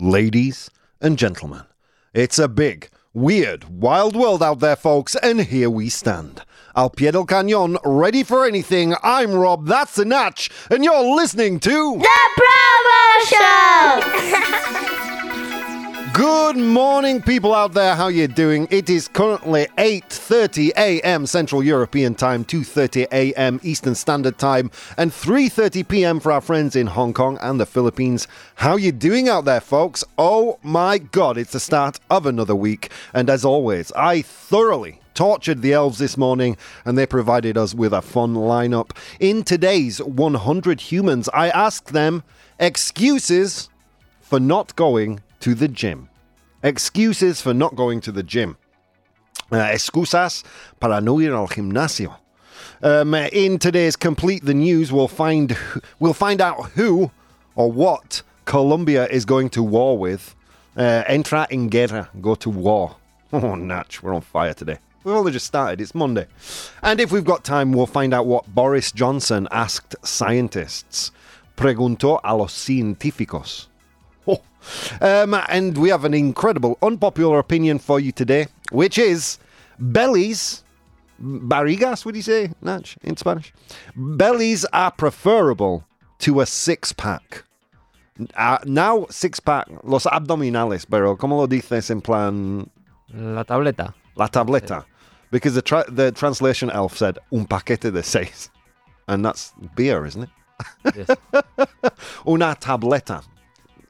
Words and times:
Ladies 0.00 0.70
and 1.02 1.18
gentlemen, 1.18 1.64
it's 2.14 2.38
a 2.38 2.48
big, 2.48 2.88
weird, 3.12 3.64
wild 3.68 4.16
world 4.16 4.42
out 4.42 4.60
there, 4.60 4.74
folks, 4.74 5.14
and 5.16 5.42
here 5.42 5.68
we 5.68 5.90
stand. 5.90 6.42
Al 6.74 6.88
pie 6.88 7.10
del 7.10 7.26
cañón, 7.26 7.76
ready 7.84 8.22
for 8.22 8.46
anything. 8.46 8.94
I'm 9.02 9.34
Rob, 9.34 9.66
that's 9.66 9.96
the 9.96 10.06
Natch, 10.06 10.48
and 10.70 10.82
you're 10.82 11.14
listening 11.14 11.60
to. 11.60 11.98
The 11.98 12.30
ProBoh 12.38 13.26
Show! 15.04 15.06
Good 16.20 16.58
morning, 16.58 17.22
people 17.22 17.54
out 17.54 17.72
there. 17.72 17.94
How 17.94 18.08
you 18.08 18.28
doing? 18.28 18.68
It 18.70 18.90
is 18.90 19.08
currently 19.08 19.68
8:30 19.78 20.72
a.m. 20.76 21.24
Central 21.24 21.62
European 21.62 22.14
Time, 22.14 22.44
2:30 22.44 23.06
a.m. 23.10 23.58
Eastern 23.62 23.94
Standard 23.94 24.36
Time, 24.36 24.70
and 24.98 25.12
3:30 25.12 25.88
p.m. 25.88 26.20
for 26.20 26.30
our 26.30 26.42
friends 26.42 26.76
in 26.76 26.88
Hong 26.88 27.14
Kong 27.14 27.38
and 27.40 27.58
the 27.58 27.64
Philippines. 27.64 28.28
How 28.56 28.76
you 28.76 28.92
doing 28.92 29.30
out 29.30 29.46
there, 29.46 29.62
folks? 29.62 30.04
Oh 30.18 30.58
my 30.62 30.98
God! 30.98 31.38
It's 31.38 31.52
the 31.52 31.58
start 31.58 31.98
of 32.10 32.26
another 32.26 32.54
week, 32.54 32.92
and 33.14 33.30
as 33.30 33.42
always, 33.42 33.90
I 33.92 34.20
thoroughly 34.20 35.00
tortured 35.14 35.62
the 35.62 35.72
elves 35.72 35.96
this 35.96 36.18
morning 36.18 36.58
and 36.84 36.98
they 36.98 37.06
provided 37.06 37.56
us 37.56 37.74
with 37.74 37.94
a 37.94 38.02
fun 38.02 38.34
lineup. 38.34 38.90
In 39.20 39.42
today's 39.42 40.02
100 40.02 40.80
Humans, 40.82 41.30
I 41.32 41.48
asked 41.48 41.94
them 41.94 42.24
excuses 42.58 43.70
for 44.20 44.38
not 44.38 44.76
going 44.76 45.20
to 45.40 45.54
the 45.54 45.66
gym. 45.66 46.09
Excuses 46.62 47.40
for 47.40 47.54
not 47.54 47.74
going 47.74 48.00
to 48.02 48.12
the 48.12 48.22
gym. 48.22 48.56
Uh, 49.50 49.56
excusas 49.56 50.44
para 50.78 51.00
no 51.00 51.18
ir 51.18 51.34
al 51.34 51.48
gimnasio. 51.48 52.16
Um, 52.82 53.14
in 53.14 53.58
today's 53.58 53.96
complete 53.96 54.44
the 54.44 54.54
news, 54.54 54.92
we'll 54.92 55.08
find 55.08 55.56
we'll 55.98 56.14
find 56.14 56.40
out 56.40 56.70
who 56.72 57.10
or 57.54 57.72
what 57.72 58.22
Colombia 58.44 59.06
is 59.08 59.24
going 59.24 59.50
to 59.50 59.62
war 59.62 59.98
with. 59.98 60.34
Uh, 60.76 61.02
entra 61.08 61.46
en 61.50 61.68
guerra, 61.68 62.08
go 62.20 62.34
to 62.34 62.50
war. 62.50 62.96
Oh, 63.32 63.54
Natch, 63.54 64.02
we're 64.02 64.12
on 64.12 64.22
fire 64.22 64.54
today. 64.54 64.78
We've 65.04 65.14
only 65.14 65.30
just 65.30 65.46
started. 65.46 65.80
It's 65.80 65.94
Monday. 65.94 66.26
And 66.82 67.00
if 67.00 67.12
we've 67.12 67.24
got 67.24 67.44
time, 67.44 67.72
we'll 67.72 67.86
find 67.86 68.12
out 68.12 68.26
what 68.26 68.52
Boris 68.52 68.90
Johnson 68.90 69.46
asked 69.52 69.94
scientists. 70.04 71.12
Preguntó 71.56 72.18
a 72.24 72.36
los 72.36 72.52
científicos. 72.52 73.68
Um, 75.00 75.34
and 75.48 75.76
we 75.78 75.88
have 75.90 76.04
an 76.04 76.14
incredible 76.14 76.78
unpopular 76.82 77.38
opinion 77.38 77.78
for 77.78 77.98
you 78.00 78.12
today, 78.12 78.46
which 78.72 78.98
is 78.98 79.38
bellies, 79.78 80.62
barrigas, 81.20 82.04
would 82.04 82.16
you 82.16 82.22
say, 82.22 82.50
Natch, 82.62 82.96
in 83.02 83.16
Spanish? 83.16 83.52
Bellies 83.96 84.64
are 84.72 84.90
preferable 84.90 85.84
to 86.20 86.40
a 86.40 86.46
six 86.46 86.92
pack. 86.92 87.44
Uh, 88.36 88.58
now, 88.66 89.06
six 89.08 89.40
pack, 89.40 89.66
los 89.82 90.04
abdominales, 90.04 90.84
pero 90.88 91.16
¿cómo 91.16 91.38
lo 91.38 91.46
dices 91.46 91.90
en 91.90 92.00
plan 92.02 92.68
La 93.14 93.44
tableta. 93.44 93.94
la 94.16 94.26
tableta? 94.28 94.84
Because 95.30 95.54
the, 95.54 95.62
tra- 95.62 95.84
the 95.88 96.12
translation 96.12 96.70
elf 96.70 96.96
said 96.98 97.18
un 97.32 97.46
paquete 97.46 97.90
de 97.92 98.02
seis. 98.02 98.50
And 99.08 99.24
that's 99.24 99.52
beer, 99.74 100.04
isn't 100.04 100.24
it? 100.24 100.30
Yes. 100.94 101.16
Una 102.28 102.54
tableta, 102.60 103.22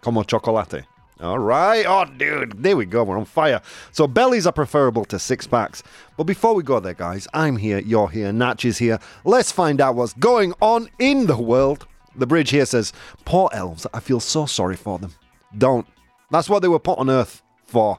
como 0.01 0.23
chocolate. 0.23 0.85
All 1.21 1.39
right. 1.39 1.85
Oh, 1.87 2.07
dude. 2.07 2.63
There 2.63 2.77
we 2.77 2.87
go. 2.87 3.05
We're 3.05 3.19
on 3.19 3.27
fire. 3.27 3.61
So, 3.93 4.07
bellies 4.07 4.47
are 4.47 4.53
preferable 4.53 5.05
to 5.07 5.19
six 5.19 5.47
packs. 5.47 5.83
But 6.17 6.25
before 6.25 6.55
we 6.55 6.63
go 6.63 6.81
there, 6.81 6.95
guys, 6.95 7.29
I'm 7.35 7.57
here, 7.57 7.79
you're 7.79 8.09
here, 8.09 8.33
Natch 8.33 8.65
is 8.65 8.79
here. 8.79 8.99
Let's 9.25 9.53
find 9.53 9.81
out 9.81 9.97
what's 9.97 10.15
going 10.15 10.55
on 10.63 10.89
in 10.99 11.27
the 11.27 11.37
world. 11.37 11.87
The 12.17 12.27
bridge 12.27 12.51
here 12.51 12.65
says, 12.67 12.93
Poor 13.25 13.51
elves, 13.53 13.87
I 13.93 14.01
feel 14.01 14.21
so 14.21 14.47
sorry 14.47 14.77
for 14.77 14.99
them. 14.99 15.13
Don't. 15.57 15.87
That's 16.31 16.49
what 16.49 16.61
they 16.63 16.69
were 16.69 16.79
put 16.79 16.99
on 16.99 17.11
Earth 17.11 17.43
for 17.67 17.99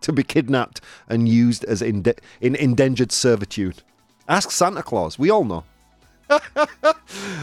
to 0.00 0.12
be 0.12 0.22
kidnapped 0.22 0.80
and 1.08 1.28
used 1.28 1.64
as 1.64 1.82
inde- 1.82 2.20
in 2.40 2.54
endangered 2.54 3.12
servitude. 3.12 3.82
Ask 4.28 4.50
Santa 4.50 4.82
Claus. 4.82 5.18
We 5.18 5.30
all 5.30 5.44
know. 5.44 5.64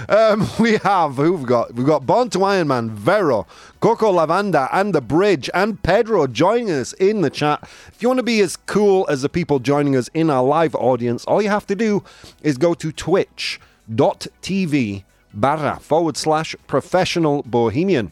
Um, 0.08 0.48
we 0.60 0.78
have 0.78 1.16
who 1.16 1.34
we've 1.34 1.46
got? 1.46 1.74
We've 1.74 1.86
got 1.86 2.06
Born 2.06 2.30
to 2.32 2.44
Iron 2.44 2.68
Man, 2.68 2.90
Vero, 2.92 3.48
Coco 3.80 4.12
Lavanda, 4.12 4.70
and 4.72 4.94
the 4.94 5.02
Bridge, 5.02 5.50
and 5.54 5.82
Pedro 5.82 6.28
joining 6.28 6.72
us 6.72 6.94
in 6.94 7.22
the 7.22 7.30
chat. 7.30 7.62
If 7.88 8.02
you 8.02 8.10
want 8.10 8.20
to 8.20 8.24
be 8.24 8.42
as 8.42 8.58
cool 8.58 9.06
as 9.10 9.22
the 9.22 9.30
people 9.30 9.60
joining 9.60 9.96
us 9.96 10.10
in 10.14 10.30
our 10.30 10.44
live 10.44 10.76
audience, 10.76 11.26
all 11.26 11.42
you 11.42 11.50
have 11.50 11.68
to 11.68 11.76
do 11.76 12.04
is 12.44 12.58
go 12.58 12.74
to 12.76 12.92
twitch.tv 12.92 15.04
barra 15.34 15.80
forward 15.80 16.18
slash 16.18 16.56
professional 16.68 17.44
bohemian. 17.44 18.12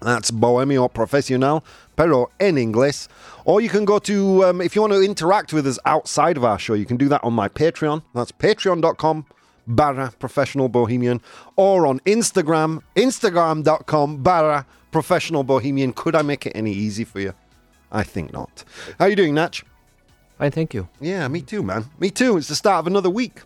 That's 0.00 0.30
Bohemio 0.30 0.92
Profesional, 0.92 1.64
pero 1.96 2.30
en 2.38 2.56
inglés. 2.56 3.08
Or 3.46 3.62
you 3.62 3.70
can 3.70 3.86
go 3.86 3.98
to, 4.00 4.44
um, 4.44 4.60
if 4.60 4.76
you 4.76 4.82
want 4.82 4.92
to 4.92 5.00
interact 5.00 5.54
with 5.54 5.66
us 5.66 5.78
outside 5.86 6.36
of 6.36 6.44
our 6.44 6.58
show, 6.58 6.74
you 6.74 6.84
can 6.84 6.98
do 6.98 7.08
that 7.08 7.24
on 7.24 7.32
my 7.32 7.48
Patreon. 7.48 8.02
That's 8.14 8.30
patreon.com 8.30 9.24
barra 9.66 10.12
professional 10.18 10.68
bohemian. 10.68 11.20
Or 11.56 11.86
on 11.86 12.00
Instagram, 12.00 12.82
instagram.com 12.94 14.22
barra 14.22 14.66
professional 14.90 15.44
bohemian. 15.44 15.92
Could 15.92 16.14
I 16.14 16.22
make 16.22 16.46
it 16.46 16.52
any 16.54 16.72
easy 16.72 17.04
for 17.04 17.20
you? 17.20 17.32
I 17.92 18.02
think 18.02 18.32
not. 18.32 18.64
How 18.98 19.06
you 19.06 19.16
doing, 19.16 19.34
Natch? 19.34 19.64
Fine, 20.38 20.50
thank 20.50 20.74
you. 20.74 20.88
Yeah, 21.00 21.28
me 21.28 21.40
too, 21.40 21.62
man. 21.62 21.86
Me 21.98 22.10
too. 22.10 22.36
It's 22.36 22.48
the 22.48 22.54
start 22.54 22.80
of 22.80 22.86
another 22.86 23.10
week. 23.10 23.40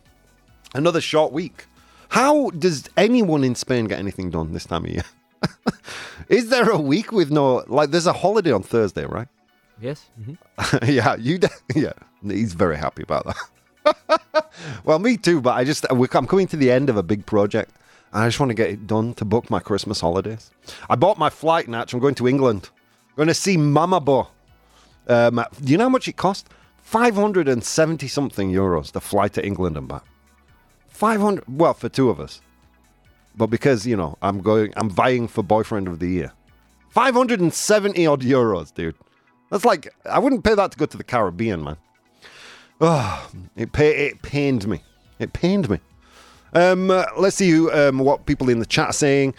Another 0.74 1.00
short 1.00 1.32
week. 1.32 1.66
How 2.08 2.50
does 2.50 2.88
anyone 2.96 3.44
in 3.44 3.54
Spain 3.54 3.84
get 3.86 3.98
anything 3.98 4.30
done 4.30 4.52
this 4.52 4.64
time 4.66 4.84
of 4.84 4.90
year? 4.90 5.04
Is 6.28 6.48
there 6.48 6.68
a 6.70 6.78
week 6.78 7.12
with 7.12 7.30
no 7.30 7.64
like? 7.68 7.90
There's 7.90 8.06
a 8.06 8.12
holiday 8.12 8.52
on 8.52 8.62
Thursday, 8.62 9.04
right? 9.04 9.28
Yes. 9.80 10.08
mhm. 10.20 10.36
yeah, 10.94 11.14
you. 11.16 11.38
De- 11.38 11.48
yeah, 11.74 11.92
he's 12.22 12.52
very 12.54 12.76
happy 12.76 13.02
about 13.02 13.26
that. 13.26 13.36
well, 14.84 14.98
me 14.98 15.16
too. 15.16 15.40
But 15.40 15.56
I 15.56 15.64
just 15.64 15.86
I'm 15.90 16.26
coming 16.26 16.46
to 16.48 16.56
the 16.56 16.70
end 16.70 16.90
of 16.90 16.96
a 16.96 17.02
big 17.02 17.26
project. 17.26 17.72
I 18.12 18.26
just 18.26 18.40
want 18.40 18.50
to 18.50 18.54
get 18.54 18.70
it 18.70 18.86
done 18.86 19.14
to 19.14 19.24
book 19.24 19.50
my 19.50 19.60
Christmas 19.60 20.00
holidays. 20.00 20.50
I 20.88 20.96
bought 20.96 21.18
my 21.18 21.30
flight, 21.30 21.68
Natch. 21.68 21.92
I'm 21.92 22.00
going 22.00 22.16
to 22.16 22.26
England. 22.26 22.70
I'm 23.10 23.16
going 23.16 23.28
to 23.28 23.34
see 23.34 23.56
Mama 23.56 24.00
Bo. 24.00 24.28
Um, 25.06 25.44
do 25.62 25.72
you 25.72 25.78
know 25.78 25.84
how 25.84 25.90
much 25.90 26.08
it 26.08 26.16
cost? 26.16 26.48
570 26.82 28.08
something 28.08 28.52
euros 28.52 28.90
to 28.92 29.00
fly 29.00 29.28
to 29.28 29.44
England 29.46 29.76
and 29.76 29.86
back. 29.86 30.04
500, 30.88 31.44
well, 31.48 31.72
for 31.72 31.88
two 31.88 32.10
of 32.10 32.18
us. 32.18 32.40
But 33.36 33.46
because, 33.46 33.86
you 33.86 33.96
know, 33.96 34.18
I'm 34.22 34.40
going, 34.40 34.72
I'm 34.76 34.90
vying 34.90 35.28
for 35.28 35.42
boyfriend 35.44 35.86
of 35.86 36.00
the 36.00 36.08
year. 36.08 36.32
570 36.90 38.06
odd 38.06 38.22
euros, 38.22 38.74
dude. 38.74 38.96
That's 39.50 39.64
like, 39.64 39.94
I 40.04 40.18
wouldn't 40.18 40.42
pay 40.42 40.54
that 40.54 40.72
to 40.72 40.78
go 40.78 40.86
to 40.86 40.96
the 40.96 41.04
Caribbean, 41.04 41.62
man. 41.62 41.76
Oh, 42.80 43.30
it, 43.56 43.72
pay, 43.72 44.06
it 44.06 44.22
pained 44.22 44.66
me. 44.66 44.82
It 45.18 45.32
pained 45.32 45.68
me. 45.68 45.78
Um, 46.52 46.90
uh, 46.90 47.04
let's 47.16 47.36
see 47.36 47.50
who, 47.50 47.70
um, 47.72 47.98
what 47.98 48.26
people 48.26 48.48
in 48.48 48.58
the 48.58 48.66
chat 48.66 48.88
are 48.88 48.92
saying. 48.92 49.34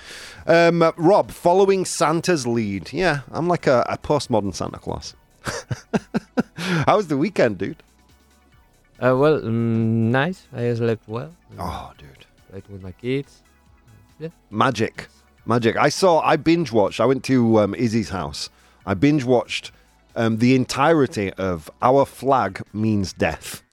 Um, 0.48 0.82
uh, 0.82 0.92
Rob, 0.96 1.32
following 1.32 1.84
Santa's 1.84 2.48
lead. 2.48 2.94
Yeah, 2.94 3.22
I'm 3.32 3.48
like 3.48 3.68
a, 3.68 3.86
a 3.90 3.98
postmodern 3.98 4.54
Santa 4.54 4.78
Claus. 4.78 5.16
How 6.56 6.98
was 6.98 7.08
the 7.08 7.18
weekend, 7.18 7.58
dude? 7.58 7.84
Uh, 9.00 9.18
well, 9.18 9.42
mm, 9.42 9.50
nice. 9.50 10.48
I 10.54 10.74
slept 10.76 11.08
well. 11.08 11.34
Oh, 11.58 11.92
dude. 11.98 12.26
Played 12.52 12.68
with 12.68 12.84
my 12.84 12.92
kids. 12.92 13.42
Yeah. 14.20 14.30
Magic. 14.52 15.08
Magic. 15.46 15.76
I 15.76 15.90
saw, 15.90 16.22
I 16.22 16.36
binge 16.36 16.72
watched, 16.72 17.00
I 17.00 17.06
went 17.06 17.24
to 17.26 17.60
um, 17.60 17.74
Izzy's 17.74 18.10
house. 18.10 18.50
I 18.86 18.94
binge 18.94 19.24
watched 19.24 19.72
um, 20.16 20.38
the 20.38 20.56
entirety 20.56 21.32
of 21.34 21.70
Our 21.82 22.06
Flag 22.06 22.62
Means 22.74 23.14
Death. 23.14 23.64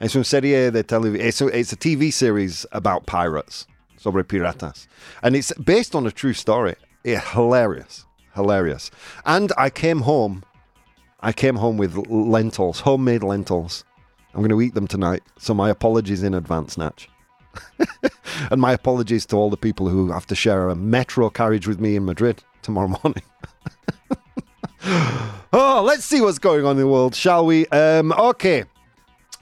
Es 0.00 0.14
una 0.14 0.24
serie 0.24 0.70
de 0.70 0.82
televisión. 0.84 1.20
It's, 1.20 1.40
a- 1.40 1.58
it's 1.58 1.72
a 1.72 1.76
TV 1.76 2.12
series 2.12 2.66
about 2.72 3.06
pirates, 3.06 3.66
sobre 3.96 4.22
piratas. 4.24 4.86
And 5.22 5.34
it's 5.34 5.52
based 5.54 5.94
on 5.94 6.06
a 6.06 6.10
true 6.10 6.34
story. 6.34 6.74
Hilarious. 7.04 8.04
Hilarious. 8.34 8.90
And 9.24 9.52
I 9.56 9.70
came 9.70 10.00
home, 10.00 10.44
I 11.20 11.32
came 11.32 11.56
home 11.56 11.78
with 11.78 11.96
lentils, 12.08 12.80
homemade 12.80 13.22
lentils. 13.22 13.84
I'm 14.34 14.40
going 14.42 14.50
to 14.50 14.60
eat 14.60 14.74
them 14.74 14.86
tonight. 14.86 15.22
So 15.38 15.54
my 15.54 15.70
apologies 15.70 16.22
in 16.22 16.34
advance, 16.34 16.76
Natch. 16.76 17.08
and 18.50 18.60
my 18.60 18.72
apologies 18.72 19.24
to 19.26 19.36
all 19.36 19.48
the 19.48 19.56
people 19.56 19.88
who 19.88 20.10
have 20.12 20.26
to 20.26 20.34
share 20.34 20.68
a 20.68 20.74
metro 20.76 21.30
carriage 21.30 21.66
with 21.66 21.80
me 21.80 21.96
in 21.96 22.04
Madrid 22.04 22.42
tomorrow 22.60 22.88
morning. 23.02 23.22
oh, 25.52 25.82
let's 25.84 26.04
see 26.04 26.20
what's 26.20 26.38
going 26.38 26.64
on 26.64 26.72
in 26.72 26.76
the 26.76 26.86
world, 26.86 27.12
shall 27.12 27.44
we? 27.44 27.66
Um, 27.68 28.12
okay. 28.12 28.62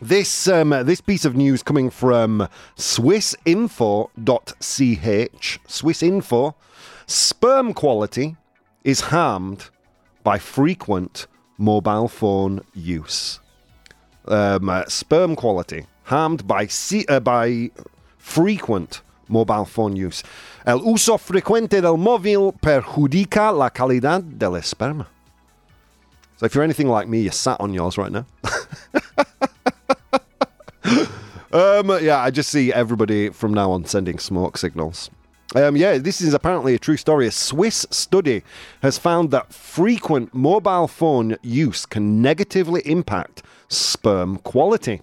This 0.00 0.48
um, 0.48 0.70
this 0.70 1.02
piece 1.02 1.26
of 1.26 1.36
news 1.36 1.62
coming 1.62 1.90
from 1.90 2.48
swissinfo.ch. 2.78 4.08
Swissinfo. 5.68 6.54
Sperm 7.06 7.74
quality 7.74 8.36
is 8.84 9.00
harmed 9.00 9.68
by 10.22 10.38
frequent 10.38 11.26
mobile 11.58 12.08
phone 12.08 12.62
use. 12.72 13.40
Um, 14.26 14.70
uh, 14.70 14.86
sperm 14.86 15.36
quality 15.36 15.84
harmed 16.04 16.46
by 16.46 16.68
uh, 17.10 17.20
by 17.20 17.70
frequent 18.16 19.02
mobile 19.28 19.66
phone 19.66 19.94
use. 19.94 20.22
El 20.64 20.80
uso 20.86 21.18
frecuente 21.18 21.82
del 21.82 21.98
móvil 21.98 22.54
perjudica 22.58 23.52
la 23.52 23.68
calidad 23.68 24.22
del 24.22 24.56
esperma. 24.56 25.13
If 26.44 26.54
you're 26.54 26.64
anything 26.64 26.88
like 26.88 27.08
me, 27.08 27.20
you're 27.20 27.32
sat 27.32 27.60
on 27.60 27.74
yours 27.74 27.98
right 27.98 28.12
now. 28.12 28.26
um, 31.52 31.90
yeah, 32.02 32.20
I 32.20 32.30
just 32.30 32.50
see 32.50 32.72
everybody 32.72 33.30
from 33.30 33.54
now 33.54 33.70
on 33.72 33.84
sending 33.84 34.18
smoke 34.18 34.58
signals. 34.58 35.10
Um, 35.54 35.76
yeah, 35.76 35.98
this 35.98 36.20
is 36.20 36.34
apparently 36.34 36.74
a 36.74 36.78
true 36.78 36.96
story. 36.96 37.28
A 37.28 37.30
Swiss 37.30 37.86
study 37.90 38.42
has 38.82 38.98
found 38.98 39.30
that 39.30 39.52
frequent 39.52 40.34
mobile 40.34 40.88
phone 40.88 41.36
use 41.42 41.86
can 41.86 42.20
negatively 42.20 42.82
impact 42.84 43.42
sperm 43.68 44.38
quality. 44.38 45.00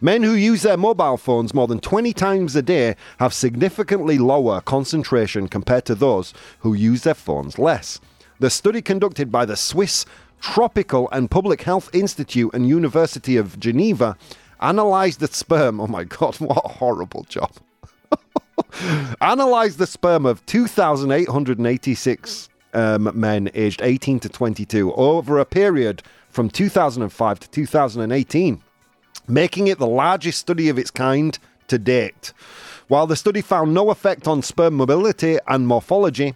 Men 0.00 0.24
who 0.24 0.32
use 0.32 0.62
their 0.62 0.76
mobile 0.76 1.16
phones 1.16 1.54
more 1.54 1.68
than 1.68 1.78
20 1.78 2.12
times 2.14 2.56
a 2.56 2.62
day 2.62 2.96
have 3.20 3.32
significantly 3.32 4.18
lower 4.18 4.60
concentration 4.60 5.46
compared 5.46 5.84
to 5.84 5.94
those 5.94 6.34
who 6.60 6.74
use 6.74 7.02
their 7.04 7.14
phones 7.14 7.56
less. 7.56 8.00
The 8.40 8.50
study 8.50 8.82
conducted 8.82 9.30
by 9.30 9.44
the 9.44 9.56
Swiss 9.56 10.04
Tropical 10.42 11.08
and 11.12 11.30
Public 11.30 11.62
Health 11.62 11.88
Institute 11.94 12.50
and 12.52 12.68
University 12.68 13.36
of 13.36 13.60
Geneva 13.60 14.16
analyzed 14.60 15.20
the 15.20 15.28
sperm. 15.28 15.80
Oh 15.80 15.86
my 15.86 16.02
God, 16.04 16.34
what 16.40 16.64
a 16.64 16.68
horrible 16.68 17.22
job. 17.24 17.52
analyzed 19.20 19.78
the 19.78 19.86
sperm 19.86 20.26
of 20.26 20.44
2,886 20.46 22.48
um, 22.74 23.10
men 23.14 23.50
aged 23.54 23.82
18 23.82 24.18
to 24.20 24.28
22 24.28 24.92
over 24.94 25.38
a 25.38 25.44
period 25.44 26.02
from 26.28 26.50
2005 26.50 27.40
to 27.40 27.50
2018, 27.50 28.62
making 29.28 29.66
it 29.68 29.78
the 29.78 29.86
largest 29.86 30.40
study 30.40 30.68
of 30.68 30.78
its 30.78 30.90
kind 30.90 31.38
to 31.68 31.78
date. 31.78 32.32
While 32.88 33.06
the 33.06 33.16
study 33.16 33.42
found 33.42 33.72
no 33.72 33.90
effect 33.90 34.26
on 34.26 34.42
sperm 34.42 34.74
mobility 34.74 35.38
and 35.46 35.68
morphology, 35.68 36.34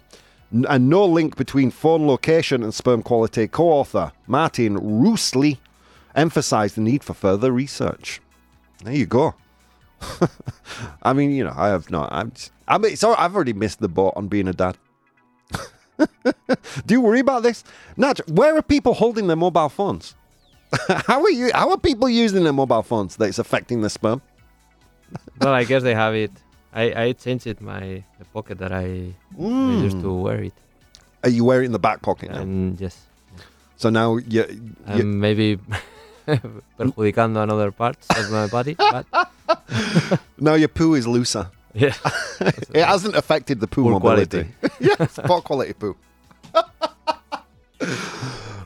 and 0.64 0.88
no 0.88 1.04
link 1.04 1.36
between 1.36 1.70
phone 1.70 2.06
location 2.06 2.62
and 2.62 2.72
sperm 2.72 3.02
quality, 3.02 3.48
co 3.48 3.64
author 3.64 4.12
Martin 4.26 4.76
Roosli 4.78 5.58
emphasized 6.14 6.76
the 6.76 6.80
need 6.80 7.04
for 7.04 7.14
further 7.14 7.52
research. 7.52 8.20
There 8.84 8.94
you 8.94 9.06
go. 9.06 9.34
I 11.02 11.12
mean, 11.12 11.30
you 11.30 11.44
know, 11.44 11.54
I 11.56 11.68
have 11.68 11.90
not. 11.90 12.12
I'm. 12.12 12.30
Just, 12.32 12.52
I 12.68 12.78
mean, 12.78 12.96
so 12.96 13.14
I've 13.14 13.34
already 13.34 13.52
missed 13.52 13.80
the 13.80 13.88
boat 13.88 14.12
on 14.16 14.28
being 14.28 14.48
a 14.48 14.52
dad. 14.52 14.76
Do 16.86 16.94
you 16.94 17.00
worry 17.00 17.20
about 17.20 17.42
this, 17.42 17.64
Nat? 17.96 18.20
Where 18.28 18.56
are 18.56 18.62
people 18.62 18.94
holding 18.94 19.28
their 19.28 19.36
mobile 19.36 19.68
phones? 19.68 20.14
how 20.88 21.22
are 21.22 21.30
you? 21.30 21.50
How 21.54 21.70
are 21.70 21.78
people 21.78 22.08
using 22.08 22.44
their 22.44 22.52
mobile 22.52 22.82
phones 22.82 23.16
that 23.16 23.26
it's 23.26 23.38
affecting 23.38 23.80
the 23.80 23.90
sperm? 23.90 24.20
well, 25.40 25.54
I 25.54 25.64
guess 25.64 25.82
they 25.82 25.94
have 25.94 26.14
it. 26.14 26.32
I 26.76 26.84
I 27.08 27.12
changed 27.16 27.46
it 27.48 27.60
my 27.64 28.04
the 28.20 28.26
pocket 28.36 28.58
that 28.60 28.70
I, 28.70 28.84
I 28.84 29.40
mm. 29.40 29.82
used 29.82 30.00
to 30.04 30.12
wear 30.12 30.44
it. 30.44 30.52
Are 31.24 31.32
you 31.32 31.44
wearing 31.48 31.64
it 31.64 31.72
in 31.72 31.72
the 31.72 31.80
back 31.80 32.02
pocket 32.02 32.30
now? 32.30 32.44
And 32.44 32.78
yes, 32.80 32.94
So 33.76 33.88
now 33.90 34.16
you. 34.20 34.44
you 34.44 34.76
I'm 34.86 35.18
maybe 35.20 35.58
perjudicando 36.78 37.42
another 37.42 37.72
parts 37.72 38.06
of 38.18 38.30
my 38.30 38.46
body. 38.46 38.76
But 38.76 39.06
now 40.38 40.54
your 40.54 40.68
poo 40.68 40.94
is 40.94 41.06
looser. 41.08 41.48
yeah, 41.74 41.94
It 42.74 42.84
hasn't 42.84 43.16
affected 43.16 43.60
the 43.60 43.66
poo 43.66 43.82
Poor 43.82 43.92
mobility. 43.92 44.46
yes, 44.80 45.18
poor 45.24 45.40
quality 45.40 45.72
poo. 45.72 45.96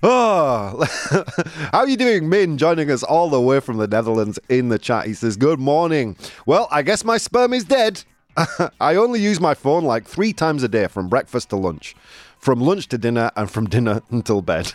Oh, 0.03 0.85
how 1.73 1.79
are 1.81 1.89
you 1.89 1.97
doing, 1.97 2.29
Min? 2.29 2.59
Joining 2.59 2.91
us 2.91 3.03
all 3.03 3.29
the 3.31 3.41
way 3.41 3.61
from 3.61 3.79
the 3.79 3.87
Netherlands 3.87 4.39
in 4.49 4.69
the 4.69 4.79
chat. 4.79 5.07
He 5.07 5.15
says, 5.15 5.37
"Good 5.37 5.61
morning." 5.61 6.17
Well, 6.47 6.69
I 6.71 6.83
guess 6.83 7.05
my 7.05 7.19
sperm 7.19 7.53
is 7.53 7.65
dead. 7.65 8.05
I 8.81 8.95
only 8.97 9.21
use 9.21 9.41
my 9.41 9.55
phone 9.55 9.85
like 9.85 10.07
three 10.07 10.33
times 10.33 10.63
a 10.63 10.69
day, 10.69 10.87
from 10.87 11.09
breakfast 11.09 11.51
to 11.51 11.57
lunch, 11.57 11.95
from 12.39 12.61
lunch 12.61 12.89
to 12.89 12.99
dinner, 12.99 13.31
and 13.37 13.51
from 13.51 13.69
dinner 13.69 14.03
until 14.11 14.43
bed. 14.43 14.73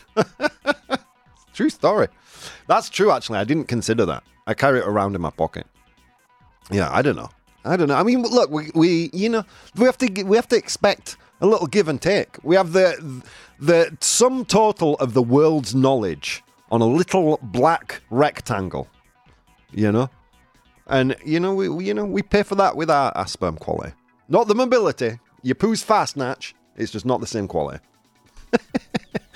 true 1.54 1.70
story. 1.70 2.08
That's 2.68 2.90
true. 2.90 3.12
Actually, 3.12 3.40
I 3.40 3.44
didn't 3.44 3.68
consider 3.68 4.06
that. 4.06 4.24
I 4.48 4.54
carry 4.54 4.80
it 4.80 4.86
around 4.88 5.16
in 5.16 5.22
my 5.22 5.32
pocket. 5.32 5.66
Yeah, 6.72 6.90
I 6.92 7.02
don't 7.02 7.16
know. 7.16 7.30
I 7.64 7.78
don't 7.78 7.88
know. 7.88 7.96
I 7.96 8.04
mean, 8.04 8.22
look, 8.22 8.52
we, 8.52 8.70
we 8.76 9.10
you 9.12 9.30
know 9.30 9.44
we 9.76 9.86
have 9.86 9.98
to 10.00 10.24
we 10.24 10.36
have 10.36 10.48
to 10.50 10.56
expect 10.56 11.18
a 11.46 11.50
little 11.50 11.68
give 11.68 11.88
and 11.88 12.02
take. 12.02 12.38
We 12.44 12.56
have 12.56 12.74
the 12.74 13.24
the 13.60 13.96
sum 14.02 14.46
total 14.46 14.96
of 14.96 15.14
the 15.14 15.22
world's 15.22 15.74
knowledge 15.74 16.44
on 16.72 16.82
a 16.82 16.86
little 16.86 17.40
black 17.42 18.02
rectangle, 18.10 18.88
you 19.72 19.92
know, 19.92 20.10
and 20.88 21.16
you 21.24 21.40
know 21.40 21.54
we, 21.54 21.86
you 21.86 21.94
know 21.94 22.06
we 22.06 22.22
pay 22.22 22.44
for 22.44 22.56
that 22.56 22.76
with 22.76 22.90
our, 22.90 23.12
our 23.16 23.28
sperm 23.28 23.58
quality, 23.58 23.94
not 24.28 24.48
the 24.48 24.56
mobility. 24.56 25.20
Your 25.42 25.56
poo's 25.56 25.84
fast, 25.84 26.18
Natch. 26.18 26.56
It's 26.76 26.92
just 26.92 27.06
not 27.06 27.22
the 27.22 27.28
same 27.28 27.48
quality. 27.48 27.84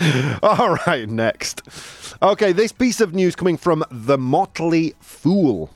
All 0.42 0.78
right, 0.88 1.08
next. 1.08 1.62
Okay, 2.22 2.52
this 2.52 2.72
piece 2.72 3.00
of 3.00 3.14
news 3.14 3.36
coming 3.36 3.58
from 3.58 3.84
the 3.92 4.18
Motley 4.18 4.96
Fool. 5.00 5.70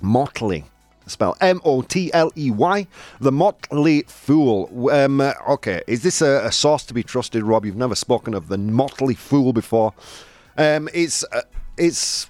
Motley. 0.00 0.64
Spell 1.06 1.36
M 1.40 1.60
O 1.64 1.82
T 1.82 2.12
L 2.12 2.32
E 2.36 2.50
Y. 2.50 2.86
The 3.20 3.32
Motley 3.32 4.02
Fool. 4.02 4.90
Um, 4.90 5.20
okay, 5.20 5.82
is 5.86 6.02
this 6.02 6.22
a, 6.22 6.46
a 6.46 6.52
source 6.52 6.84
to 6.86 6.94
be 6.94 7.02
trusted, 7.02 7.42
Rob? 7.42 7.64
You've 7.64 7.76
never 7.76 7.94
spoken 7.94 8.34
of 8.34 8.48
the 8.48 8.58
Motley 8.58 9.14
Fool 9.14 9.52
before. 9.52 9.92
Um, 10.56 10.88
it's 10.94 11.24
uh, 11.24 11.42
it's 11.76 12.28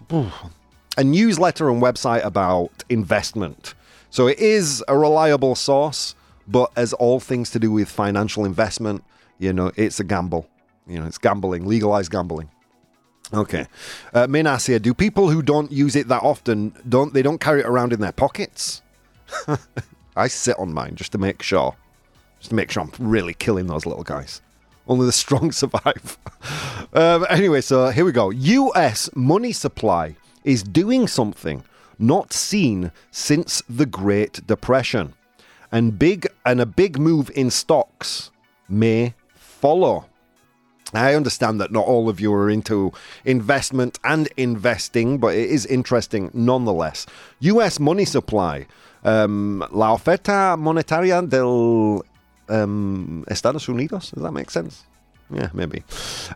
a 0.97 1.05
newsletter 1.05 1.71
and 1.71 1.83
website 1.83 2.25
about 2.25 2.71
investment. 2.89 3.75
So 4.11 4.29
it 4.29 4.39
is 4.39 4.83
a 4.87 4.97
reliable 4.97 5.55
source, 5.55 6.15
but 6.47 6.71
as 6.77 6.93
all 6.93 7.21
things 7.21 7.51
to 7.51 7.59
do 7.59 7.73
with 7.73 7.89
financial 7.89 8.45
investment, 8.45 9.03
you 9.39 9.53
know, 9.53 9.73
it's 9.77 9.99
a 9.99 10.05
gamble. 10.05 10.49
You 10.87 11.01
know, 11.01 11.07
it's 11.07 11.19
gambling, 11.19 11.67
legalized 11.67 12.13
gambling. 12.13 12.49
Okay. 13.33 13.67
Uh, 14.13 14.27
Min 14.27 14.47
asks 14.47 14.67
here, 14.67 14.79
do 14.79 14.93
people 14.95 15.31
who 15.31 15.43
don't 15.43 15.73
use 15.73 15.97
it 15.97 16.09
that 16.09 16.23
often, 16.23 16.75
don't 16.89 17.15
they 17.15 17.23
don't 17.23 17.41
carry 17.41 17.61
it 17.61 17.67
around 17.67 17.93
in 17.93 18.01
their 18.01 18.13
pockets? 18.13 18.83
I 20.17 20.29
sit 20.29 20.59
on 20.59 20.73
mine 20.73 20.95
just 20.95 21.13
to 21.13 21.19
make 21.19 21.43
sure. 21.43 21.77
Just 22.39 22.51
to 22.51 22.55
make 22.57 22.71
sure 22.71 22.83
I'm 22.83 22.93
really 22.99 23.35
killing 23.35 23.67
those 23.67 23.87
little 23.87 24.05
guys. 24.05 24.43
Only 24.87 25.07
the 25.07 25.13
strong 25.13 25.51
survive. 25.63 26.19
um, 26.93 27.27
anyway, 27.29 27.61
so 27.61 27.89
here 27.89 28.05
we 28.05 28.13
go. 28.13 28.31
US 28.31 29.11
money 29.15 29.53
supply 29.53 30.17
is 30.45 30.63
doing 30.63 31.09
something 31.09 31.65
not 31.99 32.33
seen 32.33 32.93
since 33.11 33.63
the 33.69 33.87
Great 33.87 34.47
Depression. 34.47 35.15
And 35.73 35.99
big 35.99 36.29
and 36.45 36.61
a 36.61 36.67
big 36.67 36.99
move 36.99 37.31
in 37.35 37.51
stocks 37.51 38.31
may 38.69 39.15
follow. 39.35 40.07
I 40.97 41.15
understand 41.15 41.61
that 41.61 41.71
not 41.73 41.87
all 41.87 42.09
of 42.09 42.21
you 42.21 42.33
are 42.35 42.49
into 42.51 42.93
investment 43.25 43.99
and 44.05 44.29
investing, 44.37 45.19
but 45.19 45.35
it 45.35 45.51
is 45.51 45.67
interesting 45.67 46.31
nonetheless. 46.35 47.07
US 47.41 47.79
money 47.81 48.05
supply. 48.05 48.67
Um, 49.05 49.65
la 49.73 49.93
oferta 49.95 50.57
monetaria 50.59 51.21
del 51.29 52.03
um, 52.49 53.25
Estados 53.29 53.67
Unidos. 53.69 54.11
Does 54.13 54.23
that 54.23 54.33
make 54.33 54.51
sense? 54.51 54.85
Yeah, 55.31 55.49
maybe. 55.55 55.83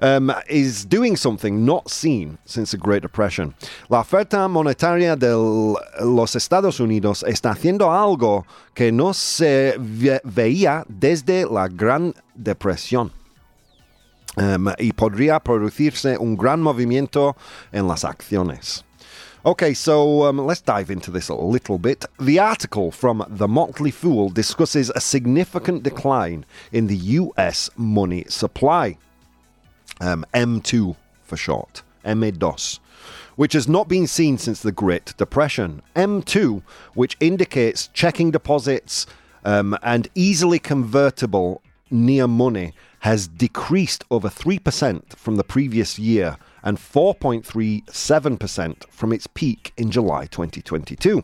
Um, 0.01 0.33
is 0.49 0.85
doing 0.87 1.15
something 1.17 1.65
not 1.65 1.91
seen 1.91 2.39
since 2.47 2.71
the 2.73 2.79
Great 2.79 3.03
Depression. 3.03 3.55
La 3.91 4.01
oferta 4.03 4.49
monetaria 4.49 5.17
de 5.19 5.37
los 6.05 6.35
Estados 6.35 6.81
Unidos 6.81 7.23
está 7.23 7.51
haciendo 7.53 7.91
algo 7.91 8.45
que 8.75 8.91
no 8.91 9.13
se 9.13 9.77
ve- 9.79 10.21
veía 10.25 10.85
desde 10.89 11.45
la 11.51 11.69
Gran 11.69 12.15
Depresión. 12.35 13.13
Um, 14.37 14.71
y 14.79 14.93
podría 14.93 15.41
producirse 15.41 16.17
un 16.19 16.37
gran 16.37 16.63
movimiento 16.63 17.37
en 17.73 17.89
las 17.89 18.05
acciones. 18.05 18.85
Okay, 19.45 19.73
so 19.73 20.25
um, 20.25 20.39
let's 20.39 20.61
dive 20.61 20.91
into 20.91 21.11
this 21.11 21.29
a 21.29 21.35
little 21.35 21.79
bit. 21.79 22.05
The 22.21 22.39
article 22.39 22.91
from 22.91 23.25
The 23.29 23.49
Motley 23.49 23.91
Fool 23.91 24.29
discusses 24.31 24.91
a 24.91 25.01
significant 25.01 25.85
decline 25.85 26.45
in 26.73 26.89
the 26.89 26.97
US 26.97 27.71
money 27.77 28.25
supply, 28.29 28.99
um, 30.01 30.27
M2 30.35 30.97
for 31.23 31.37
short, 31.37 31.83
M2, 32.05 32.81
which 33.37 33.53
has 33.53 33.69
not 33.69 33.89
been 33.89 34.09
seen 34.09 34.39
since 34.39 34.61
the 34.61 34.73
Great 34.73 35.17
Depression. 35.17 35.83
M2, 35.95 36.63
which 36.95 37.17
indicates 37.21 37.89
checking 37.95 38.33
deposits 38.33 39.07
um, 39.45 39.79
and 39.83 40.09
easily 40.17 40.59
convertible 40.59 41.63
near 41.91 42.27
money, 42.27 42.75
has 43.01 43.29
decreased 43.29 44.05
over 44.11 44.29
3% 44.29 45.17
from 45.17 45.37
the 45.37 45.45
previous 45.45 45.99
year 45.99 46.37
and 46.63 46.79
4.37% 46.79 48.89
from 48.91 49.13
its 49.13 49.27
peak 49.27 49.73
in 49.77 49.91
July 49.91 50.27
2022. 50.27 51.23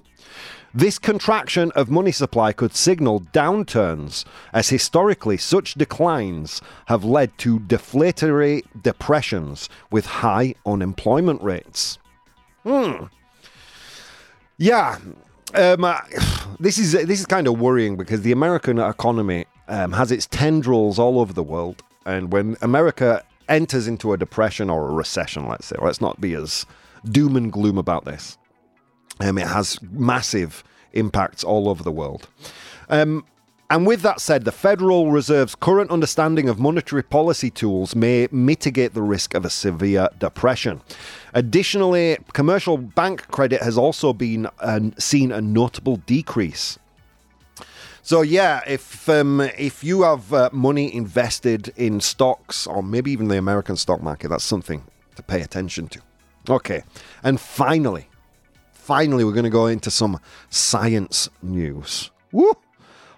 This 0.77 0.99
contraction 0.99 1.71
of 1.73 1.89
money 1.89 2.11
supply 2.11 2.53
could 2.53 2.75
signal 2.75 3.21
downturns, 3.21 4.25
as 4.53 4.71
historically 4.71 5.37
such 5.37 5.75
declines 5.75 6.61
have 6.87 7.05
led 7.05 7.37
to 7.39 7.61
deflationary 7.61 8.65
depressions 8.83 9.69
with 9.93 10.07
high 10.07 10.57
unemployment 10.67 11.41
rates. 11.43 11.99
Hmm. 12.65 13.05
Yeah. 14.59 14.99
Um, 15.55 15.85
uh, 15.85 16.01
this 16.59 16.79
is 16.79 16.91
this 16.93 17.21
is 17.21 17.27
kind 17.27 17.47
of 17.47 17.61
worrying 17.61 17.97
because 17.97 18.23
the 18.23 18.33
American 18.33 18.81
economy 18.81 19.45
um, 19.69 19.93
has 19.93 20.13
its 20.13 20.27
tendrils 20.27 20.99
all 20.99 21.19
over 21.19 21.33
the 21.33 21.43
world, 21.43 21.83
and 22.07 22.33
when 22.33 22.57
America 22.63 23.25
enters 23.49 23.87
into 23.87 24.13
a 24.13 24.17
depression 24.17 24.71
or 24.71 24.89
a 24.89 24.93
recession, 24.93 25.49
let's 25.49 25.67
say, 25.67 25.77
let's 25.81 26.01
not 26.01 26.21
be 26.21 26.35
as 26.35 26.67
doom 27.05 27.37
and 27.37 27.53
gloom 27.53 27.79
about 27.79 28.05
this. 28.05 28.39
Um, 29.21 29.39
it 29.39 29.47
has 29.47 29.81
massive 29.83 30.65
impacts 30.93 31.45
all 31.45 31.69
over 31.69 31.83
the 31.83 31.93
world. 31.93 32.29
Um, 32.89 33.25
and 33.71 33.87
with 33.87 34.03
that 34.03 34.21
said, 34.21 34.45
the 34.45 34.53
Federal 34.53 35.11
Reserve's 35.11 35.55
current 35.55 35.91
understanding 35.91 36.49
of 36.49 36.59
monetary 36.59 37.03
policy 37.03 37.51
tools 37.51 37.97
may 37.97 38.29
mitigate 38.31 38.93
the 38.93 39.03
risk 39.03 39.35
of 39.35 39.45
a 39.45 39.51
severe 39.51 40.09
depression. 40.19 40.83
Additionally, 41.33 42.19
commercial 42.35 42.77
bank 42.77 43.27
credit 43.29 43.63
has 43.63 43.79
also 43.79 44.13
been 44.13 44.47
uh, 44.61 44.81
seen 44.99 45.33
a 45.33 45.41
notable 45.41 45.97
decrease. 45.97 46.79
So 48.05 48.21
yeah, 48.21 48.61
if 48.67 49.09
um, 49.09 49.41
if 49.41 49.83
you 49.83 50.03
have 50.03 50.31
uh, 50.31 50.51
money 50.53 50.95
invested 50.95 51.73
in 51.75 52.01
stocks 52.01 52.67
or 52.67 52.83
maybe 52.83 53.11
even 53.11 53.29
the 53.29 53.39
American 53.39 53.77
stock 53.77 54.03
market, 54.03 54.29
that's 54.29 54.45
something 54.45 54.85
to 55.17 55.23
pay 55.23 55.41
attention 55.41 55.89
to. 55.89 56.01
Okay, 56.51 56.83
and 57.23 57.41
finally, 57.41 58.11
finally, 58.75 59.25
we're 59.25 59.33
going 59.33 59.45
to 59.45 59.51
go 59.51 59.69
into 59.69 59.91
some 59.91 60.21
science 60.51 61.31
news. 61.43 62.11
Woo! 62.31 62.53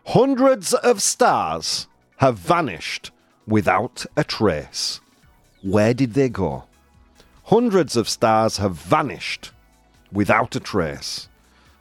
Hundreds 0.07 0.73
of 0.73 1.03
stars 1.03 1.89
have 2.19 2.39
vanished 2.39 3.11
without 3.45 4.07
a 4.17 4.23
trace. 4.23 5.01
Where 5.63 5.95
did 5.95 6.15
they 6.15 6.29
go? 6.29 6.63
Hundreds 7.47 7.97
of 7.97 8.09
stars 8.09 8.59
have 8.59 8.77
vanished 8.77 9.51
without 10.13 10.55
a 10.55 10.61
trace. 10.61 11.29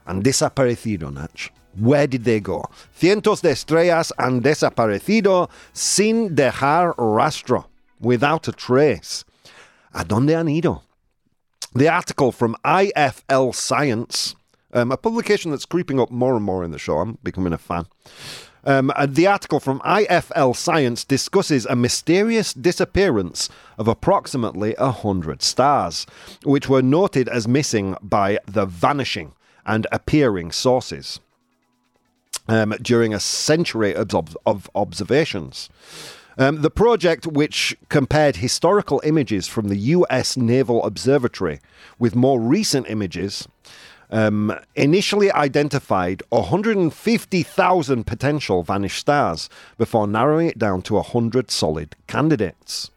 Han 0.08 0.24
desaparecido, 0.24 1.14
Natch. 1.14 1.52
Where 1.78 2.08
did 2.08 2.24
they 2.24 2.40
go? 2.40 2.64
Cientos 2.98 3.42
de 3.42 3.52
estrellas 3.52 4.12
han 4.18 4.42
desaparecido 4.42 5.50
sin 5.74 6.36
dejar 6.36 6.96
rastro, 6.98 7.68
without 8.00 8.48
a 8.48 8.52
trace. 8.52 9.26
¿A 9.94 10.04
dónde 10.04 10.36
han 10.36 10.48
ido? 10.48 10.82
The 11.74 11.90
article 11.90 12.32
from 12.32 12.56
IFL 12.64 13.54
Science 13.54 14.36
um, 14.76 14.92
a 14.92 14.98
publication 14.98 15.52
that's 15.52 15.66
creeping 15.66 16.00
up 16.00 16.12
more 16.12 16.36
and 16.36 16.44
more 16.44 16.64
in 16.64 16.72
the 16.72 16.78
show. 16.78 16.98
I'm 16.98 17.18
becoming 17.24 17.54
a 17.54 17.58
fan. 17.58 17.88
Um, 18.66 18.92
the 19.08 19.28
article 19.28 19.60
from 19.60 19.80
IFL 19.82 20.56
Science 20.56 21.04
discusses 21.04 21.66
a 21.66 21.76
mysterious 21.76 22.54
disappearance 22.54 23.48
of 23.78 23.88
approximately 23.88 24.76
100 24.78 25.42
stars, 25.42 26.06
which 26.44 26.68
were 26.68 26.82
noted 26.82 27.30
as 27.30 27.48
missing 27.48 27.96
by 28.02 28.40
the 28.48 28.66
vanishing 28.66 29.34
and 29.66 29.88
appearing 29.92 30.52
sources 30.52 31.20
um, 32.48 32.74
during 32.82 33.14
a 33.14 33.20
century 33.20 33.96
of, 33.96 34.38
of 34.46 34.70
observations. 34.76 35.70
Um, 36.38 36.62
the 36.62 36.70
project, 36.70 37.26
which 37.26 37.78
compared 37.88 38.38
historical 38.38 39.02
images 39.06 39.48
from 39.48 39.70
the 39.70 39.78
US 39.78 40.36
Naval 40.36 40.84
Observatory 40.84 41.62
with 41.98 42.16
more 42.16 42.40
recent 42.40 42.90
images, 42.90 43.48
um, 44.12 44.54
initially 44.76 45.32
identified 45.32 46.22
150,000 46.30 48.04
potential 48.06 48.64
vanished 48.64 49.00
stars 49.00 49.50
before 49.78 50.08
narrowing 50.08 50.48
it 50.48 50.60
down 50.60 50.82
to 50.84 50.96
100 50.96 51.50
solid 51.50 51.96
candidates. 52.08 52.92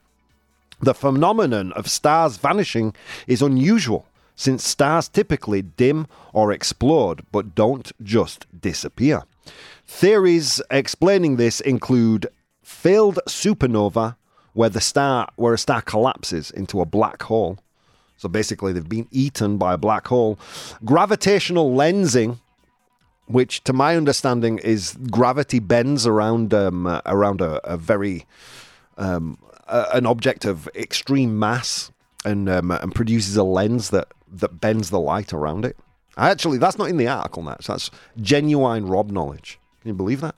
The 0.81 0.95
phenomenon 0.95 1.73
of 1.73 1.89
stars 1.89 2.37
vanishing 2.37 2.95
is 3.27 3.43
unusual 3.43 4.07
since 4.37 4.65
stars 4.65 5.09
typically 5.09 5.63
dim 5.63 6.07
or 6.33 6.53
explode 6.53 7.25
but 7.33 7.55
don't 7.55 7.91
just 8.03 8.47
disappear. 8.61 9.25
Theories 9.87 10.61
explaining 10.71 11.37
this 11.37 11.61
include 11.61 12.27
failed 12.63 13.19
supernova 13.27 14.17
where 14.53 14.69
the 14.69 14.81
star 14.81 15.29
where 15.37 15.55
a 15.55 15.59
star 15.59 15.83
collapses 15.83 16.51
into 16.51 16.81
a 16.81 16.87
black 16.87 17.23
hole 17.23 17.59
so 18.19 18.29
basically, 18.29 18.73
they've 18.73 18.89
been 18.89 19.07
eaten 19.13 19.59
by 19.59 19.75
a 19.75 19.79
black 19.79 20.09
hole. 20.09 20.39
Gravitational 20.85 21.73
lensing, 21.73 22.39
which, 23.27 23.63
to 23.65 23.73
my 23.73 23.97
understanding, 23.97 24.59
is 24.59 24.99
gravity 25.09 25.61
bends 25.61 26.05
around 26.05 26.53
um, 26.53 26.87
uh, 26.87 27.01
around 27.07 27.41
a, 27.41 27.65
a 27.67 27.77
very 27.77 28.27
um, 28.99 29.39
a, 29.69 29.87
an 29.95 30.05
object 30.05 30.45
of 30.45 30.69
extreme 30.75 31.39
mass 31.39 31.93
and 32.25 32.49
um, 32.49 32.73
and 32.73 32.93
produces 32.93 33.37
a 33.37 33.45
lens 33.45 33.91
that 33.91 34.09
that 34.31 34.61
bends 34.61 34.91
the 34.91 35.01
light 35.01 35.33
around 35.33 35.65
it. 35.65 35.77
Actually, 36.19 36.59
that's 36.59 36.77
not 36.79 36.89
in 36.89 36.97
the 36.97 37.07
article, 37.07 37.43
Nats. 37.43 37.69
That's 37.69 37.91
genuine 38.21 38.87
Rob 38.87 39.11
knowledge. 39.11 39.59
Can 39.81 39.89
you 39.91 39.95
believe 39.95 40.21
that? 40.21 40.35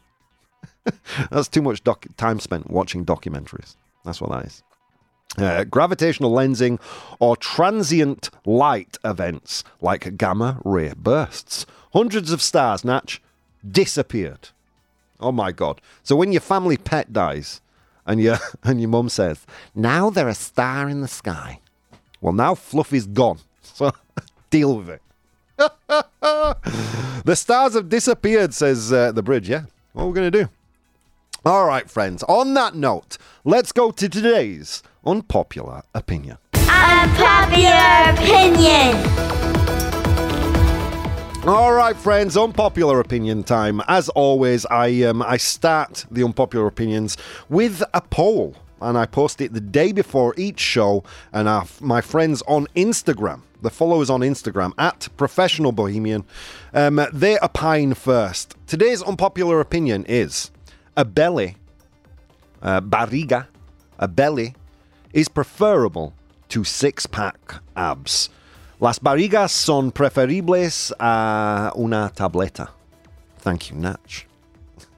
that's 1.30 1.49
too 1.49 1.62
much 1.62 1.82
doc- 1.82 2.06
time 2.16 2.38
spent 2.38 2.70
watching 2.70 3.04
documentaries. 3.04 3.76
That's 4.04 4.20
what 4.20 4.30
that 4.30 4.44
is. 4.44 4.62
Uh, 5.38 5.64
gravitational 5.64 6.32
lensing 6.32 6.80
or 7.20 7.37
transient 7.37 8.30
light 8.44 8.99
events 9.04 9.62
like 9.80 10.16
gamma 10.16 10.60
ray 10.64 10.92
bursts. 10.96 11.66
Hundreds 11.92 12.32
of 12.32 12.42
stars, 12.42 12.84
Natch, 12.84 13.22
disappeared. 13.68 14.49
Oh 15.20 15.32
my 15.32 15.52
god. 15.52 15.80
So 16.02 16.16
when 16.16 16.32
your 16.32 16.40
family 16.40 16.76
pet 16.76 17.12
dies 17.12 17.60
and 18.06 18.20
your 18.20 18.38
and 18.64 18.80
your 18.80 18.90
mum 18.90 19.08
says, 19.08 19.46
Now 19.75 20.10
they're 20.10 20.28
a 20.28 20.34
star 20.34 20.88
in 20.88 21.00
the 21.00 21.08
sky. 21.08 21.60
Well 22.20 22.32
now 22.32 22.54
Fluffy's 22.54 23.06
gone. 23.06 23.38
So 23.62 23.92
deal 24.50 24.76
with 24.76 24.90
it. 24.90 25.00
the 27.25 27.35
stars 27.35 27.75
have 27.75 27.88
disappeared, 27.88 28.55
says 28.55 28.93
uh, 28.93 29.12
the 29.12 29.23
bridge, 29.23 29.49
yeah? 29.49 29.64
What 29.93 30.05
are 30.05 30.09
we 30.09 30.14
gonna 30.14 30.31
do? 30.31 30.49
All 31.45 31.67
right, 31.67 31.88
friends. 31.90 32.23
On 32.25 32.55
that 32.55 32.75
note, 32.75 33.19
let's 33.45 33.73
go 33.73 33.90
to 33.90 34.09
today's 34.09 34.83
unpopular 35.05 35.83
opinion. 35.95 36.38
Unpopular 36.55 38.14
opinion. 38.14 38.97
All 41.47 41.73
right, 41.73 41.97
friends. 41.97 42.37
Unpopular 42.37 43.00
opinion 43.00 43.43
time. 43.43 43.83
As 43.88 44.09
always, 44.11 44.67
I 44.67 45.02
um, 45.02 45.23
I 45.23 45.37
start 45.37 46.07
the 46.11 46.23
unpopular 46.23 46.67
opinions 46.67 47.17
with 47.49 47.83
a 47.93 48.00
poll, 48.00 48.55
and 48.81 48.97
I 48.97 49.07
post 49.07 49.40
it 49.40 49.52
the 49.52 49.61
day 49.61 49.93
before 49.93 50.35
each 50.37 50.61
show. 50.61 51.05
And 51.33 51.49
our, 51.49 51.67
my 51.81 52.00
friends 52.02 52.43
on 52.47 52.67
Instagram, 52.76 53.43
the 53.62 53.71
followers 53.71 54.11
on 54.11 54.21
Instagram 54.21 54.73
at 54.79 55.09
Professional 55.17 55.73
Bohemian, 55.73 56.25
um, 56.75 57.00
they 57.12 57.38
opine 57.40 57.95
first. 57.95 58.57
Today's 58.67 59.02
unpopular 59.02 59.61
opinion 59.61 60.05
is 60.09 60.50
a 60.97 61.05
belly, 61.05 61.57
uh, 62.62 62.81
barriga, 62.81 63.47
a 63.99 64.09
belly, 64.09 64.55
is 65.12 65.29
preferable 65.29 66.14
to 66.49 66.64
six 66.64 67.07
pack 67.07 67.57
abs. 67.76 68.29
Las 68.81 68.99
barrigas 68.99 69.50
son 69.50 69.93
preferibles 69.93 70.93
a 70.99 71.73
una 71.76 72.11
tableta. 72.14 72.71
Thank 73.38 73.71
you, 73.71 73.76
Natch. 73.76 74.26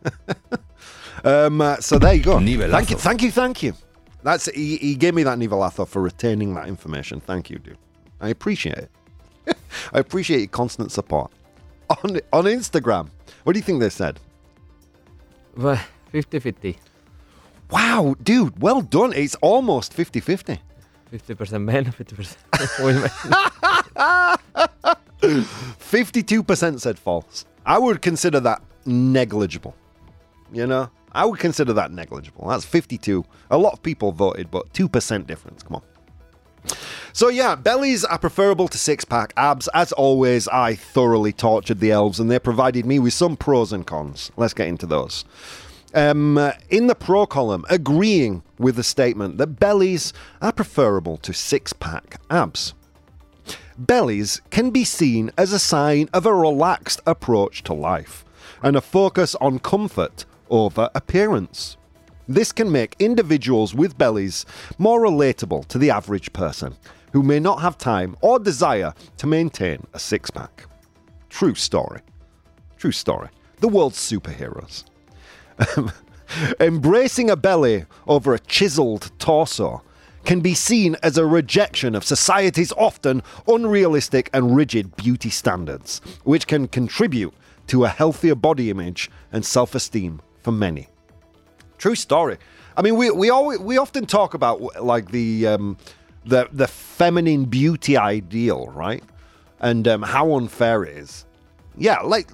um, 1.24 1.60
uh, 1.60 1.76
so 1.76 1.98
there 1.98 2.14
you 2.14 2.22
go. 2.22 2.38
Nivelazo. 2.38 2.70
Thank 2.70 2.90
you, 2.90 2.96
thank 2.96 3.22
you, 3.22 3.30
thank 3.30 3.62
you. 3.62 3.74
That's 4.22 4.46
he, 4.46 4.76
he 4.76 4.94
gave 4.94 5.14
me 5.14 5.24
that 5.24 5.38
nivelazo 5.38 5.86
for 5.86 6.00
retaining 6.00 6.54
that 6.54 6.68
information. 6.68 7.20
Thank 7.20 7.50
you, 7.50 7.58
dude. 7.58 7.78
I 8.22 8.28
appreciate 8.28 8.78
it. 8.78 8.90
I 9.92 9.98
appreciate 9.98 10.38
your 10.38 10.48
constant 10.48 10.92
support. 10.92 11.30
On 11.90 12.20
on 12.32 12.44
Instagram, 12.44 13.10
what 13.44 13.52
do 13.52 13.58
you 13.58 13.64
think 13.64 13.80
they 13.80 13.90
said? 13.90 14.18
50 16.12 16.38
50. 16.38 16.78
Wow, 17.70 18.14
dude, 18.22 18.60
well 18.62 18.80
done. 18.80 19.12
It's 19.12 19.34
almost 19.36 19.92
50 19.92 20.20
50. 20.20 20.60
50% 21.12 21.62
men, 21.62 21.84
50% 21.84 22.36
women. 22.82 23.10
52% 25.22 26.80
said 26.80 26.98
false. 26.98 27.44
I 27.66 27.78
would 27.78 28.00
consider 28.00 28.40
that 28.40 28.62
negligible. 28.86 29.74
You 30.52 30.66
know? 30.66 30.90
I 31.12 31.26
would 31.26 31.38
consider 31.38 31.74
that 31.74 31.92
negligible. 31.92 32.48
That's 32.48 32.64
52. 32.64 33.24
A 33.50 33.58
lot 33.58 33.74
of 33.74 33.82
people 33.82 34.12
voted, 34.12 34.50
but 34.50 34.72
2% 34.72 35.26
difference. 35.26 35.62
Come 35.62 35.76
on. 35.76 35.82
So, 37.12 37.28
yeah, 37.28 37.54
bellies 37.54 38.04
are 38.04 38.18
preferable 38.18 38.68
to 38.68 38.78
six 38.78 39.04
pack. 39.04 39.32
Abs, 39.36 39.68
as 39.74 39.92
always, 39.92 40.48
I 40.48 40.74
thoroughly 40.74 41.32
tortured 41.32 41.80
the 41.80 41.90
elves 41.90 42.20
and 42.20 42.30
they 42.30 42.38
provided 42.38 42.86
me 42.86 42.98
with 42.98 43.12
some 43.12 43.36
pros 43.36 43.72
and 43.72 43.86
cons. 43.86 44.30
Let's 44.36 44.54
get 44.54 44.68
into 44.68 44.86
those. 44.86 45.24
Um, 45.94 46.52
in 46.70 46.86
the 46.86 46.94
pro 46.94 47.26
column, 47.26 47.66
agreeing 47.68 48.42
with 48.58 48.76
the 48.76 48.82
statement 48.82 49.36
that 49.38 49.58
bellies 49.58 50.12
are 50.40 50.52
preferable 50.52 51.18
to 51.18 51.34
six 51.34 51.72
pack 51.74 52.18
abs. 52.30 52.72
Bellies 53.76 54.40
can 54.50 54.70
be 54.70 54.84
seen 54.84 55.30
as 55.36 55.52
a 55.52 55.58
sign 55.58 56.08
of 56.12 56.24
a 56.24 56.34
relaxed 56.34 57.00
approach 57.06 57.62
to 57.64 57.74
life 57.74 58.24
and 58.62 58.76
a 58.76 58.80
focus 58.80 59.34
on 59.36 59.58
comfort 59.58 60.24
over 60.48 60.88
appearance. 60.94 61.76
This 62.28 62.52
can 62.52 62.70
make 62.70 62.96
individuals 62.98 63.74
with 63.74 63.98
bellies 63.98 64.46
more 64.78 65.00
relatable 65.00 65.66
to 65.68 65.78
the 65.78 65.90
average 65.90 66.32
person 66.32 66.76
who 67.12 67.22
may 67.22 67.40
not 67.40 67.60
have 67.60 67.76
time 67.76 68.16
or 68.20 68.38
desire 68.38 68.94
to 69.18 69.26
maintain 69.26 69.86
a 69.92 69.98
six 69.98 70.30
pack. 70.30 70.66
True 71.28 71.54
story. 71.54 72.00
True 72.76 72.92
story. 72.92 73.28
The 73.60 73.68
world's 73.68 73.98
superheroes. 73.98 74.84
Embracing 76.60 77.30
a 77.30 77.36
belly 77.36 77.84
over 78.06 78.34
a 78.34 78.38
chiseled 78.38 79.10
torso 79.18 79.82
can 80.24 80.40
be 80.40 80.54
seen 80.54 80.96
as 81.02 81.18
a 81.18 81.26
rejection 81.26 81.94
of 81.94 82.04
society's 82.04 82.72
often 82.72 83.22
unrealistic 83.48 84.30
and 84.32 84.56
rigid 84.56 84.96
beauty 84.96 85.30
standards, 85.30 86.00
which 86.24 86.46
can 86.46 86.68
contribute 86.68 87.34
to 87.66 87.84
a 87.84 87.88
healthier 87.88 88.34
body 88.34 88.70
image 88.70 89.10
and 89.32 89.44
self 89.44 89.74
esteem 89.74 90.20
for 90.42 90.52
many. 90.52 90.88
True 91.82 91.96
story. 91.96 92.38
I 92.76 92.82
mean, 92.82 92.94
we 92.94 93.10
we 93.10 93.28
always 93.28 93.58
we 93.58 93.76
often 93.76 94.06
talk 94.06 94.34
about 94.34 94.84
like 94.84 95.10
the 95.10 95.48
um, 95.48 95.76
the 96.24 96.48
the 96.52 96.68
feminine 96.68 97.46
beauty 97.46 97.96
ideal, 97.96 98.68
right? 98.68 99.02
And 99.58 99.88
um, 99.88 100.02
how 100.02 100.36
unfair 100.36 100.84
it 100.84 100.96
is. 100.96 101.26
Yeah, 101.76 101.98
like 102.02 102.30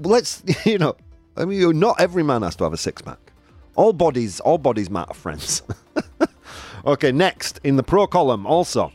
let's 0.00 0.42
you 0.64 0.78
know, 0.78 0.96
I 1.36 1.44
mean, 1.44 1.78
not 1.78 2.00
every 2.00 2.22
man 2.22 2.40
has 2.40 2.56
to 2.56 2.64
have 2.64 2.72
a 2.72 2.78
six 2.78 3.02
pack. 3.02 3.18
All 3.76 3.92
bodies, 3.92 4.40
all 4.40 4.56
bodies 4.56 4.88
matter, 4.88 5.12
friends. 5.12 5.62
okay, 6.86 7.12
next 7.12 7.60
in 7.62 7.76
the 7.76 7.82
pro 7.82 8.06
column, 8.06 8.46
also 8.46 8.90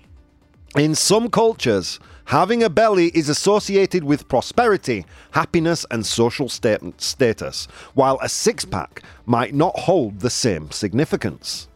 in 0.76 0.96
some 0.96 1.30
cultures, 1.30 2.00
having 2.28 2.62
a 2.62 2.70
belly 2.70 3.08
is 3.14 3.30
associated 3.30 4.04
with 4.04 4.28
prosperity, 4.28 5.06
happiness, 5.32 5.86
and 5.92 6.06
social 6.06 6.50
stat- 6.50 6.82
status, 6.98 7.68
while 7.94 8.20
a 8.22 8.30
six 8.30 8.66
pack 8.66 9.02
might 9.26 9.54
not 9.54 9.78
hold 9.80 10.20
the 10.20 10.30
same 10.30 10.70
significance. 10.72 11.68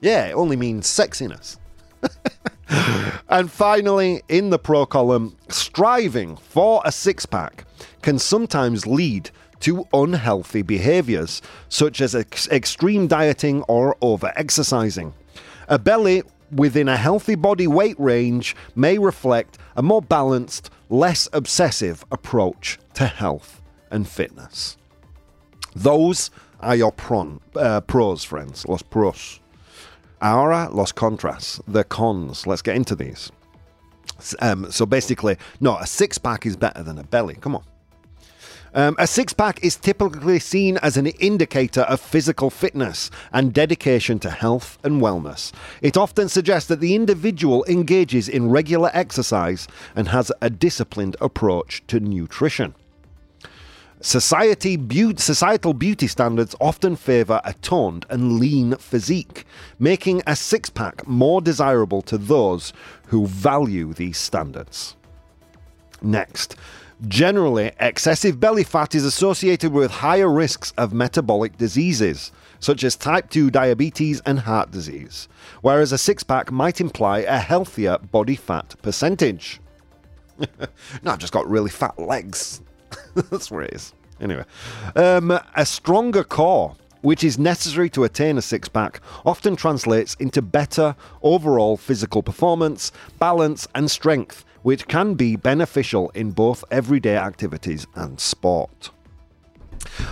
Yeah, 0.00 0.26
it 0.26 0.34
only 0.34 0.56
means 0.56 0.86
sexiness. 0.86 1.58
and 3.28 3.50
finally, 3.50 4.22
in 4.28 4.50
the 4.50 4.58
pro 4.58 4.86
column, 4.86 5.36
striving 5.48 6.36
for 6.36 6.80
a 6.84 6.92
six 6.92 7.26
pack 7.26 7.66
can 8.02 8.18
sometimes 8.18 8.86
lead 8.86 9.30
to 9.60 9.86
unhealthy 9.92 10.62
behaviors, 10.62 11.42
such 11.68 12.00
as 12.00 12.14
ex- 12.14 12.48
extreme 12.48 13.06
dieting 13.06 13.62
or 13.64 13.96
over 14.00 14.32
exercising. 14.36 15.12
A 15.68 15.78
belly 15.78 16.22
within 16.50 16.88
a 16.88 16.96
healthy 16.96 17.34
body 17.34 17.66
weight 17.66 17.98
range 17.98 18.56
may 18.74 18.98
reflect 18.98 19.58
a 19.76 19.82
more 19.82 20.02
balanced, 20.02 20.70
less 20.88 21.28
obsessive 21.32 22.04
approach 22.10 22.78
to 22.94 23.06
health 23.06 23.62
and 23.90 24.08
fitness. 24.08 24.76
Those 25.74 26.30
are 26.60 26.76
your 26.76 26.92
pron, 26.92 27.40
uh, 27.54 27.80
pros, 27.82 28.24
friends, 28.24 28.66
los 28.66 28.82
pros. 28.82 29.40
Ahora, 30.22 30.70
los 30.72 30.92
contras, 30.92 31.60
the 31.68 31.84
cons. 31.84 32.46
Let's 32.46 32.62
get 32.62 32.76
into 32.76 32.96
these. 32.96 33.30
Um, 34.40 34.70
so 34.70 34.86
basically, 34.86 35.36
no, 35.60 35.76
a 35.76 35.86
six 35.86 36.16
pack 36.16 36.46
is 36.46 36.56
better 36.56 36.82
than 36.82 36.98
a 36.98 37.04
belly. 37.04 37.34
Come 37.34 37.56
on. 37.56 37.64
Um, 38.76 38.94
a 38.98 39.06
six 39.06 39.32
pack 39.32 39.64
is 39.64 39.74
typically 39.74 40.38
seen 40.38 40.76
as 40.82 40.98
an 40.98 41.06
indicator 41.06 41.80
of 41.80 41.98
physical 41.98 42.50
fitness 42.50 43.10
and 43.32 43.54
dedication 43.54 44.18
to 44.18 44.28
health 44.28 44.78
and 44.84 45.00
wellness. 45.00 45.50
It 45.80 45.96
often 45.96 46.28
suggests 46.28 46.68
that 46.68 46.80
the 46.80 46.94
individual 46.94 47.64
engages 47.64 48.28
in 48.28 48.50
regular 48.50 48.90
exercise 48.92 49.66
and 49.94 50.08
has 50.08 50.30
a 50.42 50.50
disciplined 50.50 51.16
approach 51.22 51.84
to 51.86 52.00
nutrition. 52.00 52.74
Society 54.02 54.76
be- 54.76 55.16
societal 55.16 55.72
beauty 55.72 56.06
standards 56.06 56.54
often 56.60 56.96
favour 56.96 57.40
a 57.44 57.54
toned 57.54 58.04
and 58.10 58.38
lean 58.38 58.76
physique, 58.76 59.46
making 59.78 60.22
a 60.26 60.36
six 60.36 60.68
pack 60.68 61.06
more 61.06 61.40
desirable 61.40 62.02
to 62.02 62.18
those 62.18 62.74
who 63.06 63.26
value 63.26 63.94
these 63.94 64.18
standards. 64.18 64.96
Next, 66.02 66.56
generally, 67.06 67.72
excessive 67.78 68.40
belly 68.40 68.64
fat 68.64 68.94
is 68.94 69.04
associated 69.04 69.72
with 69.72 69.90
higher 69.90 70.30
risks 70.30 70.72
of 70.76 70.92
metabolic 70.92 71.56
diseases, 71.58 72.32
such 72.58 72.84
as 72.84 72.96
type 72.96 73.30
2 73.30 73.50
diabetes 73.50 74.20
and 74.26 74.40
heart 74.40 74.70
disease, 74.70 75.28
whereas 75.60 75.92
a 75.92 75.98
six 75.98 76.22
pack 76.22 76.50
might 76.50 76.80
imply 76.80 77.20
a 77.20 77.38
healthier 77.38 77.98
body 77.98 78.36
fat 78.36 78.74
percentage. 78.82 79.60
no, 80.38 81.12
I've 81.12 81.18
just 81.18 81.32
got 81.32 81.48
really 81.48 81.70
fat 81.70 81.98
legs. 81.98 82.60
That's 83.14 83.50
where 83.50 83.62
it 83.62 83.74
is. 83.74 83.92
Anyway, 84.20 84.44
um, 84.94 85.38
a 85.54 85.66
stronger 85.66 86.24
core, 86.24 86.74
which 87.02 87.22
is 87.22 87.38
necessary 87.38 87.90
to 87.90 88.04
attain 88.04 88.38
a 88.38 88.42
six 88.42 88.68
pack, 88.68 89.00
often 89.24 89.56
translates 89.56 90.14
into 90.14 90.40
better 90.40 90.96
overall 91.22 91.76
physical 91.76 92.22
performance, 92.22 92.92
balance, 93.18 93.68
and 93.74 93.90
strength, 93.90 94.44
which 94.66 94.88
can 94.88 95.14
be 95.14 95.36
beneficial 95.36 96.10
in 96.10 96.32
both 96.32 96.64
everyday 96.72 97.16
activities 97.16 97.86
and 97.94 98.18
sport. 98.18 98.90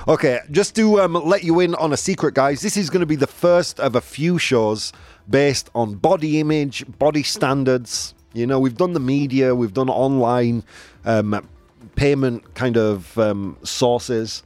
Okay, 0.07 0.38
just 0.53 0.77
to 0.77 1.01
um, 1.01 1.14
let 1.14 1.43
you 1.43 1.59
in 1.59 1.75
on 1.75 1.93
a 1.93 1.97
secret, 1.97 2.35
guys, 2.35 2.62
this 2.62 2.77
is 2.77 2.88
going 2.88 3.01
to 3.01 3.07
be 3.07 3.17
the 3.17 3.27
first 3.27 3.81
of 3.81 3.97
a 3.97 4.01
few 4.01 4.38
shows 4.38 4.93
based 5.29 5.71
on 5.75 5.97
body 5.97 6.38
image, 6.38 6.85
body 7.01 7.25
standards. 7.25 8.14
You 8.33 8.47
know, 8.47 8.61
we've 8.61 8.77
done 8.77 8.93
the 8.93 9.01
media, 9.01 9.57
we've 9.57 9.75
done 9.75 9.90
online 9.90 10.62
um, 11.05 11.49
payment 11.97 12.55
kind 12.55 12.77
of 12.77 13.19
um, 13.19 13.57
sources. 13.64 14.45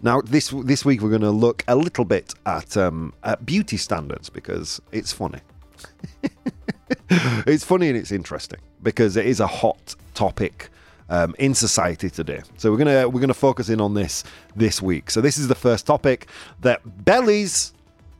Now, 0.00 0.22
this 0.22 0.54
this 0.64 0.86
week 0.86 1.02
we're 1.02 1.10
going 1.10 1.20
to 1.20 1.30
look 1.30 1.64
a 1.68 1.76
little 1.76 2.06
bit 2.06 2.32
at 2.46 2.78
um, 2.78 3.12
at 3.22 3.44
beauty 3.44 3.76
standards 3.76 4.30
because 4.30 4.80
it's 4.90 5.12
funny. 5.12 5.40
it's 7.10 7.62
funny 7.62 7.88
and 7.88 7.98
it's 7.98 8.10
interesting 8.10 8.60
because 8.82 9.16
it 9.16 9.26
is 9.26 9.40
a 9.40 9.46
hot 9.46 9.94
topic 10.14 10.70
um, 11.08 11.34
in 11.38 11.54
society 11.54 12.08
today. 12.08 12.42
So 12.56 12.70
we're 12.70 12.78
gonna 12.78 13.08
we're 13.08 13.20
gonna 13.20 13.34
focus 13.34 13.68
in 13.68 13.80
on 13.80 13.94
this 13.94 14.24
this 14.56 14.80
week. 14.80 15.10
So 15.10 15.20
this 15.20 15.38
is 15.38 15.48
the 15.48 15.54
first 15.54 15.86
topic 15.86 16.28
that 16.60 17.04
bellies 17.04 17.72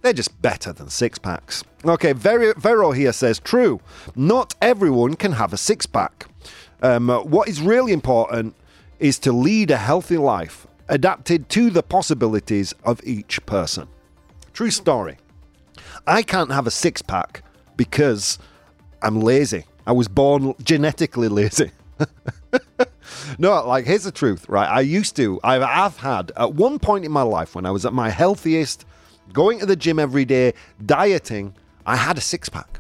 they're 0.02 0.12
just 0.12 0.40
better 0.40 0.72
than 0.72 0.88
six 0.88 1.18
packs. 1.18 1.62
Okay, 1.84 2.12
Vero, 2.12 2.54
Vero 2.56 2.90
here 2.92 3.12
says 3.12 3.38
true. 3.38 3.80
Not 4.16 4.54
everyone 4.62 5.14
can 5.14 5.32
have 5.32 5.52
a 5.52 5.58
six 5.58 5.86
pack. 5.86 6.26
Um, 6.82 7.08
what 7.08 7.48
is 7.48 7.60
really 7.60 7.92
important 7.92 8.54
is 8.98 9.18
to 9.20 9.32
lead 9.32 9.70
a 9.70 9.76
healthy 9.76 10.16
life 10.16 10.66
adapted 10.88 11.48
to 11.50 11.70
the 11.70 11.82
possibilities 11.82 12.74
of 12.84 13.00
each 13.04 13.44
person. 13.46 13.88
True 14.52 14.70
story. 14.70 15.18
I 16.06 16.22
can't 16.22 16.50
have 16.50 16.66
a 16.66 16.70
six 16.70 17.02
pack 17.02 17.42
because 17.76 18.38
I'm 19.02 19.20
lazy. 19.20 19.64
I 19.90 19.92
was 19.92 20.06
born 20.06 20.54
genetically 20.62 21.26
lazy. 21.26 21.72
no, 23.40 23.66
like 23.66 23.86
here's 23.86 24.04
the 24.04 24.12
truth, 24.12 24.48
right? 24.48 24.68
I 24.68 24.82
used 24.82 25.16
to, 25.16 25.40
I've, 25.42 25.62
I've 25.62 25.96
had 25.96 26.30
at 26.36 26.54
one 26.54 26.78
point 26.78 27.04
in 27.04 27.10
my 27.10 27.22
life 27.22 27.56
when 27.56 27.66
I 27.66 27.72
was 27.72 27.84
at 27.84 27.92
my 27.92 28.08
healthiest, 28.08 28.86
going 29.32 29.58
to 29.58 29.66
the 29.66 29.74
gym 29.74 29.98
every 29.98 30.24
day, 30.24 30.54
dieting, 30.86 31.56
I 31.86 31.96
had 31.96 32.16
a 32.18 32.20
six 32.20 32.48
pack. 32.48 32.78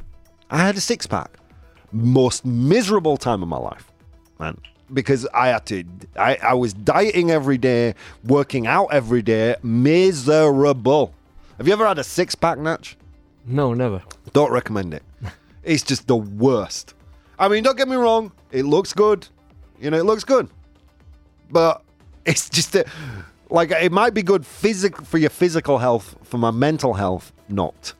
I 0.52 0.58
had 0.58 0.76
a 0.76 0.80
six 0.80 1.04
pack. 1.08 1.36
Most 1.90 2.46
miserable 2.46 3.16
time 3.16 3.42
of 3.42 3.48
my 3.48 3.58
life, 3.58 3.90
man. 4.38 4.56
Because 4.94 5.26
I 5.34 5.48
had 5.48 5.66
to, 5.66 5.82
I, 6.14 6.38
I 6.40 6.54
was 6.54 6.72
dieting 6.72 7.32
every 7.32 7.58
day, 7.58 7.96
working 8.22 8.68
out 8.68 8.86
every 8.92 9.22
day, 9.22 9.56
miserable. 9.64 11.12
Have 11.58 11.66
you 11.66 11.72
ever 11.72 11.88
had 11.88 11.98
a 11.98 12.04
six 12.04 12.36
pack, 12.36 12.58
Natch? 12.58 12.96
No, 13.44 13.74
never. 13.74 14.00
Don't 14.32 14.52
recommend 14.52 14.94
it. 14.94 15.02
It's 15.64 15.82
just 15.82 16.06
the 16.06 16.16
worst. 16.16 16.94
I 17.40 17.48
mean, 17.48 17.64
don't 17.64 17.76
get 17.76 17.88
me 17.88 17.96
wrong, 17.96 18.32
it 18.52 18.66
looks 18.66 18.92
good. 18.92 19.26
You 19.80 19.90
know, 19.90 19.98
it 19.98 20.04
looks 20.04 20.24
good. 20.24 20.48
But 21.50 21.82
it's 22.26 22.50
just 22.50 22.74
a, 22.76 22.84
like 23.48 23.70
it 23.70 23.90
might 23.90 24.14
be 24.14 24.22
good 24.22 24.46
physic 24.46 25.00
for 25.02 25.18
your 25.18 25.30
physical 25.30 25.78
health, 25.78 26.16
for 26.22 26.38
my 26.38 26.50
mental 26.50 26.94
health, 26.94 27.32
not. 27.48 27.94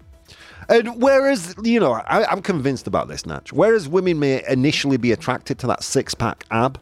And 0.68 1.02
whereas, 1.02 1.56
you 1.64 1.80
know, 1.80 1.94
I, 1.94 2.24
I'm 2.30 2.42
convinced 2.42 2.86
about 2.86 3.08
this, 3.08 3.26
Natch. 3.26 3.52
Whereas 3.52 3.88
women 3.88 4.20
may 4.20 4.44
initially 4.48 4.98
be 4.98 5.10
attracted 5.10 5.58
to 5.60 5.66
that 5.66 5.82
six 5.82 6.14
pack 6.14 6.44
ab, 6.52 6.78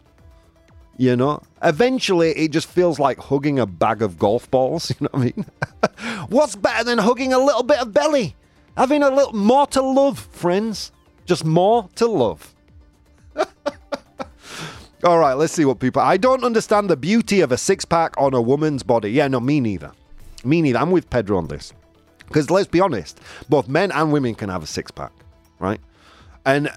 you 0.98 1.14
know, 1.14 1.40
eventually 1.62 2.32
it 2.32 2.50
just 2.50 2.66
feels 2.66 2.98
like 2.98 3.18
hugging 3.18 3.60
a 3.60 3.66
bag 3.66 4.02
of 4.02 4.18
golf 4.18 4.50
balls. 4.50 4.92
You 5.00 5.06
know 5.06 5.08
what 5.12 5.20
I 5.20 5.24
mean? 5.24 6.26
What's 6.28 6.56
better 6.56 6.82
than 6.84 6.98
hugging 6.98 7.32
a 7.32 7.38
little 7.38 7.62
bit 7.62 7.78
of 7.78 7.94
belly? 7.94 8.34
Having 8.76 9.04
a 9.04 9.10
little 9.10 9.32
more 9.32 9.66
to 9.68 9.80
love, 9.80 10.18
friends. 10.18 10.92
Just 11.28 11.44
more 11.44 11.90
to 11.96 12.06
love. 12.06 12.54
All 15.04 15.18
right, 15.18 15.34
let's 15.34 15.52
see 15.52 15.66
what 15.66 15.78
people. 15.78 16.00
I 16.00 16.16
don't 16.16 16.42
understand 16.42 16.88
the 16.88 16.96
beauty 16.96 17.42
of 17.42 17.52
a 17.52 17.58
six 17.58 17.84
pack 17.84 18.14
on 18.16 18.32
a 18.32 18.40
woman's 18.40 18.82
body. 18.82 19.10
Yeah, 19.10 19.28
no, 19.28 19.38
me 19.38 19.60
neither. 19.60 19.92
Me 20.42 20.62
neither. 20.62 20.78
I'm 20.78 20.90
with 20.90 21.10
Pedro 21.10 21.36
on 21.36 21.48
this. 21.48 21.74
Because 22.26 22.48
let's 22.50 22.66
be 22.66 22.80
honest, 22.80 23.20
both 23.46 23.68
men 23.68 23.92
and 23.92 24.10
women 24.10 24.34
can 24.34 24.48
have 24.48 24.62
a 24.62 24.66
six 24.66 24.90
pack, 24.90 25.12
right? 25.58 25.80
And 26.46 26.70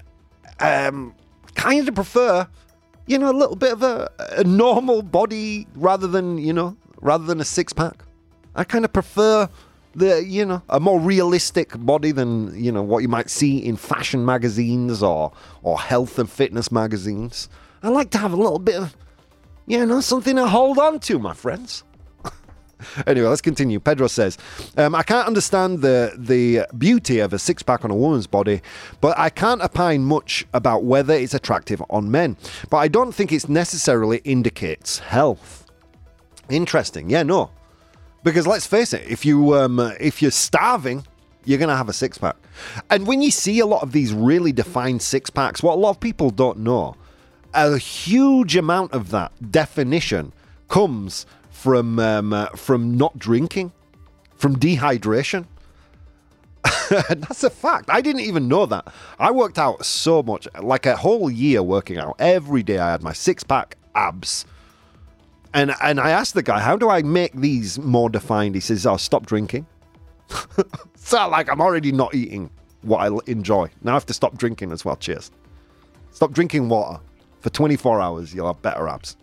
um, 0.60 1.14
kind 1.54 1.88
of 1.88 1.94
prefer, 1.94 2.46
you 3.06 3.16
know, 3.16 3.30
a 3.30 3.32
little 3.32 3.56
bit 3.56 3.72
of 3.72 3.82
a, 3.82 4.10
a 4.36 4.44
normal 4.44 5.00
body 5.00 5.66
rather 5.74 6.06
than, 6.06 6.36
you 6.36 6.52
know, 6.52 6.76
rather 7.00 7.24
than 7.24 7.40
a 7.40 7.44
six 7.44 7.72
pack. 7.72 8.04
I 8.54 8.64
kind 8.64 8.84
of 8.84 8.92
prefer 8.92 9.48
the 9.94 10.24
you 10.24 10.44
know 10.44 10.62
a 10.68 10.80
more 10.80 11.00
realistic 11.00 11.72
body 11.78 12.12
than 12.12 12.54
you 12.62 12.72
know 12.72 12.82
what 12.82 13.02
you 13.02 13.08
might 13.08 13.30
see 13.30 13.58
in 13.58 13.76
fashion 13.76 14.24
magazines 14.24 15.02
or 15.02 15.32
or 15.62 15.78
health 15.78 16.18
and 16.18 16.30
fitness 16.30 16.72
magazines. 16.72 17.48
I 17.82 17.88
like 17.88 18.10
to 18.10 18.18
have 18.18 18.32
a 18.32 18.36
little 18.36 18.58
bit 18.60 18.76
of 18.76 18.96
You 19.66 19.86
know, 19.86 20.00
something 20.00 20.36
to 20.36 20.46
hold 20.46 20.78
on 20.78 20.98
to, 21.00 21.18
my 21.18 21.34
friends. 21.34 21.84
anyway, 23.06 23.28
let's 23.28 23.40
continue. 23.40 23.78
Pedro 23.80 24.08
says, 24.08 24.38
um, 24.76 24.94
I 24.94 25.02
can't 25.02 25.26
understand 25.26 25.82
the 25.82 26.12
the 26.18 26.66
beauty 26.76 27.20
of 27.20 27.32
a 27.32 27.38
six 27.38 27.62
pack 27.62 27.84
on 27.84 27.90
a 27.90 27.94
woman's 27.94 28.26
body, 28.26 28.60
but 29.00 29.18
I 29.18 29.30
can't 29.30 29.62
opine 29.62 30.04
much 30.04 30.46
about 30.52 30.84
whether 30.84 31.14
it's 31.14 31.34
attractive 31.34 31.82
on 31.90 32.10
men. 32.10 32.36
But 32.70 32.78
I 32.78 32.88
don't 32.88 33.12
think 33.12 33.32
it 33.32 33.48
necessarily 33.48 34.18
indicates 34.24 34.98
health. 34.98 35.66
Interesting. 36.50 37.08
Yeah, 37.08 37.22
no. 37.22 37.50
Because 38.24 38.46
let's 38.46 38.66
face 38.66 38.92
it, 38.92 39.04
if 39.08 39.24
you 39.24 39.54
um, 39.56 39.80
if 40.00 40.22
you're 40.22 40.30
starving, 40.30 41.04
you're 41.44 41.58
going 41.58 41.68
to 41.68 41.76
have 41.76 41.88
a 41.88 41.92
six 41.92 42.18
pack. 42.18 42.36
And 42.90 43.06
when 43.06 43.22
you 43.22 43.30
see 43.30 43.58
a 43.58 43.66
lot 43.66 43.82
of 43.82 43.92
these 43.92 44.12
really 44.12 44.52
defined 44.52 45.02
six 45.02 45.30
packs, 45.30 45.62
what 45.62 45.74
a 45.74 45.80
lot 45.80 45.90
of 45.90 46.00
people 46.00 46.30
don't 46.30 46.58
know, 46.58 46.96
a 47.54 47.78
huge 47.78 48.56
amount 48.56 48.92
of 48.92 49.10
that 49.10 49.32
definition 49.50 50.32
comes 50.68 51.26
from 51.50 51.98
um, 51.98 52.32
uh, 52.32 52.46
from 52.50 52.96
not 52.96 53.18
drinking, 53.18 53.72
from 54.34 54.56
dehydration. 54.56 55.46
that's 56.90 57.42
a 57.42 57.50
fact. 57.50 57.90
I 57.90 58.00
didn't 58.00 58.22
even 58.22 58.46
know 58.46 58.66
that. 58.66 58.86
I 59.18 59.30
worked 59.32 59.58
out 59.58 59.84
so 59.84 60.22
much, 60.22 60.46
like 60.60 60.86
a 60.86 60.96
whole 60.96 61.30
year 61.30 61.62
working 61.62 61.98
out. 61.98 62.16
Every 62.18 62.62
day 62.62 62.78
I 62.78 62.92
had 62.92 63.02
my 63.02 63.12
six 63.12 63.42
pack 63.42 63.76
abs. 63.94 64.44
And 65.54 65.74
and 65.82 66.00
I 66.00 66.10
asked 66.10 66.34
the 66.34 66.42
guy, 66.42 66.60
how 66.60 66.76
do 66.76 66.88
I 66.88 67.02
make 67.02 67.34
these 67.34 67.78
more 67.78 68.08
defined? 68.08 68.54
He 68.54 68.60
says, 68.60 68.86
"Oh, 68.86 68.96
stop 68.96 69.26
drinking." 69.26 69.66
so 70.96 71.28
like 71.28 71.50
I'm 71.50 71.60
already 71.60 71.92
not 71.92 72.14
eating 72.14 72.50
what 72.82 72.98
I 72.98 73.30
enjoy. 73.30 73.68
Now 73.82 73.92
I 73.92 73.94
have 73.94 74.06
to 74.06 74.14
stop 74.14 74.38
drinking 74.38 74.72
as 74.72 74.84
well. 74.84 74.96
Cheers. 74.96 75.30
Stop 76.10 76.32
drinking 76.32 76.68
water 76.68 77.00
for 77.40 77.50
24 77.50 78.00
hours. 78.00 78.34
You'll 78.34 78.46
have 78.46 78.62
better 78.62 78.88
abs. 78.88 79.16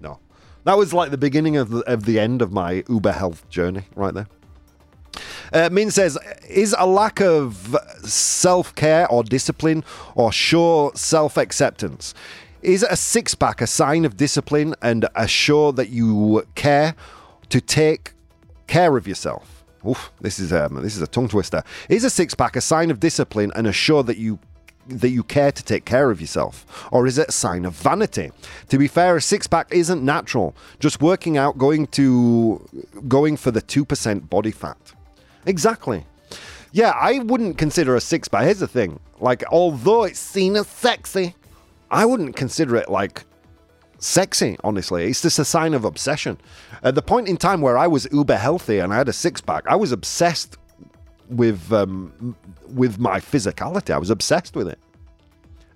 No, 0.00 0.18
that 0.64 0.76
was 0.76 0.92
like 0.92 1.10
the 1.10 1.18
beginning 1.18 1.56
of 1.56 1.70
the, 1.70 1.80
of 1.92 2.04
the 2.04 2.18
end 2.18 2.42
of 2.42 2.52
my 2.52 2.84
Uber 2.88 3.12
health 3.12 3.48
journey, 3.48 3.84
right 3.94 4.14
there. 4.14 4.28
Uh, 5.52 5.68
Min 5.72 5.90
says, 5.90 6.16
is 6.48 6.74
a 6.78 6.86
lack 6.86 7.20
of 7.20 7.76
self 8.04 8.74
care 8.74 9.10
or 9.10 9.24
discipline 9.24 9.84
or 10.14 10.32
sure 10.32 10.92
self 10.94 11.36
acceptance? 11.36 12.14
Is 12.62 12.82
a 12.82 12.96
six 12.96 13.34
pack 13.34 13.62
a 13.62 13.66
sign 13.66 14.04
of 14.04 14.16
discipline 14.16 14.74
and 14.82 15.08
a 15.14 15.26
show 15.26 15.72
that 15.72 15.88
you 15.88 16.46
care 16.54 16.94
to 17.48 17.60
take 17.60 18.12
care 18.66 18.96
of 18.98 19.08
yourself? 19.08 19.64
Oof, 19.88 20.12
this 20.20 20.38
is 20.38 20.52
um, 20.52 20.74
this 20.82 20.94
is 20.94 21.00
a 21.00 21.06
tongue 21.06 21.28
twister. 21.28 21.62
Is 21.88 22.04
a 22.04 22.10
six 22.10 22.34
pack 22.34 22.56
a 22.56 22.60
sign 22.60 22.90
of 22.90 23.00
discipline 23.00 23.50
and 23.56 23.66
a 23.66 23.72
show 23.72 24.02
that 24.02 24.18
you 24.18 24.38
that 24.88 25.08
you 25.08 25.22
care 25.22 25.52
to 25.52 25.64
take 25.64 25.86
care 25.86 26.10
of 26.10 26.20
yourself? 26.20 26.66
Or 26.92 27.06
is 27.06 27.16
it 27.16 27.28
a 27.30 27.32
sign 27.32 27.64
of 27.64 27.72
vanity? 27.72 28.30
To 28.68 28.76
be 28.76 28.88
fair, 28.88 29.16
a 29.16 29.22
six 29.22 29.46
pack 29.46 29.72
isn't 29.72 30.04
natural. 30.04 30.54
Just 30.80 31.00
working 31.00 31.38
out, 31.38 31.56
going 31.56 31.86
to 31.88 32.66
going 33.08 33.38
for 33.38 33.50
the 33.50 33.62
two 33.62 33.86
percent 33.86 34.28
body 34.28 34.50
fat. 34.50 34.76
Exactly. 35.46 36.04
Yeah, 36.72 36.90
I 36.90 37.20
wouldn't 37.20 37.56
consider 37.56 37.96
a 37.96 38.00
six 38.02 38.28
pack. 38.28 38.44
Here's 38.44 38.58
the 38.58 38.68
thing: 38.68 39.00
like, 39.18 39.44
although 39.50 40.04
it's 40.04 40.18
seen 40.18 40.56
as 40.56 40.66
sexy, 40.66 41.34
I 41.90 42.04
wouldn't 42.06 42.36
consider 42.36 42.76
it 42.76 42.88
like 42.88 43.24
sexy, 43.98 44.56
honestly. 44.64 45.08
It's 45.08 45.22
just 45.22 45.38
a 45.38 45.44
sign 45.44 45.74
of 45.74 45.84
obsession. 45.84 46.38
At 46.82 46.94
the 46.94 47.02
point 47.02 47.28
in 47.28 47.36
time 47.36 47.60
where 47.60 47.78
I 47.78 47.86
was 47.86 48.08
uber 48.12 48.36
healthy 48.36 48.78
and 48.78 48.92
I 48.92 48.96
had 48.98 49.08
a 49.08 49.12
six 49.12 49.40
pack, 49.40 49.64
I 49.66 49.76
was 49.76 49.92
obsessed 49.92 50.56
with 51.28 51.72
um, 51.72 52.36
with 52.68 52.98
my 52.98 53.20
physicality. 53.20 53.90
I 53.90 53.98
was 53.98 54.10
obsessed 54.10 54.56
with 54.56 54.68
it. 54.68 54.78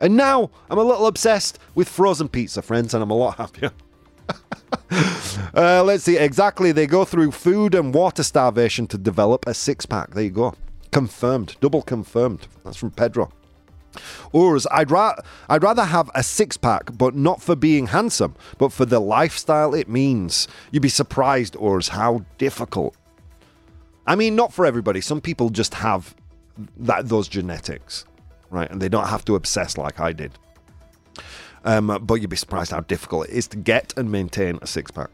And 0.00 0.16
now 0.16 0.50
I'm 0.70 0.78
a 0.78 0.82
little 0.82 1.06
obsessed 1.06 1.58
with 1.74 1.88
frozen 1.88 2.28
pizza, 2.28 2.62
friends, 2.62 2.94
and 2.94 3.02
I'm 3.02 3.10
a 3.10 3.16
lot 3.16 3.36
happier. 3.36 3.70
uh, 5.54 5.82
let's 5.84 6.04
see. 6.04 6.16
Exactly. 6.16 6.72
They 6.72 6.86
go 6.86 7.04
through 7.04 7.30
food 7.30 7.74
and 7.74 7.94
water 7.94 8.22
starvation 8.22 8.86
to 8.88 8.98
develop 8.98 9.46
a 9.46 9.54
six 9.54 9.86
pack. 9.86 10.10
There 10.10 10.24
you 10.24 10.30
go. 10.30 10.54
Confirmed. 10.90 11.56
Double 11.60 11.82
confirmed. 11.82 12.46
That's 12.64 12.76
from 12.76 12.90
Pedro. 12.90 13.30
Urs, 14.32 14.66
I'd, 14.70 14.90
ra- 14.90 15.16
I'd 15.48 15.62
rather 15.62 15.84
have 15.84 16.10
a 16.14 16.22
six 16.22 16.56
pack, 16.56 16.96
but 16.96 17.14
not 17.14 17.42
for 17.42 17.56
being 17.56 17.86
handsome, 17.86 18.34
but 18.58 18.72
for 18.72 18.84
the 18.84 19.00
lifestyle 19.00 19.74
it 19.74 19.88
means. 19.88 20.48
You'd 20.70 20.82
be 20.82 20.88
surprised, 20.88 21.54
Urs, 21.54 21.88
how 21.88 22.24
difficult. 22.38 22.96
I 24.06 24.16
mean, 24.16 24.36
not 24.36 24.52
for 24.52 24.66
everybody. 24.66 25.00
Some 25.00 25.20
people 25.20 25.50
just 25.50 25.74
have 25.74 26.14
that 26.76 27.08
those 27.08 27.28
genetics, 27.28 28.04
right? 28.50 28.70
And 28.70 28.80
they 28.80 28.88
don't 28.88 29.08
have 29.08 29.24
to 29.24 29.34
obsess 29.34 29.78
like 29.78 30.00
I 30.00 30.12
did. 30.12 30.32
Um, 31.64 31.98
but 32.02 32.16
you'd 32.16 32.28
be 32.28 32.36
surprised 32.36 32.70
how 32.72 32.80
difficult 32.80 33.28
it 33.28 33.32
is 33.32 33.48
to 33.48 33.56
get 33.56 33.94
and 33.96 34.12
maintain 34.12 34.58
a 34.60 34.66
six 34.66 34.90
pack. 34.90 35.10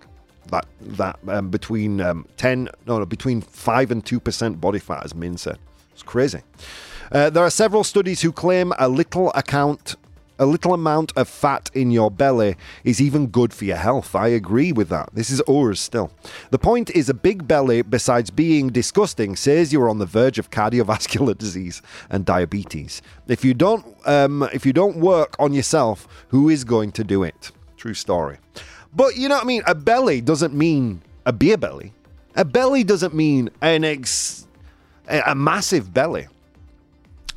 That 0.48 0.66
that 0.80 1.18
um, 1.28 1.50
between 1.50 2.00
um, 2.00 2.26
ten 2.36 2.68
no, 2.86 2.98
no 2.98 3.06
between 3.06 3.40
five 3.40 3.92
and 3.92 4.04
two 4.04 4.18
percent 4.18 4.60
body 4.60 4.80
fat, 4.80 5.04
as 5.04 5.14
Min 5.14 5.36
said, 5.36 5.58
it's 5.92 6.02
crazy. 6.02 6.40
Uh, 7.12 7.28
there 7.28 7.42
are 7.42 7.50
several 7.50 7.82
studies 7.82 8.22
who 8.22 8.30
claim 8.30 8.72
a 8.78 8.88
little 8.88 9.32
account. 9.34 9.96
A 10.38 10.46
little 10.46 10.72
amount 10.72 11.12
of 11.16 11.28
fat 11.28 11.68
in 11.74 11.90
your 11.90 12.10
belly 12.10 12.56
is 12.82 12.98
even 12.98 13.26
good 13.26 13.52
for 13.52 13.66
your 13.66 13.76
health. 13.76 14.14
I 14.14 14.28
agree 14.28 14.72
with 14.72 14.88
that. 14.88 15.10
This 15.12 15.28
is 15.28 15.42
Urs 15.42 15.76
still. 15.76 16.10
The 16.50 16.58
point 16.58 16.88
is, 16.90 17.10
a 17.10 17.14
big 17.14 17.46
belly, 17.46 17.82
besides 17.82 18.30
being 18.30 18.68
disgusting, 18.68 19.36
says 19.36 19.70
you're 19.70 19.90
on 19.90 19.98
the 19.98 20.06
verge 20.06 20.38
of 20.38 20.50
cardiovascular 20.50 21.36
disease 21.46 21.82
and 22.08 22.24
diabetes. 22.24 23.02
If 23.28 23.44
you 23.44 23.52
don't, 23.52 23.84
um, 24.06 24.48
if 24.54 24.64
you 24.64 24.72
don't 24.72 24.96
work 24.96 25.36
on 25.38 25.52
yourself, 25.52 26.08
who 26.28 26.48
is 26.48 26.64
going 26.64 26.92
to 26.92 27.04
do 27.04 27.22
it? 27.22 27.50
True 27.76 27.92
story. 27.92 28.38
But 28.94 29.16
you 29.16 29.28
know 29.28 29.34
what 29.34 29.44
I 29.44 29.46
mean? 29.46 29.62
A 29.66 29.74
belly 29.74 30.22
doesn't 30.22 30.54
mean 30.54 31.02
a 31.26 31.34
beer 31.34 31.58
belly. 31.58 31.92
A 32.34 32.46
belly 32.46 32.82
doesn't 32.82 33.14
mean 33.14 33.50
an 33.60 33.84
ex, 33.84 34.46
a 35.06 35.34
massive 35.34 35.92
belly. 35.92 36.28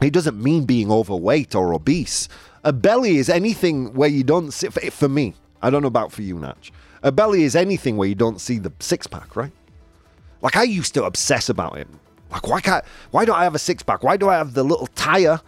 It 0.04 0.14
doesn't 0.14 0.42
mean 0.42 0.66
being 0.66 0.92
overweight 0.92 1.56
or 1.56 1.74
obese. 1.74 2.28
A 2.64 2.74
belly 2.74 3.18
is 3.18 3.30
anything 3.30 3.94
where 3.94 4.10
you 4.10 4.24
don't 4.24 4.52
see, 4.52 4.68
for 4.68 5.10
me, 5.10 5.36
I 5.62 5.70
don't 5.70 5.82
know 5.82 5.88
about 5.88 6.12
for 6.12 6.22
you, 6.22 6.38
Natch. 6.38 6.72
A 7.04 7.12
belly 7.12 7.44
is 7.44 7.56
anything 7.56 7.98
where 7.98 8.08
you 8.08 8.16
don't 8.16 8.40
see 8.40 8.60
the 8.60 8.72
six 8.80 9.08
pack, 9.08 9.36
right? 9.36 9.52
Like 10.42 10.56
I 10.56 10.64
used 10.64 10.94
to 10.96 11.06
obsess 11.06 11.50
about 11.50 11.78
it. 11.78 11.88
Like 12.32 12.48
why 12.48 12.62
can't, 12.62 12.84
why 13.12 13.26
don't 13.26 13.38
I 13.38 13.44
have 13.44 13.56
a 13.56 13.60
six 13.60 13.84
pack? 13.84 14.04
Why 14.04 14.18
do 14.18 14.30
I 14.30 14.36
have 14.36 14.54
the 14.54 14.64
little 14.64 14.88
tire, 14.88 15.40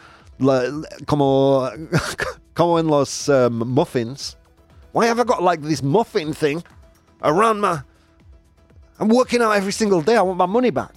como, 1.05 1.71
como 2.53 2.77
en 2.77 2.87
los 2.87 3.27
um, 3.29 3.59
muffins? 3.67 4.35
Why 4.91 5.07
have 5.07 5.19
I 5.19 5.23
got 5.25 5.43
like 5.43 5.61
this 5.61 5.83
muffin 5.83 6.33
thing 6.33 6.63
around 7.21 7.59
my? 7.59 7.81
I'm 8.99 9.09
working 9.09 9.41
out 9.41 9.51
every 9.51 9.73
single 9.73 10.01
day. 10.01 10.15
I 10.15 10.21
want 10.21 10.37
my 10.37 10.45
money 10.45 10.69
back. 10.69 10.93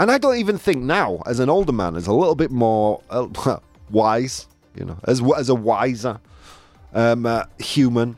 And 0.00 0.10
I 0.10 0.16
don't 0.16 0.38
even 0.38 0.56
think 0.56 0.78
now, 0.78 1.22
as 1.26 1.40
an 1.40 1.50
older 1.50 1.72
man, 1.72 1.94
as 1.94 2.06
a 2.06 2.12
little 2.14 2.34
bit 2.34 2.50
more 2.50 3.02
uh, 3.10 3.28
wise, 3.90 4.46
you 4.74 4.86
know, 4.86 4.98
as 5.04 5.20
as 5.36 5.50
a 5.50 5.54
wiser 5.54 6.18
um, 6.94 7.26
uh, 7.26 7.44
human, 7.58 8.16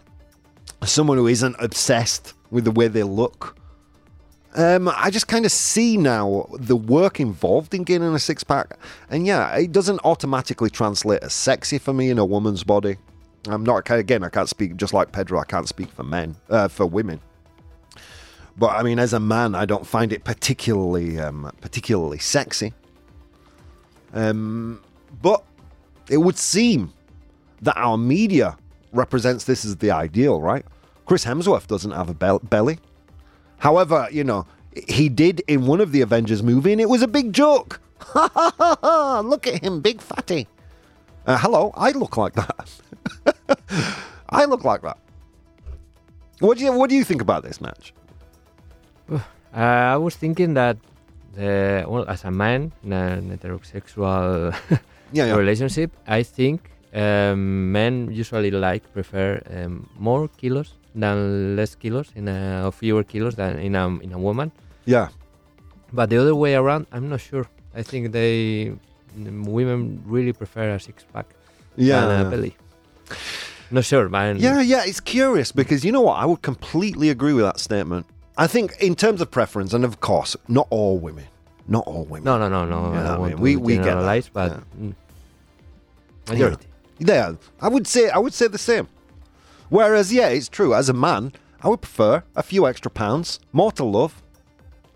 someone 0.85 1.19
who 1.19 1.27
isn't 1.27 1.57
obsessed 1.59 2.35
with 2.53 2.63
the 2.63 2.71
way 2.71 2.87
they 2.87 3.03
look. 3.03 3.59
Um, 4.55 4.93
I 4.95 5.11
just 5.11 5.27
kind 5.27 5.45
of 5.45 5.51
see 5.51 5.97
now 5.97 6.47
the 6.57 6.77
work 6.77 7.19
involved 7.19 7.75
in 7.75 7.83
gaining 7.83 8.15
a 8.15 8.19
six 8.21 8.45
pack, 8.45 8.79
and 9.11 9.27
yeah, 9.27 9.53
it 9.57 9.73
doesn't 9.73 9.99
automatically 10.05 10.71
translate 10.71 11.25
as 11.25 11.33
sexy 11.33 11.79
for 11.79 11.93
me 11.93 12.11
in 12.11 12.19
a 12.19 12.25
woman's 12.25 12.63
body. 12.63 12.97
I'm 13.49 13.65
not 13.65 13.91
again. 13.91 14.23
I 14.23 14.29
can't 14.29 14.49
speak 14.49 14.77
just 14.77 14.95
like 14.95 15.11
Pedro. 15.11 15.41
I 15.41 15.45
can't 15.47 15.67
speak 15.67 15.91
for 15.91 16.05
men, 16.05 16.37
uh, 16.49 16.69
for 16.69 16.87
women. 16.87 17.21
But 18.57 18.71
I 18.71 18.83
mean, 18.83 18.99
as 18.99 19.13
a 19.13 19.21
man, 19.21 19.55
I 19.55 19.65
don't 19.65 19.87
find 19.87 20.13
it 20.13 20.25
particularly 20.25 21.19
um, 21.19 21.51
particularly 21.61 22.19
sexy. 22.19 22.73
Um, 24.13 24.83
but 25.23 25.43
it 26.09 26.19
would 26.19 26.37
seem 26.37 26.93
that 27.63 27.77
our 27.77 27.97
media 27.97 28.57
represents 28.93 29.45
this 29.45 29.65
as 29.65 29.77
the 29.77 29.91
ideal, 29.91 30.41
right? 30.41 30.67
Chris 31.07 31.25
Hemsworth 31.25 31.67
doesn't 31.67 31.93
have 31.93 32.11
a 32.11 32.15
be- 32.15 32.47
belly. 32.47 32.79
However, 33.59 34.09
you 34.11 34.25
know, 34.25 34.47
he 34.89 35.09
did 35.09 35.41
in 35.47 35.67
one 35.67 35.81
of 35.81 35.93
the 35.93 36.01
Avengers 36.01 36.43
movie, 36.43 36.73
and 36.73 36.81
it 36.81 36.89
was 36.89 37.03
a 37.03 37.09
big 37.09 37.33
joke. 37.33 37.81
Look 38.15 39.47
at 39.47 39.63
him, 39.63 39.81
big 39.81 40.01
fatty. 40.01 40.49
Uh, 41.27 41.39
hello, 41.39 41.73
I 41.77 41.93
look 41.93 42.17
like 42.17 42.33
that. 42.35 42.71
I 44.29 44.45
look 44.45 44.65
like 44.65 44.83
that. 44.83 44.99
What 46.41 46.59
do 46.59 46.65
you 46.65 46.73
What 46.73 46.91
do 46.91 46.97
you 46.97 47.05
think 47.05 47.23
about 47.23 47.45
this 47.45 47.61
Natch? 47.61 47.95
Uh, 49.55 49.95
I 49.95 49.97
was 49.97 50.17
thinking 50.17 50.55
that, 50.55 50.77
the, 51.35 51.85
well, 51.89 52.05
as 52.09 52.25
a 52.25 52.31
man 52.31 52.73
in 52.85 52.93
an 52.93 53.37
heterosexual 53.39 54.55
Yeah, 55.13 55.27
yeah. 55.27 55.35
relationship, 55.37 55.91
I 56.07 56.23
think 56.23 56.71
um, 56.95 57.71
men 57.73 58.09
usually 58.11 58.51
like 58.51 58.83
prefer 58.95 59.41
um, 59.51 59.89
more 59.99 60.29
kilos 60.39 60.75
than 60.95 61.57
less 61.57 61.75
kilos 61.75 62.11
in 62.17 62.29
a 62.29 62.63
or 62.67 62.73
fewer 62.73 63.03
kilos 63.05 63.35
than 63.35 63.59
in 63.59 63.75
a 63.75 63.89
in 64.01 64.13
a 64.13 64.19
woman. 64.19 64.53
Yeah. 64.87 65.09
But 65.93 66.09
the 66.09 66.17
other 66.19 66.35
way 66.35 66.55
around, 66.55 66.87
I'm 66.93 67.09
not 67.11 67.21
sure. 67.21 67.47
I 67.75 67.83
think 67.83 68.13
they 68.13 68.73
women 69.17 70.03
really 70.07 70.33
prefer 70.33 70.71
a 70.75 70.81
six 70.81 71.05
pack 71.13 71.27
Yeah. 71.77 72.07
than 72.07 72.27
a 72.27 72.31
belly. 72.31 72.57
Not 73.71 73.85
sure, 73.85 74.09
man. 74.09 74.37
Yeah, 74.39 74.61
yeah, 74.61 74.85
it's 74.87 75.01
curious 75.01 75.53
because 75.53 75.85
you 75.85 75.93
know 75.93 76.03
what? 76.03 76.19
I 76.19 76.25
would 76.27 76.43
completely 76.43 77.09
agree 77.11 77.33
with 77.33 77.45
that 77.45 77.59
statement. 77.61 78.07
I 78.37 78.47
think, 78.47 78.75
in 78.81 78.95
terms 78.95 79.21
of 79.21 79.31
preference, 79.31 79.73
and 79.75 79.85
of 79.85 80.01
course, 80.01 80.37
not 80.49 80.67
all 80.71 80.99
women, 80.99 81.27
not 81.69 81.87
all 81.87 82.05
women. 82.05 82.25
No, 82.25 82.39
no, 82.39 82.49
no, 82.49 82.65
no. 82.65 82.93
Yeah, 82.93 83.01
I 83.01 83.05
I 83.05 83.09
don't 83.09 83.21
want 83.21 83.33
mean, 83.35 83.41
we- 83.43 83.57
we 83.57 83.77
get 83.77 83.95
that, 83.95 84.31
but 84.33 84.51
yeah. 84.53 84.61
mm, 84.81 84.95
majority. 86.29 86.67
Yeah, 86.99 87.33
I 87.61 87.69
would 87.69 87.87
say 87.87 88.09
I 88.11 88.19
would 88.19 88.35
say 88.35 88.47
the 88.49 88.59
same. 88.59 88.89
Whereas, 89.69 90.13
yeah, 90.13 90.29
it's 90.29 90.49
true. 90.49 90.75
As 90.75 90.89
a 90.89 90.93
man, 90.93 91.33
I 91.63 91.69
would 91.69 91.81
prefer 91.81 92.23
a 92.37 92.43
few 92.43 92.67
extra 92.67 92.91
pounds, 92.91 93.41
more 93.53 93.73
to 93.73 93.85
love, 93.85 94.23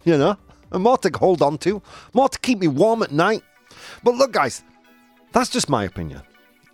you 0.05 0.17
know, 0.19 0.37
and 0.71 0.83
more 0.83 0.99
to 0.99 1.11
hold 1.19 1.41
on 1.43 1.59
to, 1.59 1.81
more 2.13 2.29
to 2.29 2.39
keep 2.39 2.59
me 2.59 2.69
warm 2.69 3.03
at 3.03 3.11
night. 3.11 3.43
But 4.05 4.15
look, 4.17 4.33
guys, 4.33 4.63
that's 5.33 5.49
just 5.51 5.69
my 5.69 5.85
opinion. 5.85 6.23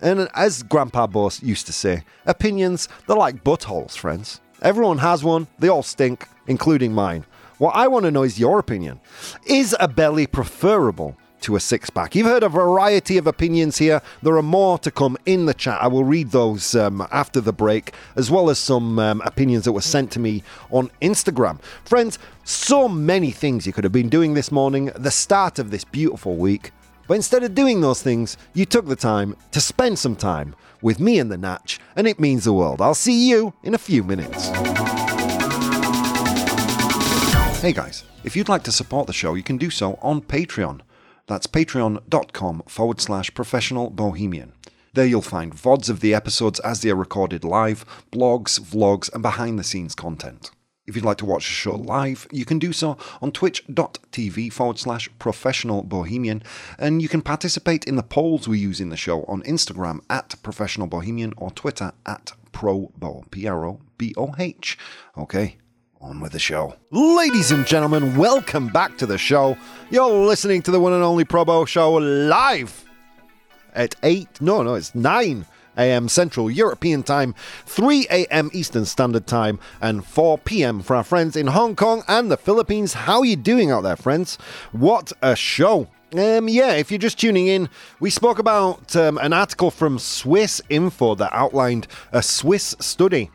And 0.01 0.27
as 0.35 0.63
Grandpa 0.63 1.07
Boss 1.07 1.41
used 1.41 1.65
to 1.67 1.73
say, 1.73 2.03
opinions, 2.25 2.89
they're 3.07 3.15
like 3.15 3.43
buttholes, 3.43 3.97
friends. 3.97 4.41
Everyone 4.63 4.99
has 4.99 5.25
one, 5.25 5.47
they 5.59 5.67
all 5.67 5.83
stink, 5.83 6.29
including 6.47 6.93
mine. 6.93 7.25
What 7.57 7.75
I 7.75 7.89
want 7.89 8.05
to 8.05 8.11
know 8.11 8.23
is 8.23 8.39
your 8.39 8.59
opinion. 8.59 9.01
Is 9.45 9.75
a 9.77 9.89
belly 9.89 10.25
preferable 10.25 11.17
to 11.41 11.57
a 11.57 11.59
six 11.59 11.89
pack? 11.89 12.15
You've 12.15 12.27
heard 12.27 12.43
a 12.43 12.49
variety 12.49 13.17
of 13.17 13.27
opinions 13.27 13.77
here. 13.77 14.01
There 14.21 14.37
are 14.37 14.41
more 14.41 14.79
to 14.79 14.89
come 14.89 15.17
in 15.25 15.47
the 15.47 15.53
chat. 15.53 15.83
I 15.83 15.87
will 15.87 16.05
read 16.05 16.31
those 16.31 16.75
um, 16.75 17.05
after 17.11 17.41
the 17.41 17.51
break, 17.51 17.93
as 18.15 18.31
well 18.31 18.49
as 18.49 18.57
some 18.57 18.99
um, 18.99 19.21
opinions 19.25 19.65
that 19.65 19.73
were 19.73 19.81
sent 19.81 20.11
to 20.11 20.19
me 20.21 20.43
on 20.71 20.89
Instagram. 21.01 21.61
Friends, 21.83 22.17
so 22.45 22.87
many 22.87 23.31
things 23.31 23.67
you 23.67 23.73
could 23.73 23.83
have 23.83 23.91
been 23.91 24.07
doing 24.07 24.33
this 24.33 24.49
morning, 24.49 24.91
the 24.95 25.11
start 25.11 25.59
of 25.59 25.71
this 25.71 25.83
beautiful 25.83 26.37
week. 26.37 26.71
But 27.05 27.15
instead 27.15 27.43
of 27.43 27.53
doing 27.53 27.81
those 27.81 28.01
things, 28.01 28.37
you 28.53 28.65
took 28.65 28.87
the 28.87 28.95
time 28.95 29.35
to 29.51 29.59
spend 29.59 29.99
some 29.99 30.15
time 30.15 30.55
with 30.83 30.99
me 30.99 31.17
and 31.17 31.31
the 31.31 31.37
Natch, 31.37 31.79
and 31.95 32.07
it 32.07 32.19
means 32.19 32.43
the 32.43 32.53
world. 32.53 32.81
I'll 32.81 32.93
see 32.93 33.29
you 33.29 33.53
in 33.63 33.73
a 33.73 33.79
few 33.79 34.03
minutes. 34.03 34.49
Hey 37.61 37.71
guys, 37.71 38.03
if 38.23 38.35
you'd 38.35 38.49
like 38.49 38.63
to 38.63 38.71
support 38.71 39.07
the 39.07 39.13
show, 39.13 39.33
you 39.33 39.43
can 39.43 39.57
do 39.57 39.69
so 39.69 39.97
on 40.01 40.21
Patreon. 40.21 40.81
That's 41.27 41.47
patreon.com 41.47 42.63
forward 42.67 42.99
slash 42.99 43.33
professional 43.33 43.89
bohemian. 43.89 44.51
There 44.93 45.05
you'll 45.05 45.21
find 45.21 45.55
VODs 45.55 45.89
of 45.89 46.01
the 46.01 46.13
episodes 46.13 46.59
as 46.59 46.81
they 46.81 46.89
are 46.91 46.95
recorded 46.95 47.43
live, 47.43 47.85
blogs, 48.11 48.59
vlogs, 48.59 49.11
and 49.13 49.23
behind 49.23 49.57
the 49.57 49.63
scenes 49.63 49.95
content. 49.95 50.51
If 50.85 50.97
you'd 50.97 51.05
like 51.05 51.17
to 51.19 51.25
watch 51.25 51.45
the 51.45 51.53
show 51.53 51.75
live, 51.75 52.27
you 52.29 52.43
can 52.43 52.59
do 52.59 52.73
so 52.73 52.97
on 53.21 53.31
twitch.tv 53.31 54.51
forward 54.51 54.77
slash 54.77 55.09
professional 55.17 55.81
bohemian, 55.81 56.43
and 56.77 57.01
you 57.01 57.07
can 57.07 57.21
participate 57.21 57.85
in 57.85 57.95
the 57.95 58.03
polls 58.03 58.49
we 58.49 58.59
use 58.59 58.81
in 58.81 58.89
the 58.89 58.97
show 58.97 59.23
on 59.23 59.43
Instagram 59.43 60.01
at 60.09 60.35
professional 60.43 60.87
bohemian 60.87 61.33
or 61.37 61.51
Twitter 61.51 61.93
at 62.05 62.33
pro 62.51 62.91
ProBoh, 62.99 63.31
P 63.31 63.47
R 63.47 63.65
O 63.65 63.79
B 63.97 64.13
O 64.17 64.35
H. 64.37 64.77
Okay, 65.17 65.55
on 66.01 66.19
with 66.19 66.33
the 66.33 66.39
show. 66.39 66.75
Ladies 66.91 67.51
and 67.51 67.65
gentlemen, 67.65 68.17
welcome 68.17 68.67
back 68.67 68.97
to 68.97 69.05
the 69.05 69.17
show. 69.17 69.55
You're 69.89 70.25
listening 70.25 70.61
to 70.63 70.71
the 70.71 70.81
one 70.81 70.91
and 70.91 71.01
only 71.01 71.23
Pro 71.23 71.45
ProBoh 71.45 71.65
Show 71.65 71.93
live 71.93 72.83
at 73.73 73.95
8, 74.03 74.41
no, 74.41 74.61
no, 74.61 74.75
it's 74.75 74.93
9 74.93 75.45
a.m. 75.77 76.09
Central 76.09 76.49
European 76.49 77.03
Time, 77.03 77.35
3 77.65 78.07
a.m. 78.09 78.49
Eastern 78.53 78.85
Standard 78.85 79.27
Time, 79.27 79.59
and 79.81 80.05
4 80.05 80.37
p.m. 80.39 80.81
for 80.81 80.95
our 80.95 81.03
friends 81.03 81.35
in 81.35 81.47
Hong 81.47 81.75
Kong 81.75 82.03
and 82.07 82.31
the 82.31 82.37
Philippines. 82.37 82.93
How 82.93 83.19
are 83.19 83.25
you 83.25 83.35
doing 83.35 83.71
out 83.71 83.81
there, 83.81 83.95
friends? 83.95 84.37
What 84.71 85.11
a 85.21 85.35
show! 85.35 85.87
Um, 86.15 86.47
yeah, 86.47 86.73
if 86.73 86.91
you're 86.91 86.99
just 86.99 87.19
tuning 87.19 87.47
in, 87.47 87.69
we 87.99 88.11
spoke 88.11 88.37
about 88.37 88.95
um, 88.95 89.17
an 89.17 89.33
article 89.33 89.71
from 89.71 89.97
Swiss 89.97 90.61
Info 90.69 91.15
that 91.15 91.31
outlined 91.33 91.87
a 92.11 92.21
Swiss 92.21 92.75
study 92.79 93.31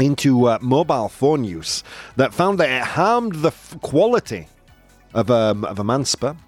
into 0.00 0.46
uh, 0.46 0.58
mobile 0.60 1.08
phone 1.08 1.44
use 1.44 1.84
that 2.16 2.34
found 2.34 2.58
that 2.58 2.70
it 2.70 2.82
harmed 2.82 3.36
the 3.36 3.48
f- 3.48 3.76
quality 3.82 4.48
of, 5.14 5.30
um, 5.30 5.64
of 5.64 5.78
a 5.78 5.84
man's 5.84 6.10
sperm. 6.10 6.38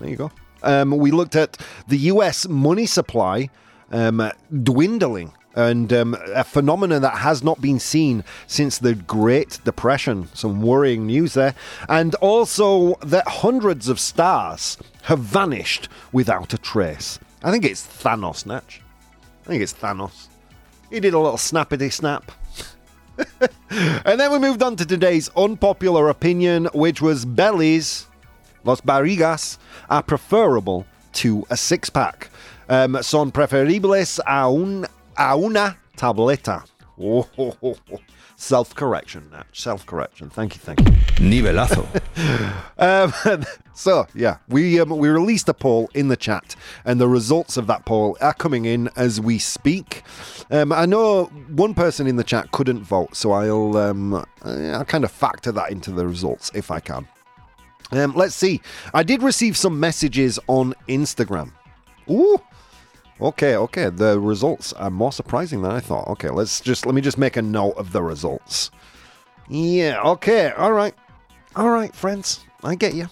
There 0.00 0.08
you 0.08 0.16
go. 0.16 0.32
Um, 0.62 0.90
we 0.96 1.10
looked 1.10 1.36
at 1.36 1.58
the 1.88 1.98
US 1.98 2.48
money 2.48 2.86
supply 2.86 3.50
um, 3.90 4.30
dwindling 4.62 5.32
and 5.54 5.92
um, 5.92 6.16
a 6.34 6.44
phenomenon 6.44 7.02
that 7.02 7.18
has 7.18 7.42
not 7.42 7.60
been 7.60 7.78
seen 7.78 8.24
since 8.46 8.78
the 8.78 8.94
Great 8.94 9.60
Depression. 9.64 10.28
Some 10.34 10.62
worrying 10.62 11.06
news 11.06 11.34
there. 11.34 11.54
And 11.88 12.14
also 12.16 12.96
that 12.96 13.26
hundreds 13.26 13.88
of 13.88 14.00
stars 14.00 14.76
have 15.02 15.20
vanished 15.20 15.88
without 16.12 16.52
a 16.54 16.58
trace. 16.58 17.18
I 17.42 17.50
think 17.50 17.64
it's 17.64 17.86
Thanos, 17.86 18.46
Natch. 18.46 18.80
I 19.44 19.48
think 19.48 19.62
it's 19.62 19.74
Thanos. 19.74 20.28
He 20.90 21.00
did 21.00 21.14
a 21.14 21.18
little 21.18 21.38
snappity 21.38 21.92
snap. 21.92 22.32
and 23.70 24.18
then 24.18 24.32
we 24.32 24.38
moved 24.38 24.62
on 24.62 24.76
to 24.76 24.86
today's 24.86 25.28
unpopular 25.36 26.08
opinion, 26.08 26.66
which 26.74 27.00
was 27.00 27.24
bellies, 27.24 28.06
los 28.64 28.80
barrigas, 28.80 29.58
are 29.88 30.02
preferable 30.02 30.86
to 31.12 31.46
a 31.50 31.56
six 31.56 31.90
pack. 31.90 32.30
Um, 32.68 33.02
son 33.02 33.30
preferibles 33.30 34.20
a, 34.26 34.48
un, 34.48 34.86
a 35.16 35.36
una 35.36 35.76
tableta. 35.96 36.64
Oh, 37.00 37.28
oh, 37.38 37.56
oh. 37.62 37.76
Self 38.36 38.74
correction, 38.74 39.30
self 39.52 39.86
correction. 39.86 40.28
Thank 40.28 40.54
you, 40.54 40.60
thank 40.60 40.80
you. 40.80 40.86
Nivelazo. 41.16 41.86
Um, 42.76 43.12
so 43.74 44.06
yeah, 44.14 44.38
we 44.48 44.80
um, 44.80 44.90
we 44.90 45.08
released 45.08 45.48
a 45.48 45.54
poll 45.54 45.88
in 45.94 46.08
the 46.08 46.16
chat, 46.16 46.56
and 46.84 47.00
the 47.00 47.08
results 47.08 47.56
of 47.56 47.68
that 47.68 47.84
poll 47.84 48.16
are 48.20 48.34
coming 48.34 48.64
in 48.64 48.90
as 48.96 49.20
we 49.20 49.38
speak. 49.38 50.02
Um, 50.50 50.72
I 50.72 50.84
know 50.86 51.26
one 51.54 51.72
person 51.74 52.06
in 52.06 52.16
the 52.16 52.24
chat 52.24 52.50
couldn't 52.50 52.82
vote, 52.82 53.14
so 53.14 53.30
I'll 53.32 53.76
um, 53.76 54.24
I'll 54.42 54.84
kind 54.84 55.04
of 55.04 55.12
factor 55.12 55.52
that 55.52 55.70
into 55.70 55.92
the 55.92 56.06
results 56.06 56.50
if 56.54 56.70
I 56.70 56.80
can. 56.80 57.06
Um, 57.92 58.14
let's 58.14 58.34
see. 58.34 58.60
I 58.92 59.04
did 59.04 59.22
receive 59.22 59.56
some 59.56 59.78
messages 59.78 60.38
on 60.48 60.74
Instagram. 60.88 61.52
Ooh. 62.10 62.40
Okay, 63.20 63.56
okay. 63.56 63.90
The 63.90 64.18
results 64.18 64.72
are 64.72 64.90
more 64.90 65.12
surprising 65.12 65.62
than 65.62 65.70
I 65.70 65.80
thought. 65.80 66.08
Okay, 66.08 66.30
let's 66.30 66.60
just 66.60 66.84
let 66.84 66.94
me 66.94 67.00
just 67.00 67.18
make 67.18 67.36
a 67.36 67.42
note 67.42 67.76
of 67.76 67.92
the 67.92 68.02
results. 68.02 68.70
Yeah, 69.48 70.00
okay. 70.02 70.50
All 70.50 70.72
right. 70.72 70.94
All 71.54 71.70
right, 71.70 71.94
friends. 71.94 72.40
I 72.62 72.74
get 72.74 72.94
you. 72.94 73.08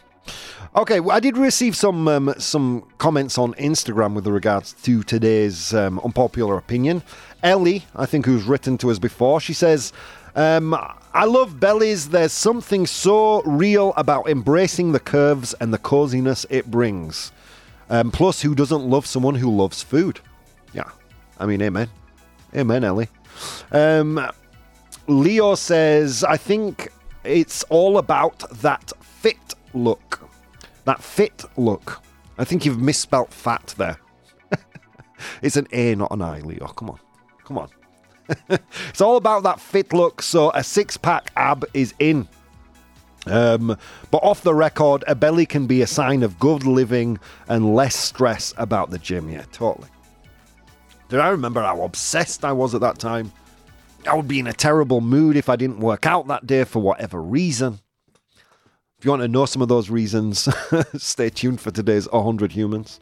Okay, 0.75 1.01
well, 1.01 1.15
I 1.15 1.21
did 1.21 1.37
receive 1.37 1.77
some 1.77 2.09
um, 2.09 2.35
some 2.39 2.89
comments 2.99 3.37
on 3.37 3.55
Instagram 3.55 4.15
with 4.15 4.27
regards 4.27 4.73
to 4.85 5.03
today's 5.03 5.75
um, 5.75 6.01
unpopular 6.01 6.57
opinion. 6.57 7.03
Ellie, 7.43 7.85
I 7.95 8.07
think, 8.07 8.25
who's 8.27 8.45
written 8.45 8.79
to 8.79 8.91
us 8.91 8.99
before, 8.99 9.41
she 9.41 9.53
says, 9.53 9.93
um, 10.35 10.75
"I 11.13 11.27
love 11.27 11.61
bellies. 11.61 12.09
There's 12.09 12.33
something 12.33 12.87
so 12.87 13.43
real 13.43 13.93
about 13.97 14.29
embracing 14.29 14.93
the 14.93 15.01
curves 15.01 15.55
and 15.61 15.73
the 15.75 15.79
coziness 15.79 16.47
it 16.49 16.71
brings. 16.71 17.33
Um, 17.93 18.11
plus, 18.11 18.41
who 18.41 18.55
doesn't 18.55 18.87
love 18.89 19.05
someone 19.05 19.35
who 19.35 19.55
loves 19.55 19.83
food? 19.83 20.19
Yeah, 20.73 20.89
I 21.39 21.45
mean, 21.45 21.61
amen, 21.61 21.91
amen, 22.57 22.85
Ellie." 22.85 23.09
Um, 23.71 24.19
Leo 25.09 25.55
says, 25.55 26.25
I 26.25 26.39
think 26.39 26.91
it's 27.23 27.65
all 27.65 27.99
about 27.99 28.39
that 28.63 28.93
fit 29.01 29.55
look. 29.75 30.27
That 30.87 31.03
fit 31.03 31.45
look. 31.59 32.03
I 32.39 32.45
think 32.45 32.65
you've 32.65 32.81
misspelt 32.81 33.31
fat 33.31 33.75
there. 33.77 33.99
it's 35.43 35.59
an 35.59 35.67
A, 35.73 35.95
not 35.95 36.13
an 36.13 36.23
I, 36.23 36.41
Leo. 36.41 36.69
Come 36.69 36.89
on. 36.89 36.99
Come 37.45 37.59
on. 37.59 37.69
it's 38.89 39.03
all 39.03 39.19
about 39.19 39.43
that 39.43 39.61
fit 39.61 39.93
look, 39.93 40.23
so 40.23 40.51
a 40.55 40.65
six 40.65 40.97
pack 40.97 41.31
ab 41.37 41.67
is 41.75 41.93
in. 41.99 42.27
Um, 43.27 43.77
but 44.11 44.19
off 44.19 44.43
the 44.43 44.55
record, 44.55 45.05
a 45.07 45.15
belly 45.15 45.47
can 45.47 45.67
be 45.67 45.83
a 45.83 45.87
sign 45.87 46.23
of 46.23 46.39
good 46.39 46.65
living 46.65 47.19
and 47.49 47.75
less 47.75 47.95
stress 47.95 48.53
about 48.57 48.91
the 48.91 48.99
gym. 48.99 49.31
Yeah, 49.31 49.45
totally. 49.53 49.89
Did 51.09 51.21
I 51.21 51.29
remember 51.29 51.63
how 51.63 51.83
obsessed 51.83 52.45
I 52.45 52.53
was 52.53 52.75
at 52.75 52.81
that 52.81 52.99
time? 52.99 53.33
I 54.07 54.15
would 54.15 54.27
be 54.27 54.41
in 54.41 54.47
a 54.47 54.53
terrible 54.53 55.01
mood 55.01 55.37
if 55.37 55.49
I 55.49 55.57
didn't 55.57 55.79
work 55.79 56.07
out 56.07 56.27
that 56.29 56.47
day 56.47 56.65
for 56.65 56.81
whatever 56.81 57.23
reason. 57.23 57.79
If 58.99 59.05
you 59.05 59.11
want 59.11 59.23
to 59.23 59.29
know 59.29 59.47
some 59.47 59.63
of 59.63 59.69
those 59.69 59.91
reasons, 59.91 60.49
stay 60.97 61.29
tuned 61.29 61.61
for 61.61 61.71
today's 61.71 62.09
100 62.11 62.53
Humans. 62.53 63.01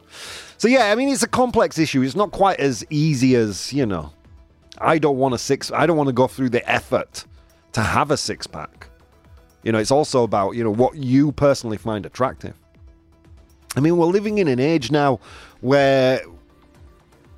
So, 0.57 0.67
yeah, 0.67 0.91
I 0.91 0.95
mean, 0.95 1.09
it's 1.09 1.23
a 1.23 1.27
complex 1.27 1.77
issue. 1.77 2.01
It's 2.01 2.15
not 2.15 2.31
quite 2.31 2.59
as 2.59 2.83
easy 2.89 3.35
as, 3.35 3.71
you 3.71 3.85
know, 3.85 4.11
I 4.79 4.97
don't 4.97 5.17
want 5.17 5.35
a 5.35 5.37
six, 5.37 5.71
I 5.71 5.85
don't 5.85 5.97
want 5.97 6.07
to 6.07 6.13
go 6.13 6.27
through 6.27 6.49
the 6.49 6.67
effort 6.69 7.25
to 7.73 7.81
have 7.81 8.11
a 8.11 8.17
six 8.17 8.47
pack. 8.47 8.80
You 9.63 9.71
know, 9.71 9.77
it's 9.77 9.91
also 9.91 10.23
about, 10.23 10.51
you 10.51 10.63
know, 10.63 10.71
what 10.71 10.95
you 10.95 11.31
personally 11.31 11.77
find 11.77 12.05
attractive. 12.05 12.53
I 13.75 13.79
mean, 13.79 13.97
we're 13.97 14.07
living 14.07 14.39
in 14.39 14.47
an 14.47 14.59
age 14.59 14.91
now 14.91 15.19
where 15.61 16.21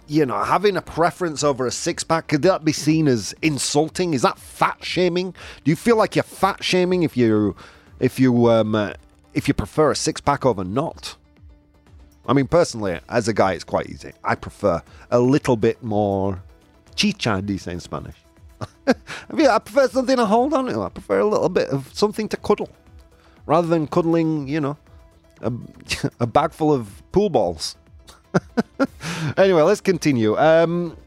you 0.07 0.25
know, 0.25 0.43
having 0.43 0.75
a 0.75 0.81
preference 0.81 1.43
over 1.43 1.65
a 1.65 1.71
six 1.71 2.03
pack, 2.03 2.27
could 2.27 2.41
that 2.41 2.65
be 2.65 2.73
seen 2.73 3.07
as 3.07 3.33
insulting? 3.41 4.13
Is 4.13 4.21
that 4.23 4.37
fat 4.37 4.83
shaming? 4.83 5.33
Do 5.63 5.71
you 5.71 5.75
feel 5.75 5.95
like 5.95 6.15
you're 6.15 6.23
fat 6.23 6.63
shaming 6.63 7.03
if 7.03 7.15
you 7.15 7.55
if 7.99 8.19
you 8.19 8.51
um, 8.51 8.75
uh, 8.75 8.93
if 9.33 9.47
you 9.47 9.53
prefer 9.53 9.91
a 9.91 9.95
six 9.95 10.19
pack 10.19 10.45
over 10.45 10.63
not? 10.63 11.15
I 12.27 12.33
mean, 12.33 12.47
personally, 12.47 12.99
as 13.09 13.27
a 13.27 13.33
guy, 13.33 13.53
it's 13.53 13.63
quite 13.63 13.89
easy. 13.89 14.11
I 14.23 14.35
prefer 14.35 14.81
a 15.11 15.19
little 15.19 15.55
bit 15.55 15.81
more 15.83 16.41
Chicha, 16.95 17.41
do 17.41 17.53
you 17.53 17.59
say 17.59 17.73
in 17.73 17.79
Spanish? 17.79 18.15
I 18.87 19.33
mean, 19.33 19.47
I 19.47 19.59
prefer 19.59 19.87
something 19.87 20.17
to 20.17 20.25
hold 20.25 20.53
on 20.53 20.65
to. 20.65 20.81
I 20.81 20.89
prefer 20.89 21.19
a 21.19 21.25
little 21.25 21.49
bit 21.49 21.69
of 21.69 21.89
something 21.93 22.27
to 22.29 22.37
cuddle 22.37 22.69
rather 23.45 23.67
than 23.67 23.87
cuddling, 23.87 24.47
you 24.47 24.61
know, 24.61 24.77
a, 25.41 25.51
a 26.19 26.27
bag 26.27 26.51
full 26.51 26.73
of 26.73 27.03
pool 27.11 27.29
balls. 27.29 27.75
anyway, 29.37 29.61
let's 29.61 29.81
continue. 29.81 30.37
Um, 30.37 30.97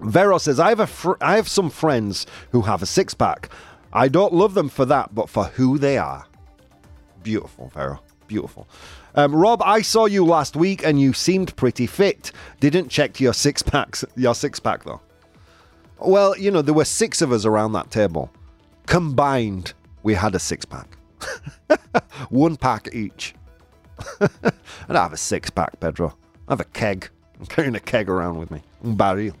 Vero 0.00 0.38
says, 0.38 0.60
I 0.60 0.68
have, 0.70 0.80
a 0.80 0.86
fr- 0.86 1.20
I 1.20 1.36
have 1.36 1.48
some 1.48 1.70
friends 1.70 2.26
who 2.52 2.62
have 2.62 2.82
a 2.82 2.86
six 2.86 3.14
pack. 3.14 3.50
I 3.92 4.08
don't 4.08 4.32
love 4.32 4.54
them 4.54 4.68
for 4.68 4.84
that, 4.86 5.14
but 5.14 5.28
for 5.28 5.44
who 5.44 5.78
they 5.78 5.98
are. 5.98 6.26
Beautiful, 7.22 7.70
Vero. 7.74 8.00
Beautiful. 8.28 8.68
Um, 9.16 9.34
Rob, 9.34 9.60
I 9.62 9.82
saw 9.82 10.06
you 10.06 10.24
last 10.24 10.54
week 10.54 10.84
and 10.84 11.00
you 11.00 11.12
seemed 11.12 11.56
pretty 11.56 11.86
fit. 11.86 12.30
Didn't 12.60 12.88
check 12.88 13.20
your 13.20 13.34
six 13.34 13.62
packs, 13.62 14.04
your 14.16 14.34
six 14.34 14.60
pack 14.60 14.84
though. 14.84 15.00
Well, 16.00 16.36
you 16.38 16.50
know, 16.50 16.62
there 16.62 16.74
were 16.74 16.84
six 16.84 17.20
of 17.22 17.32
us 17.32 17.44
around 17.44 17.72
that 17.72 17.90
table. 17.90 18.30
Combined, 18.86 19.74
we 20.02 20.14
had 20.14 20.34
a 20.34 20.38
six 20.38 20.64
pack. 20.64 20.96
One 22.30 22.56
pack 22.56 22.88
each. 22.92 23.34
I 24.20 24.28
don't 24.88 24.96
have 24.96 25.12
a 25.12 25.18
six 25.18 25.50
pack, 25.50 25.78
Pedro. 25.80 26.14
I 26.48 26.52
have 26.52 26.60
a 26.60 26.64
keg. 26.64 27.08
I'm 27.38 27.46
carrying 27.46 27.74
a 27.74 27.80
keg 27.80 28.08
around 28.08 28.38
with 28.38 28.50
me. 28.50 28.62
Un 28.84 28.96
barril. 28.96 29.34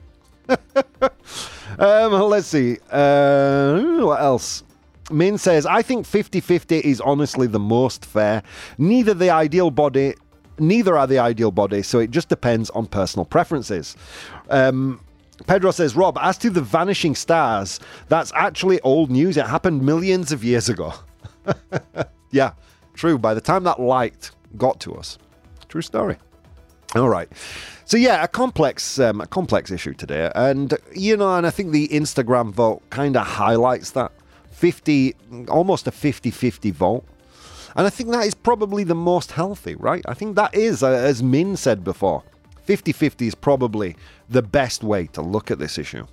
um, 1.78 2.12
let's 2.12 2.46
see. 2.46 2.78
Uh, 2.90 4.04
what 4.04 4.20
else? 4.20 4.62
Min 5.10 5.38
says, 5.38 5.66
I 5.66 5.82
think 5.82 6.06
50 6.06 6.40
50 6.40 6.78
is 6.78 7.00
honestly 7.00 7.46
the 7.46 7.58
most 7.58 8.04
fair. 8.04 8.42
Neither 8.78 9.14
the 9.14 9.30
ideal 9.30 9.70
body, 9.70 10.14
neither 10.58 10.96
are 10.96 11.06
the 11.06 11.18
ideal 11.18 11.50
body, 11.50 11.82
so 11.82 11.98
it 11.98 12.10
just 12.10 12.28
depends 12.28 12.70
on 12.70 12.86
personal 12.86 13.24
preferences. 13.24 13.96
Um, 14.50 15.00
Pedro 15.46 15.70
says, 15.70 15.96
Rob, 15.96 16.18
as 16.20 16.38
to 16.38 16.50
the 16.50 16.60
vanishing 16.60 17.14
stars, 17.14 17.80
that's 18.08 18.32
actually 18.34 18.80
old 18.80 19.10
news. 19.10 19.36
It 19.36 19.46
happened 19.46 19.82
millions 19.82 20.32
of 20.32 20.44
years 20.44 20.68
ago. 20.68 20.94
yeah, 22.30 22.52
true. 22.94 23.18
By 23.18 23.34
the 23.34 23.40
time 23.40 23.64
that 23.64 23.80
light 23.80 24.30
got 24.56 24.80
to 24.80 24.94
us, 24.94 25.18
true 25.68 25.82
story. 25.82 26.16
All 26.94 27.08
right. 27.08 27.28
So 27.84 27.96
yeah, 27.96 28.22
a 28.22 28.28
complex, 28.28 28.98
um, 28.98 29.20
a 29.20 29.26
complex 29.26 29.70
issue 29.70 29.94
today, 29.94 30.30
and 30.34 30.74
you 30.94 31.16
know, 31.16 31.36
and 31.36 31.46
I 31.46 31.50
think 31.50 31.72
the 31.72 31.88
Instagram 31.88 32.52
vote 32.52 32.82
kind 32.90 33.16
of 33.16 33.26
highlights 33.26 33.92
that 33.92 34.12
50, 34.52 35.14
almost 35.48 35.86
a 35.86 35.90
50-50 35.90 36.72
vote, 36.72 37.04
and 37.76 37.86
I 37.86 37.90
think 37.90 38.10
that 38.10 38.26
is 38.26 38.34
probably 38.34 38.84
the 38.84 38.94
most 38.94 39.32
healthy, 39.32 39.74
right? 39.76 40.04
I 40.06 40.14
think 40.14 40.36
that 40.36 40.54
is, 40.54 40.82
uh, 40.82 40.90
as 40.90 41.22
Min 41.22 41.56
said 41.56 41.82
before, 41.82 42.22
50-50 42.70 43.26
is 43.26 43.34
probably 43.34 43.96
the 44.28 44.42
best 44.42 44.84
way 44.84 45.08
to 45.08 45.20
look 45.20 45.50
at 45.50 45.58
this 45.58 45.76
issue. 45.76 46.06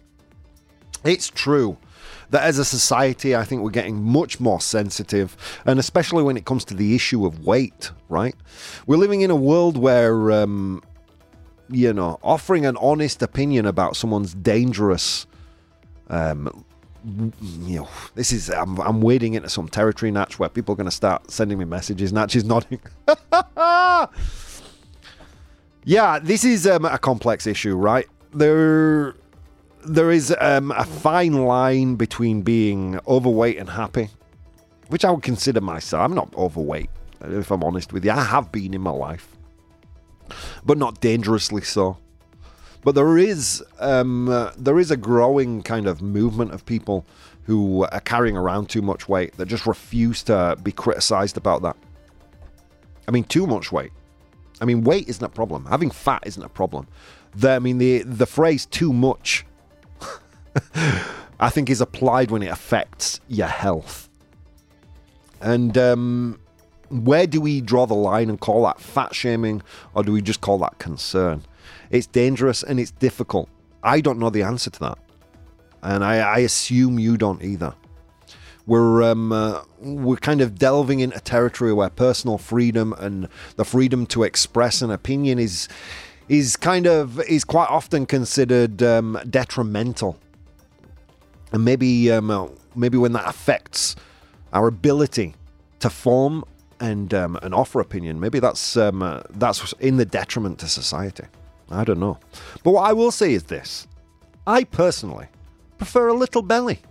It's 1.03 1.29
true 1.29 1.77
that 2.31 2.41
as 2.43 2.57
a 2.57 2.65
society, 2.65 3.35
I 3.35 3.43
think 3.43 3.61
we're 3.61 3.69
getting 3.69 4.03
much 4.03 4.39
more 4.39 4.59
sensitive, 4.59 5.37
and 5.67 5.79
especially 5.79 6.23
when 6.23 6.35
it 6.35 6.45
comes 6.45 6.65
to 6.65 6.73
the 6.73 6.95
issue 6.95 7.27
of 7.27 7.45
weight, 7.45 7.91
right? 8.09 8.33
We're 8.87 8.97
living 8.97 9.21
in 9.21 9.29
a 9.29 9.35
world 9.35 9.77
where, 9.77 10.31
um, 10.31 10.81
you 11.69 11.93
know, 11.93 12.17
offering 12.23 12.65
an 12.65 12.75
honest 12.77 13.21
opinion 13.21 13.67
about 13.67 13.95
someone's 13.95 14.33
dangerous. 14.33 15.27
Um, 16.09 16.65
you 17.65 17.81
know, 17.81 17.89
this 18.15 18.33
is 18.33 18.49
I'm, 18.49 18.79
I'm 18.81 18.99
wading 18.99 19.35
into 19.35 19.49
some 19.49 19.69
territory, 19.69 20.11
Natch, 20.11 20.39
where 20.39 20.49
people 20.49 20.73
are 20.73 20.75
going 20.75 20.85
to 20.85 20.91
start 20.95 21.29
sending 21.29 21.59
me 21.59 21.65
messages. 21.65 22.11
Natch 22.11 22.35
is 22.35 22.45
nodding. 22.45 22.79
yeah, 25.87 26.19
this 26.19 26.43
is 26.43 26.67
um, 26.67 26.83
a 26.83 26.97
complex 26.97 27.47
issue, 27.47 27.73
right? 27.73 28.05
There, 28.33 29.15
there 29.85 30.11
is 30.11 30.35
um, 30.41 30.71
a 30.71 30.83
fine 30.83 31.45
line 31.45 31.95
between 31.95 32.41
being 32.41 32.99
overweight 33.07 33.57
and 33.57 33.69
happy, 33.69 34.09
which 34.89 35.05
I 35.05 35.11
would 35.11 35.23
consider 35.23 35.61
myself. 35.61 36.03
I'm 36.03 36.13
not 36.13 36.35
overweight, 36.35 36.89
if 37.21 37.51
I'm 37.51 37.63
honest 37.63 37.93
with 37.93 38.03
you. 38.03 38.11
I 38.11 38.21
have 38.21 38.51
been 38.51 38.73
in 38.73 38.81
my 38.81 38.91
life, 38.91 39.37
but 40.65 40.77
not 40.77 40.99
dangerously 40.99 41.61
so. 41.61 41.97
But 42.83 42.95
there 42.95 43.17
is 43.17 43.63
um, 43.79 44.27
uh, 44.27 44.51
there 44.57 44.79
is 44.79 44.91
a 44.91 44.97
growing 44.97 45.63
kind 45.63 45.87
of 45.87 46.01
movement 46.01 46.53
of 46.53 46.65
people 46.65 47.05
who 47.43 47.85
are 47.85 48.01
carrying 48.01 48.35
around 48.35 48.67
too 48.69 48.81
much 48.81 49.07
weight 49.07 49.37
that 49.37 49.45
just 49.45 49.65
refuse 49.65 50.21
to 50.23 50.57
be 50.61 50.73
criticized 50.73 51.37
about 51.37 51.61
that. 51.61 51.77
I 53.07 53.11
mean, 53.11 53.23
too 53.23 53.47
much 53.47 53.71
weight. 53.71 53.93
I 54.61 54.65
mean, 54.65 54.83
weight 54.83 55.07
isn't 55.07 55.23
a 55.23 55.29
problem. 55.29 55.65
Having 55.65 55.91
fat 55.91 56.23
isn't 56.25 56.43
a 56.43 56.49
problem. 56.49 56.87
The, 57.35 57.51
I 57.51 57.59
mean, 57.59 57.77
the 57.77 58.03
the 58.03 58.25
phrase 58.25 58.65
"too 58.65 58.91
much" 58.91 59.45
I 61.39 61.49
think 61.49 61.69
is 61.69 61.81
applied 61.81 62.31
when 62.31 62.41
it 62.41 62.47
affects 62.47 63.19
your 63.27 63.47
health. 63.47 64.09
And 65.39 65.77
um, 65.77 66.39
where 66.89 67.27
do 67.27 67.39
we 67.39 67.61
draw 67.61 67.85
the 67.85 67.93
line 67.93 68.29
and 68.29 68.39
call 68.39 68.63
that 68.63 68.79
fat 68.79 69.13
shaming, 69.13 69.61
or 69.93 70.03
do 70.03 70.11
we 70.11 70.21
just 70.21 70.41
call 70.41 70.57
that 70.59 70.79
concern? 70.79 71.43
It's 71.91 72.07
dangerous 72.07 72.63
and 72.63 72.79
it's 72.79 72.91
difficult. 72.91 73.49
I 73.83 74.01
don't 74.01 74.19
know 74.19 74.29
the 74.29 74.43
answer 74.43 74.69
to 74.71 74.79
that, 74.79 74.97
and 75.83 76.03
I, 76.03 76.17
I 76.17 76.37
assume 76.39 76.97
you 76.97 77.17
don't 77.17 77.43
either. 77.43 77.75
We're 78.67 79.01
um, 79.03 79.31
uh, 79.31 79.61
we're 79.79 80.17
kind 80.17 80.41
of 80.41 80.59
delving 80.59 80.99
into 80.99 81.19
territory 81.21 81.71
where 81.71 81.89
personal 81.89 82.37
freedom 82.37 82.93
and 82.99 83.29
the 83.55 83.63
freedom 83.63 84.05
to 84.07 84.23
express 84.23 84.81
an 84.81 84.91
opinion 84.91 85.39
is 85.39 85.69
is 86.27 86.57
kind 86.57 86.85
of 86.85 87.21
is 87.21 87.45
quite 87.45 87.69
often 87.69 88.05
considered 88.05 88.83
um, 88.83 89.17
detrimental. 89.29 90.19
And 91.53 91.63
maybe 91.63 92.11
um, 92.11 92.29
uh, 92.29 92.49
maybe 92.75 92.97
when 92.97 93.13
that 93.13 93.27
affects 93.27 93.95
our 94.51 94.67
ability 94.67 95.33
to 95.79 95.89
form 95.89 96.43
and 96.81 97.13
um, 97.13 97.37
and 97.41 97.55
offer 97.55 97.79
opinion, 97.79 98.19
maybe 98.19 98.41
that's 98.41 98.75
um, 98.75 99.01
uh, 99.01 99.21
that's 99.29 99.71
in 99.79 99.95
the 99.95 100.05
detriment 100.05 100.59
to 100.59 100.67
society. 100.67 101.23
I 101.71 101.85
don't 101.85 101.99
know, 101.99 102.19
but 102.63 102.71
what 102.71 102.83
I 102.83 102.91
will 102.91 103.11
say 103.11 103.33
is 103.33 103.43
this: 103.43 103.87
I 104.45 104.65
personally 104.65 105.27
prefer 105.77 106.09
a 106.09 106.13
little 106.13 106.41
belly 106.41 106.81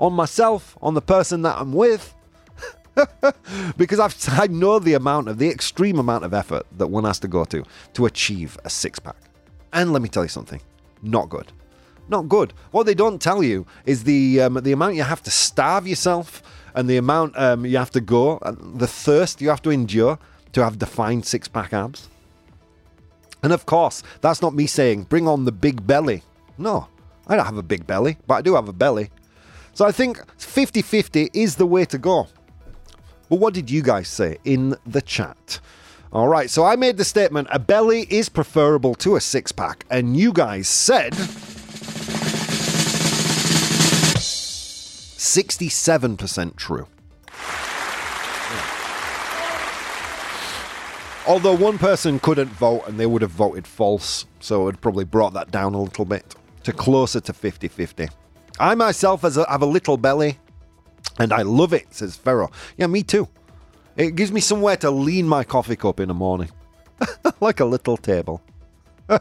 on 0.00 0.12
myself, 0.12 0.76
on 0.82 0.94
the 0.94 1.02
person 1.02 1.42
that 1.42 1.56
I'm 1.58 1.72
with. 1.72 2.14
because 3.76 4.00
I've, 4.00 4.16
I 4.28 4.48
know 4.48 4.80
the 4.80 4.94
amount 4.94 5.28
of 5.28 5.38
the 5.38 5.48
extreme 5.48 6.00
amount 6.00 6.24
of 6.24 6.34
effort 6.34 6.66
that 6.76 6.88
one 6.88 7.04
has 7.04 7.20
to 7.20 7.28
go 7.28 7.44
to 7.44 7.62
to 7.94 8.06
achieve 8.06 8.58
a 8.64 8.70
six 8.70 8.98
pack. 8.98 9.16
And 9.72 9.92
let 9.92 10.02
me 10.02 10.08
tell 10.08 10.24
you 10.24 10.28
something, 10.28 10.60
not 11.00 11.28
good 11.28 11.52
not 12.10 12.28
good. 12.28 12.52
What 12.72 12.84
they 12.86 12.94
don't 12.94 13.22
tell 13.22 13.42
you 13.42 13.66
is 13.86 14.04
the 14.04 14.42
um, 14.42 14.54
the 14.54 14.72
amount 14.72 14.96
you 14.96 15.04
have 15.04 15.22
to 15.22 15.30
starve 15.30 15.86
yourself 15.86 16.42
and 16.74 16.88
the 16.88 16.96
amount 16.96 17.38
um, 17.38 17.64
you 17.64 17.78
have 17.78 17.90
to 17.92 18.00
go, 18.00 18.38
the 18.74 18.86
thirst 18.86 19.40
you 19.40 19.48
have 19.48 19.62
to 19.62 19.70
endure 19.70 20.18
to 20.52 20.62
have 20.62 20.78
defined 20.78 21.24
six 21.24 21.48
pack 21.48 21.72
abs. 21.72 22.08
And 23.42 23.52
of 23.52 23.64
course, 23.64 24.02
that's 24.20 24.42
not 24.42 24.54
me 24.54 24.66
saying 24.66 25.04
bring 25.04 25.26
on 25.26 25.44
the 25.44 25.52
big 25.52 25.86
belly. 25.86 26.22
No, 26.58 26.88
I 27.26 27.36
don't 27.36 27.46
have 27.46 27.56
a 27.56 27.62
big 27.62 27.86
belly, 27.86 28.18
but 28.26 28.34
I 28.34 28.42
do 28.42 28.54
have 28.54 28.68
a 28.68 28.72
belly. 28.72 29.10
So 29.74 29.84
I 29.86 29.92
think 29.92 30.20
50 30.38 30.82
50 30.82 31.30
is 31.32 31.56
the 31.56 31.66
way 31.66 31.84
to 31.86 31.98
go. 31.98 32.28
But 33.28 33.38
what 33.38 33.54
did 33.54 33.70
you 33.70 33.82
guys 33.82 34.08
say 34.08 34.38
in 34.44 34.76
the 34.84 35.00
chat? 35.00 35.60
All 36.12 36.26
right, 36.26 36.50
so 36.50 36.64
I 36.64 36.74
made 36.74 36.96
the 36.96 37.04
statement 37.04 37.46
a 37.52 37.60
belly 37.60 38.06
is 38.10 38.28
preferable 38.28 38.96
to 38.96 39.14
a 39.14 39.20
six 39.20 39.52
pack, 39.52 39.86
and 39.90 40.16
you 40.16 40.32
guys 40.32 40.66
said. 40.66 41.12
67% 45.20 46.56
true. 46.56 46.88
Although 51.28 51.54
one 51.54 51.78
person 51.78 52.18
couldn't 52.18 52.48
vote 52.48 52.82
and 52.88 52.98
they 52.98 53.06
would 53.06 53.22
have 53.22 53.30
voted 53.30 53.64
false, 53.64 54.26
so 54.40 54.66
it 54.66 54.80
probably 54.80 55.04
brought 55.04 55.34
that 55.34 55.52
down 55.52 55.74
a 55.74 55.80
little 55.80 56.04
bit 56.04 56.34
to 56.64 56.72
closer 56.72 57.20
to 57.20 57.32
50 57.32 57.68
50. 57.68 58.08
I 58.60 58.74
myself 58.74 59.24
a, 59.24 59.50
have 59.50 59.62
a 59.62 59.66
little 59.66 59.96
belly 59.96 60.38
and 61.18 61.32
I 61.32 61.42
love 61.42 61.72
it, 61.72 61.92
says 61.94 62.16
Ferro. 62.16 62.50
Yeah, 62.76 62.86
me 62.86 63.02
too. 63.02 63.28
It 63.96 64.14
gives 64.14 64.30
me 64.30 64.40
somewhere 64.40 64.76
to 64.78 64.90
lean 64.90 65.26
my 65.26 65.44
coffee 65.44 65.76
cup 65.76 65.98
in 65.98 66.08
the 66.08 66.14
morning, 66.14 66.50
like 67.40 67.60
a 67.60 67.64
little 67.64 67.96
table. 67.96 68.42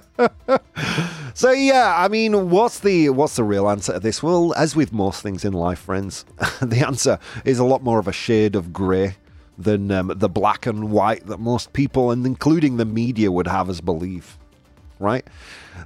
so 1.34 1.52
yeah, 1.52 1.96
I 1.98 2.08
mean, 2.10 2.50
what's 2.50 2.80
the 2.80 3.10
what's 3.10 3.36
the 3.36 3.44
real 3.44 3.70
answer 3.70 3.94
to 3.94 4.00
this? 4.00 4.22
Well, 4.22 4.54
as 4.54 4.76
with 4.76 4.94
most 4.94 5.24
things 5.24 5.44
in 5.44 5.54
life, 5.54 5.80
friends, 5.80 6.26
the 6.62 6.86
answer 6.86 7.18
is 7.44 7.60
a 7.60 7.64
lot 7.64 7.82
more 7.82 7.98
of 7.98 8.08
a 8.08 8.14
shade 8.14 8.56
of 8.56 8.72
grey 8.72 9.16
than 9.58 9.92
um, 9.92 10.14
the 10.16 10.30
black 10.30 10.66
and 10.66 10.92
white 10.92 11.26
that 11.28 11.40
most 11.40 11.74
people, 11.74 12.12
and 12.12 12.26
including 12.26 12.78
the 12.78 12.86
media, 12.86 13.32
would 13.32 13.48
have 13.48 13.70
us 13.70 13.82
believe. 13.82 14.38
Right? 15.00 15.26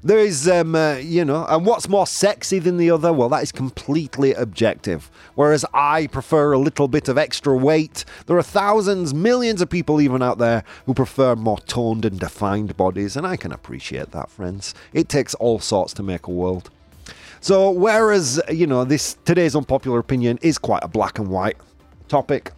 There 0.01 0.17
is, 0.17 0.49
um, 0.49 0.73
uh, 0.73 0.95
you 0.95 1.23
know, 1.23 1.45
and 1.47 1.65
what's 1.65 1.87
more 1.87 2.07
sexy 2.07 2.57
than 2.57 2.77
the 2.77 2.89
other? 2.89 3.13
Well, 3.13 3.29
that 3.29 3.43
is 3.43 3.51
completely 3.51 4.33
objective. 4.33 5.11
Whereas 5.35 5.63
I 5.73 6.07
prefer 6.07 6.51
a 6.51 6.57
little 6.57 6.87
bit 6.87 7.07
of 7.07 7.17
extra 7.17 7.55
weight, 7.55 8.05
there 8.25 8.37
are 8.37 8.43
thousands, 8.43 9.13
millions 9.13 9.61
of 9.61 9.69
people 9.69 10.01
even 10.01 10.23
out 10.23 10.39
there 10.39 10.63
who 10.87 10.95
prefer 10.95 11.35
more 11.35 11.59
toned 11.59 12.05
and 12.05 12.19
defined 12.19 12.75
bodies, 12.75 13.15
and 13.15 13.27
I 13.27 13.37
can 13.37 13.51
appreciate 13.51 14.11
that, 14.11 14.31
friends. 14.31 14.73
It 14.93 15.09
takes 15.09 15.35
all 15.35 15.59
sorts 15.59 15.93
to 15.93 16.03
make 16.03 16.25
a 16.25 16.31
world. 16.31 16.71
So, 17.39 17.69
whereas, 17.69 18.41
you 18.49 18.65
know, 18.65 18.83
this 18.83 19.17
today's 19.25 19.55
unpopular 19.55 19.99
opinion 19.99 20.39
is 20.41 20.57
quite 20.57 20.83
a 20.83 20.87
black 20.87 21.19
and 21.19 21.29
white 21.29 21.57
topic, 22.07 22.51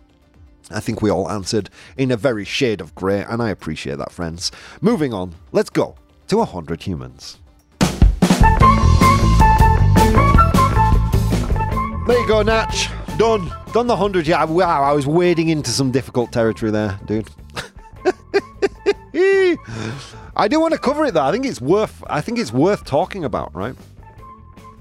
I 0.72 0.80
think 0.80 1.02
we 1.02 1.12
all 1.12 1.30
answered 1.30 1.70
in 1.96 2.12
a 2.12 2.18
very 2.18 2.46
shade 2.46 2.82
of 2.82 2.96
grey, 2.96 3.22
and 3.22 3.42
I 3.42 3.50
appreciate 3.50 3.98
that, 4.00 4.12
friends. 4.12 4.52
Moving 4.82 5.14
on, 5.14 5.36
let's 5.52 5.70
go 5.70 5.96
to 6.28 6.38
100 6.38 6.82
humans. 6.82 7.40
There 12.08 12.20
you 12.20 12.28
go, 12.28 12.44
Natch. 12.44 12.90
Done. 13.18 13.52
Done 13.74 13.88
the 13.88 13.96
100. 13.96 14.28
Yeah, 14.28 14.44
wow, 14.46 14.84
I 14.84 14.94
was 14.94 15.08
wading 15.08 15.50
into 15.50 15.72
some 15.72 15.92
difficult 15.92 16.32
territory 16.32 16.72
there, 16.72 17.00
dude. 17.06 17.30
I 20.38 20.48
do 20.50 20.60
want 20.60 20.74
to 20.74 20.80
cover 20.80 21.06
it 21.06 21.14
though. 21.14 21.24
I 21.24 21.32
think 21.32 21.46
it's 21.46 21.62
worth. 21.62 22.04
I 22.08 22.22
think 22.22 22.38
it's 22.38 22.52
worth 22.52 22.84
talking 22.84 23.24
about, 23.24 23.56
right? 23.56 23.76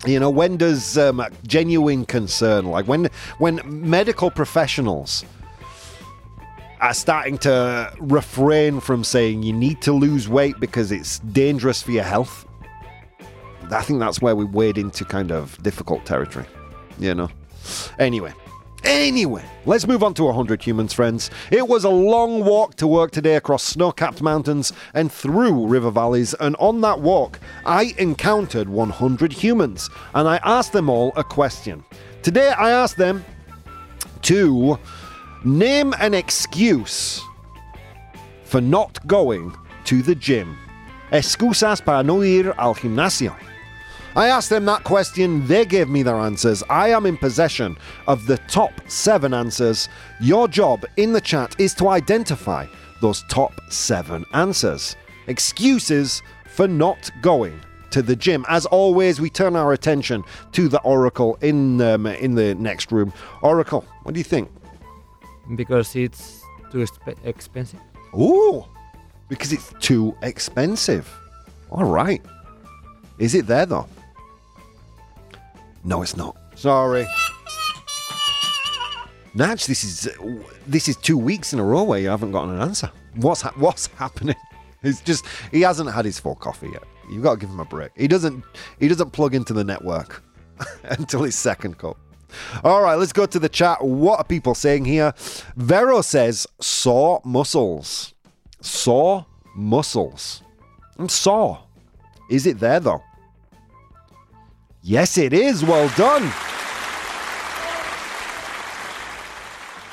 You 0.05 0.21
know, 0.21 0.29
when 0.29 0.57
does 0.57 0.99
um, 0.99 1.25
genuine 1.47 2.05
concern, 2.05 2.67
like 2.67 2.87
when 2.87 3.09
when 3.39 3.61
medical 3.65 4.31
professionals 4.31 5.25
are 6.81 6.95
starting 6.95 7.39
to 7.39 7.93
refrain 7.99 8.81
from 8.81 9.05
saying 9.05 9.43
you 9.43 9.53
need 9.53 9.81
to 9.83 9.93
lose 9.93 10.29
weight 10.29 10.59
because 10.61 10.93
it's 10.93 11.19
dangerous 11.21 11.83
for 11.83 11.93
your 11.93 12.05
health. 12.05 12.47
I 13.71 13.83
think 13.83 13.99
that's 13.99 14.21
where 14.21 14.37
we 14.37 14.45
wade 14.45 14.79
into 14.79 15.05
kind 15.05 15.33
of 15.33 15.61
difficult 15.63 16.05
territory, 16.05 16.47
you 16.99 17.15
know. 17.15 17.31
Anyway, 17.99 18.33
Anyway, 18.85 19.43
let's 19.65 19.87
move 19.87 20.03
on 20.03 20.13
to 20.13 20.25
100 20.25 20.63
humans, 20.63 20.93
friends. 20.93 21.31
It 21.51 21.67
was 21.69 21.85
a 21.85 21.91
long 21.91 22.45
walk 22.45 22.75
to 22.77 22.87
work 22.87 23.13
today 23.13 23.37
across 23.37 23.63
snow 23.63 23.91
capped 23.91 24.21
mountains 24.21 24.75
and 24.93 25.11
through 25.11 25.67
river 25.67 25.91
valleys, 25.91 26.35
and 26.35 26.55
on 26.57 26.83
that 26.83 27.01
walk, 27.01 27.41
I 27.65 27.95
encountered 27.97 28.69
100 28.69 29.33
humans 29.33 29.89
and 30.15 30.29
I 30.29 30.37
asked 30.45 30.73
them 30.73 30.91
all 30.91 31.15
a 31.17 31.25
question. 31.25 31.83
Today, 32.23 32.51
I 32.51 32.73
asked 32.73 32.99
them 32.99 33.25
to 34.23 34.79
name 35.45 35.95
an 36.01 36.15
excuse 36.15 37.23
for 38.45 38.61
not 38.61 39.07
going 39.07 39.55
to 39.85 40.03
the 40.03 40.15
gym. 40.15 40.59
Excusas 41.11 41.85
para 41.85 42.03
no 42.03 42.23
ir 42.23 42.55
al 42.59 42.75
gimnasio. 42.75 43.37
I 44.17 44.29
asked 44.29 44.49
them 44.49 44.65
that 44.67 44.85
question, 44.85 45.45
they 45.49 45.65
gave 45.65 45.89
me 45.89 46.05
their 46.05 46.17
answers. 46.17 46.63
I 46.71 46.91
am 46.91 47.05
in 47.05 47.17
possession 47.17 47.77
of 48.07 48.27
the 48.27 48.39
top 48.39 48.73
seven 48.89 49.35
answers. 49.35 49.89
Your 50.21 50.47
job 50.47 50.85
in 50.97 51.13
the 51.13 51.21
chat 51.21 51.57
is 51.59 51.75
to 51.75 51.89
identify 51.89 52.67
those 53.01 53.25
top 53.29 53.53
seven 53.71 54.25
answers. 54.33 54.95
Excuses 55.27 56.23
for 56.47 56.69
not 56.69 57.11
going 57.23 57.61
to 57.91 58.03
the 58.03 58.15
gym. 58.15 58.45
As 58.49 58.67
always, 58.67 59.21
we 59.21 59.31
turn 59.31 59.57
our 59.57 59.73
attention 59.73 60.23
to 60.53 60.69
the 60.69 60.81
Oracle 60.83 61.37
in 61.41 61.81
um, 61.81 62.07
in 62.07 62.35
the 62.35 62.55
next 62.55 62.93
room. 62.93 63.13
Oracle, 63.43 63.85
what 64.05 64.15
do 64.15 64.21
you 64.21 64.25
think? 64.25 64.49
Because 65.57 65.95
it's 65.97 66.43
too 66.71 66.79
exp- 66.79 67.17
expensive. 67.25 67.81
Ooh, 68.15 68.65
because 69.29 69.53
it's 69.53 69.73
too 69.81 70.17
expensive. 70.23 71.09
All 71.71 71.85
right. 71.85 72.23
Is 73.19 73.35
it 73.35 73.47
there 73.47 73.67
though? 73.67 73.89
No, 75.85 76.03
it's 76.03 76.17
not. 76.17 76.37
Sorry. 76.55 77.07
Natch, 79.35 79.67
this 79.67 79.83
is 79.85 80.09
this 80.67 80.89
is 80.89 80.97
two 80.97 81.19
weeks 81.19 81.53
in 81.53 81.59
a 81.59 81.65
row 81.65 81.83
where 81.83 81.99
you 81.99 82.09
haven't 82.09 82.33
gotten 82.33 82.51
an 82.55 82.61
answer. 82.61 82.91
What's 83.17 83.43
ha- 83.43 83.53
what's 83.57 83.87
happening? 83.99 84.37
It's 84.87 85.01
just 85.01 85.25
he 85.51 85.63
hasn't 85.63 85.91
had 85.91 86.05
his 86.05 86.19
full 86.21 86.35
coffee 86.35 86.69
yet. 86.69 86.83
You've 87.11 87.23
got 87.23 87.35
to 87.35 87.41
give 87.41 87.49
him 87.49 87.59
a 87.59 87.65
break. 87.65 87.91
He 87.97 88.07
doesn't 88.07 88.45
he 88.79 88.87
doesn't 88.87 89.13
plug 89.13 89.35
into 89.35 89.55
the 89.55 89.65
network 89.65 90.23
until 90.85 91.23
his 91.23 91.35
second 91.37 91.79
cup. 91.79 91.97
All 92.63 92.83
right, 92.83 92.95
let's 92.95 93.13
go 93.13 93.27
to 93.27 93.39
the 93.39 93.49
chat. 93.49 93.83
What 93.83 94.21
are 94.21 94.25
people 94.25 94.55
saying 94.55 94.85
here? 94.85 95.13
Vero 95.57 96.01
says 96.01 96.47
saw 96.61 97.21
muscles. 97.25 98.15
Saw 98.61 99.25
muscles. 99.55 100.43
And 100.99 101.09
mm, 101.09 101.11
saw. 101.11 101.59
Is 102.31 102.47
it 102.47 102.59
there 102.59 102.81
though? 102.81 103.03
Yes, 104.83 105.19
it 105.19 105.33
is. 105.33 105.65
Well 105.65 105.89
done. 105.97 106.31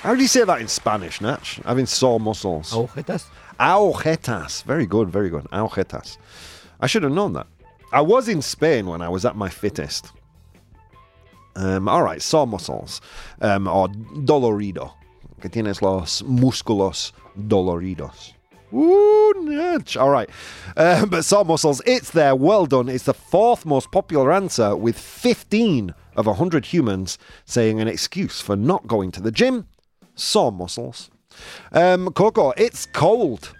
How 0.02 0.16
do 0.16 0.22
you 0.22 0.28
say 0.28 0.44
that 0.44 0.60
in 0.60 0.68
Spanish, 0.68 1.22
Natch? 1.22 1.58
Having 1.64 1.86
sore 1.86 2.20
muscles. 2.20 2.74
Agujetas. 2.74 3.28
Agujetas. 3.60 4.64
Very 4.64 4.88
good, 4.88 5.10
very 5.10 5.30
good. 5.30 5.44
Agujetas. 5.52 6.18
I 6.80 6.88
should 6.88 7.04
have 7.04 7.12
known 7.12 7.34
that. 7.34 7.46
I 7.94 8.02
was 8.02 8.28
in 8.28 8.42
Spain 8.42 8.88
when 8.88 9.02
I 9.04 9.10
was 9.10 9.26
at 9.26 9.36
my 9.36 9.48
fittest. 9.48 10.12
Um, 11.56 11.88
all 11.88 12.04
right, 12.04 12.22
sore 12.22 12.48
muscles. 12.48 13.02
Um, 13.42 13.68
or 13.68 13.88
dolorido. 13.90 14.94
Que 15.42 15.50
tienes 15.50 15.82
los 15.82 16.22
músculos 16.22 17.12
doloridos. 17.38 18.34
Ooh, 18.74 19.34
Natch. 19.42 19.98
All 19.98 20.10
right. 20.10 20.30
Um, 20.78 21.10
but 21.10 21.26
sore 21.26 21.44
muscles, 21.46 21.82
it's 21.86 22.12
there. 22.12 22.36
Well 22.36 22.66
done. 22.66 22.88
It's 22.90 23.06
the 23.06 23.14
fourth 23.14 23.66
most 23.66 23.92
popular 23.92 24.32
answer 24.32 24.76
with 24.76 24.98
15 24.98 25.94
of 26.16 26.26
100 26.26 26.66
humans 26.68 27.18
saying 27.46 27.82
an 27.82 27.88
excuse 27.88 28.40
for 28.42 28.56
not 28.56 28.88
going 28.88 29.12
to 29.12 29.22
the 29.22 29.32
gym. 29.32 29.68
Sore 30.16 30.52
muscles. 30.52 31.10
Um, 31.72 32.12
Coco, 32.14 32.52
it's 32.58 32.86
cold. 32.86 33.54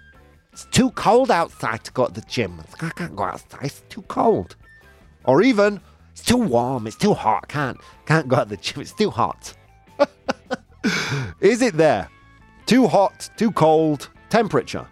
It's 0.52 0.66
too 0.66 0.90
cold 0.90 1.30
outside 1.30 1.84
to 1.84 1.92
go 1.92 2.06
to 2.06 2.12
the 2.12 2.20
gym. 2.22 2.62
I 2.80 2.90
can't 2.90 3.16
go 3.16 3.24
outside. 3.24 3.64
It's 3.64 3.82
too 3.88 4.02
cold. 4.02 4.56
Or 5.24 5.42
even, 5.42 5.80
it's 6.12 6.22
too 6.22 6.36
warm. 6.36 6.86
It's 6.86 6.96
too 6.96 7.14
hot. 7.14 7.48
Can't 7.48 7.80
can't 8.06 8.28
go 8.28 8.36
out 8.36 8.48
the 8.48 8.56
gym. 8.56 8.82
It's 8.82 8.92
too 8.92 9.10
hot. 9.10 9.54
Is 11.40 11.62
it 11.62 11.76
there? 11.76 12.08
Too 12.66 12.86
hot, 12.86 13.30
too 13.36 13.50
cold, 13.52 14.08
temperature. 14.30 14.86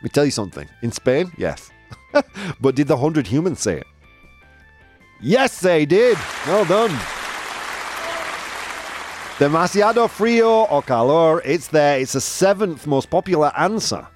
Let 0.00 0.02
me 0.02 0.08
tell 0.10 0.24
you 0.24 0.30
something. 0.30 0.68
In 0.82 0.92
Spain, 0.92 1.32
yes. 1.36 1.70
but 2.60 2.74
did 2.74 2.88
the 2.88 2.96
100 2.96 3.26
humans 3.26 3.60
say 3.60 3.78
it? 3.78 3.86
Yes, 5.20 5.60
they 5.60 5.86
did. 5.86 6.18
Well 6.46 6.64
done. 6.64 6.90
Demasiado 9.38 10.08
frío 10.08 10.66
o 10.70 10.82
calor. 10.82 11.40
It's 11.44 11.68
there. 11.68 11.98
It's 11.98 12.12
the 12.12 12.20
seventh 12.20 12.86
most 12.86 13.10
popular 13.10 13.52
answer, 13.56 14.06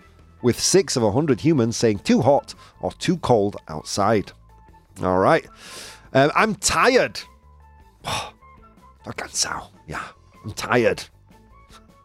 with 0.43 0.61
six 0.61 0.97
of 0.97 1.03
100 1.03 1.41
humans 1.41 1.77
saying 1.77 2.01
too 2.01 2.21
hot 2.21 2.55
or 2.81 2.93
too 2.93 3.17
cold 3.19 3.57
outside. 3.69 4.33
All 5.03 5.19
right. 5.19 5.47
Um, 6.19 6.33
I'm 6.35 6.55
tired. 6.57 7.21
Estoy 8.05 9.15
cansado. 9.17 9.69
Yeah, 9.87 10.03
I'm 10.45 10.53
tired. 10.53 11.05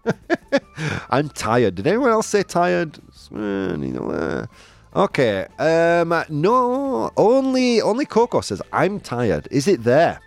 I'm 1.10 1.30
tired. 1.30 1.76
Did 1.76 1.88
anyone 1.88 2.12
else 2.12 2.28
say 2.28 2.44
tired? 2.44 3.00
Okay. 4.96 5.48
Um, 5.58 6.24
no, 6.30 7.10
only 7.18 7.82
only 7.82 8.06
Coco 8.06 8.42
says 8.42 8.62
I'm 8.72 9.00
tired. 9.00 9.48
Is 9.50 9.68
it 9.68 9.84
there? 9.84 10.20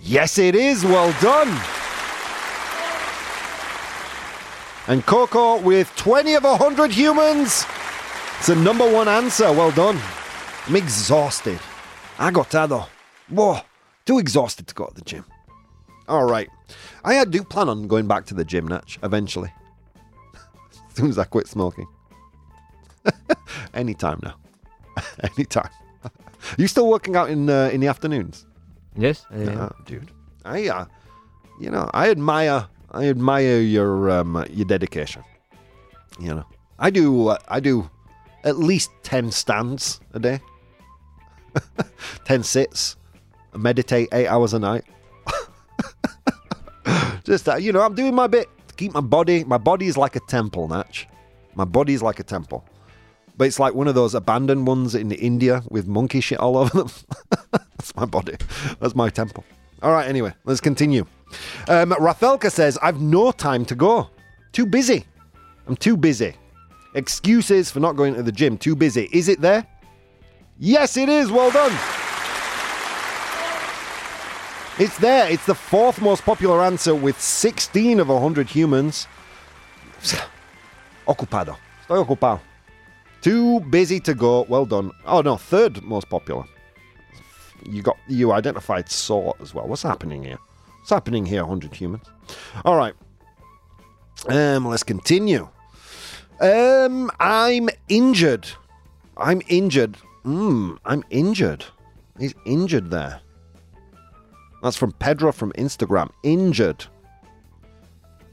Yes, 0.00 0.38
it 0.38 0.54
is. 0.54 0.82
Well 0.82 1.14
done. 1.20 1.48
And 4.88 5.04
Coco 5.04 5.60
with 5.60 5.94
20 5.96 6.36
of 6.36 6.44
100 6.44 6.90
humans. 6.90 7.66
It's 8.38 8.46
the 8.46 8.56
number 8.56 8.90
one 8.90 9.08
answer. 9.08 9.52
Well 9.52 9.72
done. 9.72 10.00
I'm 10.66 10.76
exhausted. 10.76 11.60
Agotado. 12.16 12.86
Whoa, 13.28 13.60
too 14.04 14.18
exhausted 14.18 14.66
to 14.68 14.74
go 14.74 14.86
to 14.86 14.94
the 14.94 15.02
gym. 15.02 15.24
All 16.08 16.24
right. 16.24 16.48
I 17.04 17.24
do 17.24 17.42
plan 17.42 17.68
on 17.68 17.88
going 17.88 18.06
back 18.06 18.26
to 18.26 18.34
the 18.34 18.44
gym, 18.44 18.66
Natch, 18.68 18.98
eventually. 19.02 19.52
as 20.90 20.96
soon 20.96 21.10
as 21.10 21.18
I 21.18 21.24
quit 21.24 21.46
smoking. 21.46 21.86
Anytime 23.74 24.20
now. 24.22 24.36
Anytime. 25.36 25.70
you 26.56 26.68
still 26.68 26.88
working 26.88 27.16
out 27.16 27.28
in 27.28 27.50
uh, 27.50 27.70
in 27.72 27.80
the 27.80 27.88
afternoons? 27.88 28.46
Yes. 28.96 29.26
I. 29.30 29.44
Uh, 29.44 29.68
dude, 29.84 30.10
I 30.44 30.68
uh, 30.68 30.86
you 31.60 31.70
know, 31.70 31.90
I 31.92 32.10
admire 32.10 32.66
I 32.92 33.08
admire 33.08 33.60
your 33.60 34.10
um, 34.10 34.44
your 34.50 34.64
dedication. 34.66 35.22
You 36.18 36.34
know, 36.36 36.44
I 36.78 36.90
do 36.90 37.28
uh, 37.28 37.38
I 37.48 37.60
do 37.60 37.90
at 38.44 38.58
least 38.58 38.90
ten 39.02 39.30
stands 39.30 40.00
a 40.14 40.18
day, 40.18 40.40
ten 42.26 42.42
sits, 42.42 42.96
meditate 43.54 44.08
eight 44.12 44.26
hours 44.26 44.52
a 44.52 44.58
night. 44.58 44.84
Just 47.24 47.44
that, 47.44 47.62
you 47.62 47.72
know, 47.72 47.80
I'm 47.80 47.94
doing 47.94 48.14
my 48.14 48.26
bit 48.26 48.48
to 48.68 48.74
keep 48.74 48.92
my 48.92 49.00
body. 49.00 49.44
My 49.44 49.58
body 49.58 49.86
is 49.86 49.96
like 49.96 50.16
a 50.16 50.20
temple, 50.20 50.66
Natch. 50.66 51.06
My 51.54 51.64
body 51.64 51.94
is 51.94 52.02
like 52.02 52.18
a 52.18 52.24
temple. 52.24 52.64
But 53.36 53.46
it's 53.46 53.60
like 53.60 53.74
one 53.74 53.86
of 53.86 53.94
those 53.94 54.14
abandoned 54.14 54.66
ones 54.66 54.94
in 54.94 55.12
India 55.12 55.62
with 55.70 55.86
monkey 55.86 56.20
shit 56.20 56.38
all 56.38 56.56
over 56.56 56.78
them. 56.78 56.90
That's 57.52 57.94
my 57.94 58.06
body. 58.06 58.36
That's 58.80 58.96
my 58.96 59.08
temple. 59.08 59.44
All 59.82 59.92
right, 59.92 60.08
anyway, 60.08 60.34
let's 60.44 60.60
continue. 60.60 61.06
Um, 61.68 61.92
Rafelka 61.92 62.50
says, 62.50 62.76
I've 62.82 63.00
no 63.00 63.30
time 63.30 63.64
to 63.66 63.74
go. 63.76 64.10
Too 64.52 64.66
busy. 64.66 65.04
I'm 65.68 65.76
too 65.76 65.96
busy. 65.96 66.34
Excuses 66.94 67.70
for 67.70 67.78
not 67.78 67.94
going 67.94 68.14
to 68.14 68.22
the 68.22 68.32
gym. 68.32 68.58
Too 68.58 68.74
busy. 68.74 69.08
Is 69.12 69.28
it 69.28 69.40
there? 69.40 69.66
Yes, 70.58 70.96
it 70.96 71.08
is. 71.08 71.30
Well 71.30 71.50
done. 71.50 71.76
It's 74.78 74.98
there. 74.98 75.30
It's 75.30 75.46
the 75.46 75.54
fourth 75.54 76.02
most 76.02 76.22
popular 76.24 76.62
answer 76.62 76.94
with 76.94 77.18
16 77.18 77.98
of 77.98 78.08
100 78.08 78.50
humans. 78.50 79.06
Ocupado. 81.08 81.56
Estoy 81.82 82.04
ocupado. 82.04 82.40
Too 83.22 83.60
busy 83.60 84.00
to 84.00 84.14
go. 84.14 84.44
Well 84.48 84.66
done. 84.66 84.92
Oh 85.06 85.22
no, 85.22 85.36
third 85.36 85.82
most 85.82 86.10
popular. 86.10 86.44
You 87.64 87.80
got 87.80 87.96
you 88.06 88.32
identified 88.32 88.90
sort 88.90 89.40
as 89.40 89.54
well. 89.54 89.66
What's 89.66 89.82
happening 89.82 90.22
here? 90.24 90.38
What's 90.80 90.90
happening 90.90 91.24
here, 91.24 91.40
100 91.40 91.74
humans? 91.74 92.04
All 92.64 92.76
right. 92.76 92.94
Um, 94.28 94.66
let's 94.66 94.82
continue. 94.82 95.48
Um, 96.40 97.10
I'm 97.18 97.70
injured. 97.88 98.46
I'm 99.16 99.40
injured. 99.48 99.96
Hmm, 100.24 100.74
I'm 100.84 101.02
injured. 101.08 101.64
He's 102.18 102.34
injured 102.44 102.90
there. 102.90 103.20
That's 104.66 104.76
from 104.76 104.90
Pedro 104.90 105.30
from 105.30 105.52
Instagram. 105.52 106.10
Injured. 106.24 106.86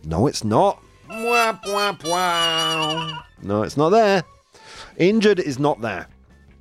No, 0.05 0.25
it's 0.25 0.43
not. 0.43 0.81
No, 3.43 3.61
it's 3.61 3.77
not 3.77 3.89
there. 3.89 4.23
Injured 4.97 5.39
is 5.39 5.59
not 5.59 5.79
there. 5.81 6.07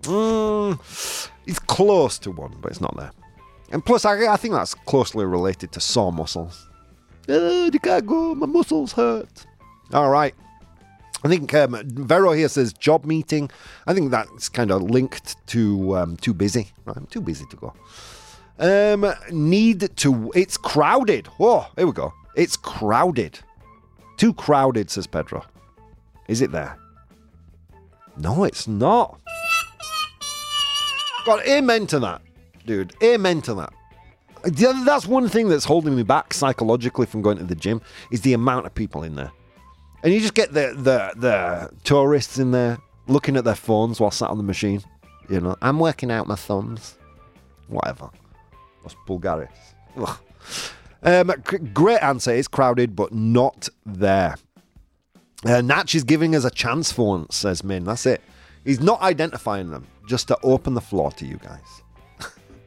Mm, 0.02 0.78
it's 1.46 1.58
close 1.58 2.18
to 2.18 2.32
one, 2.32 2.54
but 2.60 2.70
it's 2.70 2.82
not 2.82 2.94
there. 2.98 3.12
And 3.70 3.82
plus, 3.82 4.04
I, 4.04 4.30
I 4.30 4.36
think 4.36 4.52
that's 4.52 4.74
closely 4.74 5.24
related 5.24 5.72
to 5.72 5.80
sore 5.80 6.12
muscles. 6.12 6.68
Oh, 7.30 7.70
you 7.72 7.80
can't 7.80 8.06
go. 8.06 8.34
My 8.34 8.44
muscles 8.44 8.92
hurt. 8.92 9.46
All 9.94 10.10
right. 10.10 10.34
I 11.24 11.28
think 11.28 11.54
um, 11.54 11.80
Vero 11.86 12.32
here 12.32 12.50
says 12.50 12.74
job 12.74 13.06
meeting. 13.06 13.50
I 13.86 13.94
think 13.94 14.10
that's 14.10 14.50
kind 14.50 14.70
of 14.70 14.82
linked 14.82 15.34
to 15.46 15.96
um, 15.96 16.18
too 16.18 16.34
busy. 16.34 16.72
I'm 16.86 17.06
too 17.06 17.22
busy 17.22 17.46
to 17.46 17.56
go. 17.56 17.72
Um, 18.58 19.12
need 19.30 19.96
to. 19.96 20.32
It's 20.34 20.56
crowded. 20.56 21.26
Whoa, 21.38 21.66
here 21.76 21.86
we 21.86 21.92
go. 21.92 22.12
It's 22.36 22.56
crowded. 22.56 23.38
Too 24.16 24.32
crowded, 24.34 24.90
says 24.90 25.06
Pedro. 25.06 25.44
Is 26.28 26.40
it 26.40 26.52
there? 26.52 26.78
No, 28.16 28.44
it's 28.44 28.68
not. 28.68 29.18
God, 31.24 31.40
amen 31.46 31.86
to 31.88 31.98
that, 32.00 32.22
dude. 32.66 32.94
Amen 33.02 33.42
to 33.42 33.54
that. 33.54 33.72
That's 34.44 35.06
one 35.06 35.28
thing 35.28 35.48
that's 35.48 35.64
holding 35.64 35.94
me 35.94 36.02
back 36.02 36.34
psychologically 36.34 37.06
from 37.06 37.22
going 37.22 37.38
to 37.38 37.44
the 37.44 37.54
gym 37.54 37.80
is 38.10 38.22
the 38.22 38.32
amount 38.32 38.66
of 38.66 38.74
people 38.74 39.04
in 39.04 39.14
there. 39.14 39.30
And 40.02 40.12
you 40.12 40.20
just 40.20 40.34
get 40.34 40.52
the 40.52 40.74
the 40.76 41.12
the 41.16 41.70
tourists 41.84 42.38
in 42.38 42.50
there 42.50 42.78
looking 43.06 43.36
at 43.36 43.44
their 43.44 43.54
phones 43.54 44.00
while 44.00 44.10
sat 44.10 44.30
on 44.30 44.36
the 44.36 44.42
machine. 44.42 44.82
You 45.28 45.40
know, 45.40 45.56
I'm 45.62 45.78
working 45.78 46.10
out 46.10 46.26
my 46.26 46.34
thumbs. 46.34 46.98
Whatever. 47.68 48.10
Los 48.82 48.96
Bulgaris. 49.06 49.48
Ugh. 49.96 50.18
Um, 51.02 51.32
great 51.72 51.98
answer. 51.98 52.32
It's 52.32 52.48
crowded, 52.48 52.94
but 52.94 53.12
not 53.12 53.68
there. 53.84 54.36
Uh, 55.44 55.60
Natch 55.60 55.94
is 55.94 56.04
giving 56.04 56.36
us 56.36 56.44
a 56.44 56.50
chance 56.50 56.92
for 56.92 57.08
once, 57.08 57.36
says 57.36 57.64
Min. 57.64 57.84
That's 57.84 58.06
it. 58.06 58.20
He's 58.64 58.80
not 58.80 59.00
identifying 59.00 59.70
them, 59.70 59.86
just 60.08 60.28
to 60.28 60.38
open 60.44 60.74
the 60.74 60.80
floor 60.80 61.10
to 61.12 61.26
you 61.26 61.38
guys. 61.38 61.82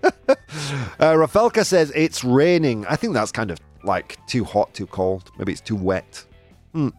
uh, 0.30 1.13
Rafelka 1.13 1.66
says 1.66 1.91
it's 1.95 2.24
raining. 2.24 2.86
I 2.88 2.97
think 2.97 3.13
that's 3.13 3.32
kind 3.32 3.49
of 3.49 3.59
like 3.84 4.18
too 4.28 4.43
hot, 4.43 4.74
too 4.74 4.88
cold. 4.88 5.32
Maybe 5.38 5.53
it's 5.53 5.61
too 5.61 5.76
wet. 5.76 6.26
Hmm. 6.74 6.89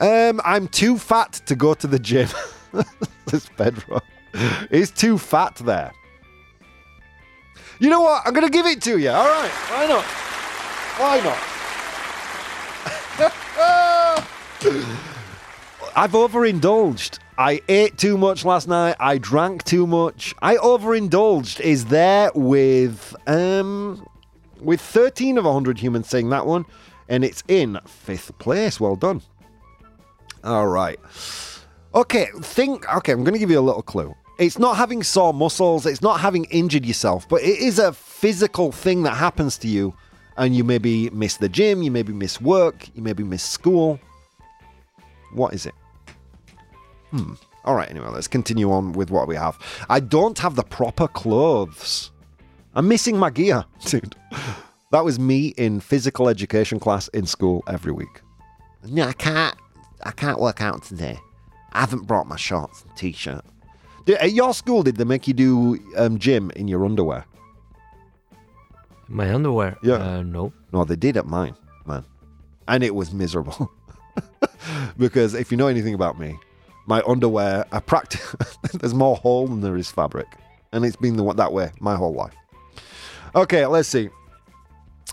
Um, 0.00 0.40
I'm 0.44 0.68
too 0.68 0.98
fat 0.98 1.40
to 1.46 1.54
go 1.54 1.74
to 1.74 1.86
the 1.86 1.98
gym. 1.98 2.28
says 3.28 3.48
Pedro. 3.56 4.00
He's 4.70 4.90
too 4.90 5.18
fat 5.18 5.56
there. 5.56 5.92
You 7.78 7.90
know 7.90 8.00
what? 8.00 8.26
I'm 8.26 8.32
going 8.32 8.46
to 8.46 8.52
give 8.52 8.66
it 8.66 8.80
to 8.82 8.98
you. 8.98 9.10
All 9.10 9.26
right. 9.26 9.50
Why 9.50 9.86
not? 9.86 10.04
Why 10.98 11.20
not? 11.20 11.38
I've 15.96 16.14
overindulged. 16.14 17.18
I 17.38 17.60
ate 17.68 17.98
too 17.98 18.16
much 18.16 18.44
last 18.44 18.68
night. 18.68 18.96
I 18.98 19.18
drank 19.18 19.64
too 19.64 19.86
much. 19.86 20.34
I 20.40 20.56
overindulged 20.56 21.60
is 21.60 21.86
there 21.86 22.30
with 22.34 23.14
um 23.26 24.06
with 24.60 24.80
13 24.80 25.36
of 25.36 25.44
100 25.44 25.78
humans 25.78 26.08
saying 26.08 26.30
that 26.30 26.46
one 26.46 26.64
and 27.08 27.24
it's 27.24 27.42
in 27.48 27.78
fifth 27.86 28.36
place. 28.38 28.80
Well 28.80 28.96
done. 28.96 29.22
All 30.44 30.66
right. 30.66 30.98
Okay, 31.94 32.28
think 32.40 32.88
okay, 32.94 33.12
I'm 33.12 33.24
going 33.24 33.34
to 33.34 33.38
give 33.38 33.50
you 33.50 33.58
a 33.58 33.60
little 33.60 33.82
clue. 33.82 34.14
It's 34.38 34.58
not 34.58 34.76
having 34.76 35.02
sore 35.02 35.32
muscles, 35.32 35.86
it's 35.86 36.02
not 36.02 36.20
having 36.20 36.44
injured 36.46 36.84
yourself, 36.84 37.26
but 37.28 37.40
it 37.42 37.58
is 37.58 37.78
a 37.78 37.92
physical 37.92 38.70
thing 38.70 39.02
that 39.04 39.14
happens 39.14 39.56
to 39.58 39.68
you 39.68 39.94
and 40.36 40.54
you 40.54 40.62
maybe 40.62 41.08
miss 41.10 41.38
the 41.38 41.48
gym, 41.48 41.82
you 41.82 41.90
maybe 41.90 42.12
miss 42.12 42.40
work, 42.40 42.88
you 42.94 43.02
maybe 43.02 43.22
miss 43.24 43.42
school. 43.42 43.98
What 45.32 45.54
is 45.54 45.64
it? 45.64 45.74
Hmm. 47.10 47.34
All 47.64 47.74
right, 47.74 47.90
anyway, 47.90 48.08
let's 48.08 48.28
continue 48.28 48.70
on 48.70 48.92
with 48.92 49.10
what 49.10 49.26
we 49.26 49.36
have. 49.36 49.58
I 49.88 50.00
don't 50.00 50.38
have 50.38 50.54
the 50.54 50.62
proper 50.62 51.08
clothes. 51.08 52.10
I'm 52.74 52.88
missing 52.88 53.18
my 53.18 53.30
gear, 53.30 53.64
dude. 53.86 54.14
That 54.92 55.04
was 55.04 55.18
me 55.18 55.48
in 55.56 55.80
physical 55.80 56.28
education 56.28 56.78
class 56.78 57.08
in 57.08 57.26
school 57.26 57.64
every 57.66 57.92
week. 57.92 58.20
No, 58.84 59.04
I 59.04 59.14
can't. 59.14 59.56
I 60.04 60.10
can't 60.10 60.38
work 60.38 60.60
out 60.60 60.82
today. 60.82 61.18
I 61.72 61.80
haven't 61.80 62.06
brought 62.06 62.28
my 62.28 62.36
shorts 62.36 62.82
and 62.82 62.94
t-shirt. 62.96 63.44
At 64.08 64.32
your 64.32 64.54
school, 64.54 64.82
did 64.82 64.96
they 64.96 65.04
make 65.04 65.26
you 65.26 65.34
do 65.34 65.78
um, 65.96 66.18
gym 66.18 66.50
in 66.54 66.68
your 66.68 66.84
underwear? 66.84 67.24
My 69.08 69.32
underwear? 69.32 69.76
Yeah. 69.82 69.94
Uh, 69.94 70.22
no. 70.22 70.52
No, 70.72 70.84
they 70.84 70.96
did 70.96 71.16
at 71.16 71.26
mine, 71.26 71.56
man. 71.86 72.04
And 72.68 72.82
it 72.82 72.94
was 72.94 73.12
miserable. 73.12 73.70
because 74.98 75.34
if 75.34 75.50
you 75.50 75.56
know 75.56 75.68
anything 75.68 75.94
about 75.94 76.18
me, 76.18 76.38
my 76.86 77.02
underwear, 77.06 77.64
I 77.72 77.80
practice, 77.80 78.36
there's 78.74 78.94
more 78.94 79.16
hole 79.16 79.46
than 79.48 79.60
there 79.60 79.76
is 79.76 79.90
fabric. 79.90 80.26
And 80.72 80.84
it's 80.84 80.96
been 80.96 81.16
the, 81.16 81.32
that 81.34 81.52
way 81.52 81.72
my 81.80 81.96
whole 81.96 82.14
life. 82.14 82.34
Okay, 83.34 83.66
let's 83.66 83.88
see. 83.88 84.08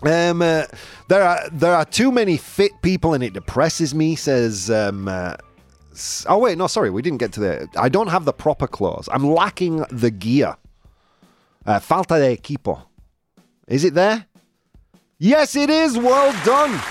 Um, 0.03 0.41
uh, 0.41 0.65
there 1.07 1.23
are 1.23 1.49
there 1.51 1.73
are 1.73 1.85
too 1.85 2.11
many 2.11 2.35
fit 2.35 2.71
people 2.81 3.13
and 3.13 3.23
it 3.23 3.33
depresses 3.33 3.93
me. 3.93 4.15
Says 4.15 4.69
um, 4.69 5.07
uh, 5.07 5.35
oh 6.27 6.37
wait 6.39 6.57
no 6.57 6.67
sorry 6.67 6.89
we 6.89 7.01
didn't 7.01 7.19
get 7.19 7.31
to 7.33 7.39
the 7.39 7.67
I 7.77 7.89
don't 7.89 8.07
have 8.07 8.25
the 8.25 8.33
proper 8.33 8.67
clothes. 8.67 9.07
I'm 9.11 9.25
lacking 9.25 9.85
the 9.89 10.11
gear. 10.11 10.55
Uh, 11.65 11.79
falta 11.79 12.19
de 12.19 12.35
equipo. 12.35 12.83
Is 13.67 13.83
it 13.85 13.93
there? 13.93 14.25
Yes, 15.17 15.55
it 15.55 15.69
is. 15.69 15.97
Well 15.97 16.33
done. 16.43 16.81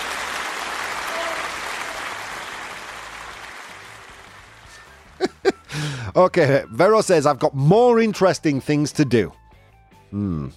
okay, 6.15 6.63
Vero 6.69 7.01
says 7.01 7.25
I've 7.27 7.39
got 7.39 7.53
more 7.53 7.99
interesting 7.99 8.59
things 8.59 8.91
to 8.93 9.05
do. 9.05 9.31
Hmm. 10.09 10.49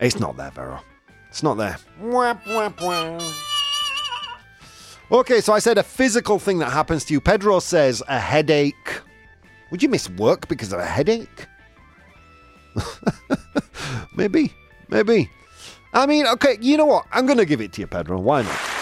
It's 0.00 0.20
not 0.20 0.36
there, 0.36 0.50
Vero. 0.52 0.80
It's 1.28 1.42
not 1.42 1.54
there. 1.56 1.76
Okay, 5.10 5.40
so 5.40 5.54
I 5.54 5.58
said 5.58 5.78
a 5.78 5.82
physical 5.82 6.38
thing 6.38 6.58
that 6.58 6.70
happens 6.70 7.04
to 7.06 7.14
you. 7.14 7.20
Pedro 7.20 7.60
says 7.60 8.02
a 8.08 8.18
headache. 8.18 9.00
Would 9.70 9.82
you 9.82 9.88
miss 9.88 10.10
work 10.10 10.48
because 10.48 10.72
of 10.72 10.80
a 10.80 10.84
headache? 10.84 11.46
maybe, 14.16 14.52
maybe. 14.88 15.30
I 15.94 16.04
mean, 16.04 16.26
okay, 16.26 16.58
you 16.60 16.76
know 16.76 16.84
what? 16.84 17.06
I'm 17.10 17.24
going 17.24 17.38
to 17.38 17.46
give 17.46 17.62
it 17.62 17.72
to 17.74 17.80
you, 17.80 17.86
Pedro. 17.86 18.18
Why 18.18 18.42
not? 18.42 18.77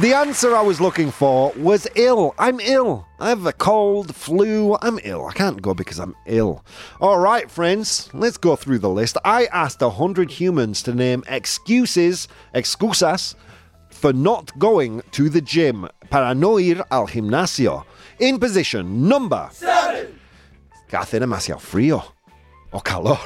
The 0.00 0.12
answer 0.12 0.56
I 0.56 0.60
was 0.60 0.80
looking 0.80 1.12
for 1.12 1.52
was 1.56 1.86
ill. 1.94 2.34
I'm 2.36 2.58
ill. 2.58 3.06
I 3.20 3.28
have 3.28 3.46
a 3.46 3.52
cold, 3.52 4.12
flu. 4.12 4.76
I'm 4.82 4.98
ill. 5.04 5.24
I 5.26 5.32
can't 5.32 5.62
go 5.62 5.72
because 5.72 6.00
I'm 6.00 6.16
ill. 6.26 6.64
All 7.00 7.20
right, 7.20 7.48
friends, 7.48 8.10
let's 8.12 8.36
go 8.36 8.56
through 8.56 8.80
the 8.80 8.90
list. 8.90 9.16
I 9.24 9.46
asked 9.52 9.80
100 9.80 10.32
humans 10.32 10.82
to 10.82 10.94
name 10.94 11.22
excuses, 11.28 12.26
excusas, 12.56 13.36
for 13.88 14.12
not 14.12 14.58
going 14.58 15.00
to 15.12 15.28
the 15.28 15.40
gym. 15.40 15.88
Para 16.10 16.34
no 16.34 16.58
ir 16.58 16.82
al 16.90 17.06
gimnasio. 17.06 17.84
In 18.18 18.40
position 18.40 19.08
number 19.08 19.48
seven. 19.52 20.18
Que 20.88 20.98
hace 20.98 21.20
demasiado 21.20 21.60
frío. 21.60 22.02
O 22.72 22.80
calor. 22.80 23.20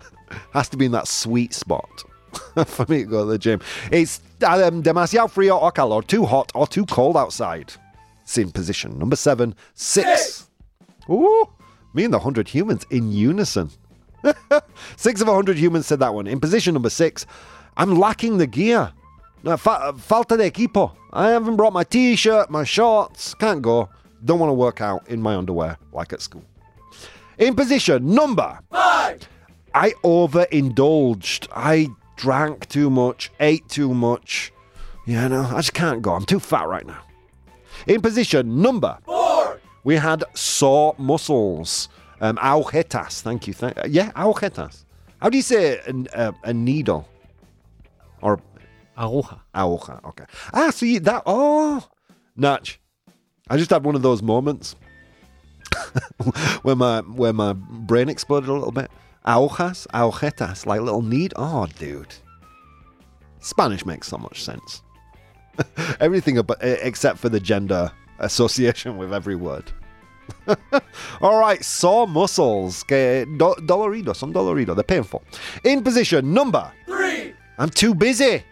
Has 0.54 0.70
to 0.70 0.78
be 0.78 0.86
in 0.86 0.92
that 0.92 1.06
sweet 1.06 1.52
spot 1.52 2.04
for 2.66 2.86
me 2.88 2.98
to 2.98 3.04
go 3.04 3.24
to 3.24 3.30
the 3.30 3.38
gym. 3.38 3.60
It's 3.90 4.20
um, 4.42 4.82
demasiado 4.82 5.30
frío 5.30 5.60
o 5.60 5.70
calor, 5.70 6.02
too 6.02 6.24
hot 6.24 6.52
or 6.54 6.66
too 6.66 6.86
cold 6.86 7.16
outside. 7.16 7.72
It's 8.22 8.38
in 8.38 8.50
position 8.50 8.98
number 8.98 9.16
seven, 9.16 9.54
six. 9.74 10.48
Ooh, 11.10 11.48
me 11.92 12.04
and 12.04 12.12
the 12.12 12.18
100 12.18 12.48
humans 12.48 12.86
in 12.90 13.12
unison. 13.12 13.70
six 14.96 15.20
of 15.20 15.28
100 15.28 15.58
humans 15.58 15.86
said 15.86 16.00
that 16.00 16.14
one. 16.14 16.26
In 16.26 16.40
position 16.40 16.74
number 16.74 16.90
six, 16.90 17.26
I'm 17.76 17.98
lacking 17.98 18.38
the 18.38 18.46
gear. 18.46 18.92
Falta 19.44 20.38
de 20.38 20.50
equipo. 20.50 20.92
I 21.12 21.28
haven't 21.28 21.56
brought 21.56 21.72
my 21.72 21.84
t 21.84 22.16
shirt, 22.16 22.50
my 22.50 22.64
shorts. 22.64 23.34
Can't 23.34 23.60
go. 23.60 23.88
Don't 24.24 24.38
want 24.38 24.48
to 24.48 24.54
work 24.54 24.80
out 24.80 25.06
in 25.08 25.20
my 25.20 25.36
underwear 25.36 25.76
like 25.92 26.12
at 26.12 26.22
school. 26.22 26.44
In 27.36 27.54
position 27.54 28.14
number 28.14 28.58
five, 28.70 29.28
I 29.74 29.92
overindulged. 30.02 31.48
I 31.54 31.88
drank 32.16 32.68
too 32.68 32.90
much, 32.90 33.30
ate 33.40 33.68
too 33.68 33.94
much. 33.94 34.52
Yeah, 35.06 35.28
no, 35.28 35.42
I 35.42 35.56
just 35.56 35.74
can't 35.74 36.00
go. 36.02 36.14
I'm 36.14 36.24
too 36.24 36.40
fat 36.40 36.66
right 36.68 36.86
now. 36.86 37.02
In 37.86 38.00
position 38.00 38.62
number 38.62 38.98
four, 39.04 39.60
we 39.84 39.96
had 39.96 40.24
sore 40.34 40.94
muscles. 40.98 41.88
Um, 42.20 42.36
agujetas. 42.36 43.20
Thank 43.20 43.46
you. 43.46 43.52
Thank, 43.52 43.76
yeah, 43.88 44.12
agujetas. 44.12 44.84
How 45.20 45.28
do 45.28 45.36
you 45.36 45.42
say 45.42 45.78
a, 45.78 46.28
a, 46.28 46.34
a 46.44 46.54
needle? 46.54 47.08
Or 48.22 48.40
Aguja. 48.96 49.40
aguja. 49.54 50.02
Okay. 50.04 50.24
Ah, 50.52 50.70
see 50.70 50.98
that. 51.00 51.22
Oh, 51.26 51.86
Natch. 52.36 52.80
I 53.50 53.56
just 53.58 53.70
had 53.70 53.84
one 53.84 53.94
of 53.94 54.02
those 54.02 54.22
moments 54.22 54.74
where 56.62 56.76
my 56.76 57.00
where 57.00 57.32
my 57.32 57.52
brain 57.52 58.08
exploded 58.08 58.48
a 58.48 58.52
little 58.52 58.72
bit. 58.72 58.90
Agujas, 59.26 59.86
agujetas, 59.88 60.66
like 60.66 60.80
little 60.80 61.02
need. 61.02 61.32
Oh, 61.36 61.66
dude. 61.78 62.14
Spanish 63.40 63.86
makes 63.86 64.08
so 64.08 64.18
much 64.18 64.42
sense. 64.42 64.82
Everything 66.00 66.38
about, 66.38 66.58
except 66.60 67.18
for 67.18 67.28
the 67.28 67.40
gender 67.40 67.90
association 68.18 68.96
with 68.96 69.12
every 69.12 69.36
word. 69.36 69.72
All 71.20 71.38
right, 71.38 71.64
sore 71.64 72.06
muscles. 72.06 72.82
Que 72.84 73.24
do, 73.24 73.54
dolorido, 73.60 74.14
son 74.14 74.32
dolorido. 74.32 74.74
They're 74.74 74.82
painful. 74.82 75.22
In 75.64 75.82
position 75.82 76.32
number 76.32 76.70
three. 76.86 77.34
I'm 77.58 77.70
too 77.70 77.94
busy. 77.94 78.42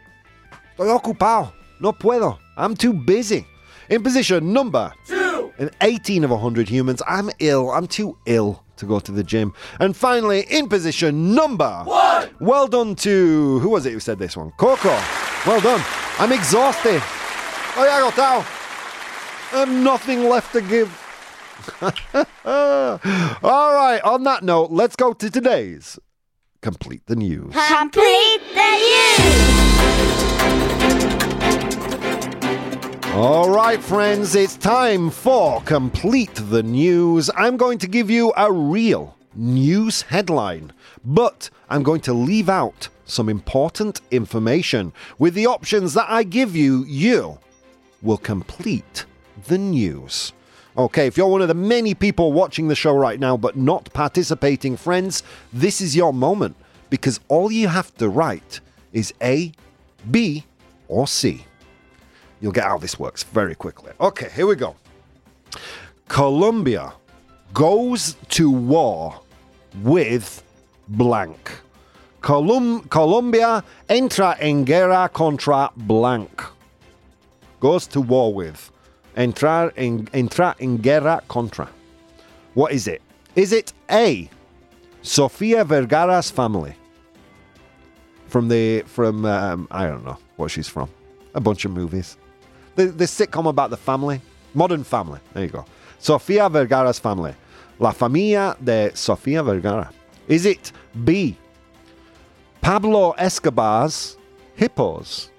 Estoy 0.76 0.98
ocupado. 1.00 1.52
No 1.80 1.92
puedo. 1.92 2.38
I'm 2.56 2.74
too 2.74 2.92
busy. 2.92 3.46
In 3.88 4.02
position 4.02 4.52
number 4.52 4.92
two. 5.06 5.52
In 5.58 5.70
18 5.80 6.24
of 6.24 6.30
100 6.30 6.68
humans, 6.68 7.02
I'm 7.06 7.30
ill. 7.40 7.70
I'm 7.70 7.86
too 7.86 8.16
ill 8.26 8.61
to 8.76 8.86
go 8.86 9.00
to 9.00 9.12
the 9.12 9.22
gym. 9.22 9.54
And 9.80 9.96
finally, 9.96 10.46
in 10.50 10.68
position 10.68 11.34
number 11.34 11.82
one. 11.84 12.30
Well 12.40 12.66
done 12.66 12.94
to 12.96 13.58
who 13.60 13.68
was 13.68 13.86
it 13.86 13.92
who 13.92 14.00
said 14.00 14.18
this 14.18 14.36
one? 14.36 14.52
Coco. 14.58 14.98
Well 15.46 15.60
done. 15.60 15.82
I'm 16.18 16.32
exhausted. 16.32 17.02
Oh 17.74 17.84
yeah, 17.84 18.00
agotado. 18.00 18.46
I 19.52 19.58
have 19.60 19.70
nothing 19.70 20.28
left 20.28 20.52
to 20.52 20.60
give. 20.62 20.98
All 22.44 23.74
right, 23.74 24.00
on 24.02 24.24
that 24.24 24.42
note, 24.42 24.70
let's 24.70 24.96
go 24.96 25.12
to 25.12 25.30
today's 25.30 25.98
Complete 26.62 27.02
the 27.06 27.16
News. 27.16 27.54
Complete 27.54 28.40
the 28.54 28.70
news. 28.70 29.41
All 33.14 33.50
right, 33.50 33.78
friends, 33.78 34.34
it's 34.34 34.56
time 34.56 35.10
for 35.10 35.60
Complete 35.64 36.34
the 36.34 36.62
News. 36.62 37.28
I'm 37.36 37.58
going 37.58 37.76
to 37.80 37.86
give 37.86 38.08
you 38.08 38.32
a 38.38 38.50
real 38.50 39.14
news 39.34 40.00
headline, 40.00 40.72
but 41.04 41.50
I'm 41.68 41.82
going 41.82 42.00
to 42.02 42.14
leave 42.14 42.48
out 42.48 42.88
some 43.04 43.28
important 43.28 44.00
information. 44.10 44.94
With 45.18 45.34
the 45.34 45.46
options 45.46 45.92
that 45.92 46.08
I 46.08 46.22
give 46.22 46.56
you, 46.56 46.86
you 46.86 47.38
will 48.00 48.16
complete 48.16 49.04
the 49.46 49.58
news. 49.58 50.32
Okay, 50.78 51.06
if 51.06 51.18
you're 51.18 51.28
one 51.28 51.42
of 51.42 51.48
the 51.48 51.54
many 51.54 51.92
people 51.92 52.32
watching 52.32 52.68
the 52.68 52.74
show 52.74 52.96
right 52.96 53.20
now 53.20 53.36
but 53.36 53.58
not 53.58 53.92
participating, 53.92 54.74
friends, 54.74 55.22
this 55.52 55.82
is 55.82 55.94
your 55.94 56.14
moment 56.14 56.56
because 56.88 57.20
all 57.28 57.52
you 57.52 57.68
have 57.68 57.94
to 57.96 58.08
write 58.08 58.60
is 58.94 59.12
A, 59.20 59.52
B, 60.10 60.44
or 60.88 61.06
C. 61.06 61.44
You'll 62.42 62.52
get 62.52 62.64
how 62.64 62.76
this 62.76 62.98
works 62.98 63.22
very 63.22 63.54
quickly. 63.54 63.92
Okay, 64.00 64.28
here 64.34 64.46
we 64.46 64.56
go. 64.56 64.74
Colombia 66.08 66.92
goes 67.54 68.16
to 68.30 68.50
war 68.50 69.20
with 69.82 70.42
blank. 70.88 71.52
Colum- 72.20 72.82
Colombia 72.88 73.62
entra 73.88 74.36
en 74.40 74.64
guerra 74.64 75.08
contra 75.12 75.70
blank. 75.76 76.42
Goes 77.60 77.86
to 77.86 78.00
war 78.00 78.34
with. 78.34 78.70
Entrar 79.16 79.72
en, 79.76 80.06
entra 80.06 80.54
en 80.58 80.78
guerra 80.78 81.22
contra. 81.28 81.68
What 82.54 82.72
is 82.72 82.88
it? 82.88 83.02
Is 83.36 83.52
it 83.52 83.72
A. 83.90 84.28
Sofia 85.02 85.64
Vergara's 85.64 86.30
family? 86.30 86.74
From 88.26 88.48
the 88.48 88.82
from 88.86 89.24
um, 89.26 89.68
I 89.70 89.86
don't 89.86 90.04
know 90.04 90.18
what 90.36 90.50
she's 90.50 90.68
from. 90.68 90.88
A 91.34 91.40
bunch 91.40 91.64
of 91.64 91.70
movies. 91.70 92.16
The, 92.74 92.86
the 92.86 93.04
sitcom 93.04 93.48
about 93.48 93.70
the 93.70 93.76
family. 93.76 94.20
Modern 94.54 94.84
Family. 94.84 95.20
There 95.32 95.44
you 95.44 95.50
go. 95.50 95.64
Sofia 95.98 96.48
Vergara's 96.48 96.98
family. 96.98 97.34
La 97.78 97.92
familia 97.92 98.56
de 98.62 98.90
Sofia 98.94 99.42
Vergara. 99.42 99.90
Is 100.28 100.46
it 100.46 100.72
B. 101.04 101.36
Pablo 102.60 103.12
Escobar's 103.18 104.16
hippos? 104.56 105.30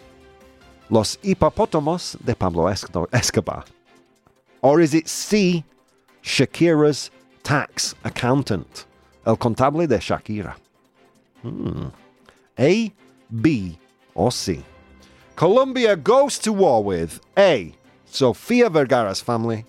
Los 0.90 1.18
hipopótamos 1.18 2.18
de 2.24 2.36
Pablo 2.36 2.68
Escobar. 2.68 3.66
Or 4.62 4.82
is 4.82 4.94
it 4.94 5.08
C. 5.08 5.64
Shakira's 6.24 7.12
tax 7.44 7.96
accountant? 8.04 8.86
El 9.26 9.38
contable 9.38 9.88
de 9.88 9.98
Shakira. 9.98 10.56
Hmm. 11.42 11.88
A, 12.60 12.94
B, 13.42 13.78
or 14.16 14.32
C? 14.32 14.64
Colombia 15.36 15.96
goes 15.96 16.38
to 16.40 16.54
war 16.54 16.84
with 16.84 17.20
A. 17.38 17.74
Sofia 18.06 18.70
Vergara's 18.70 19.20
family, 19.20 19.66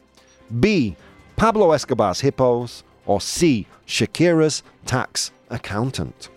B. 0.60 0.96
Pablo 1.36 1.72
Escobar's 1.72 2.20
hippos, 2.20 2.84
or 3.06 3.20
C. 3.20 3.66
Shakira's 3.86 4.62
tax 4.84 5.30
accountant. 5.50 6.28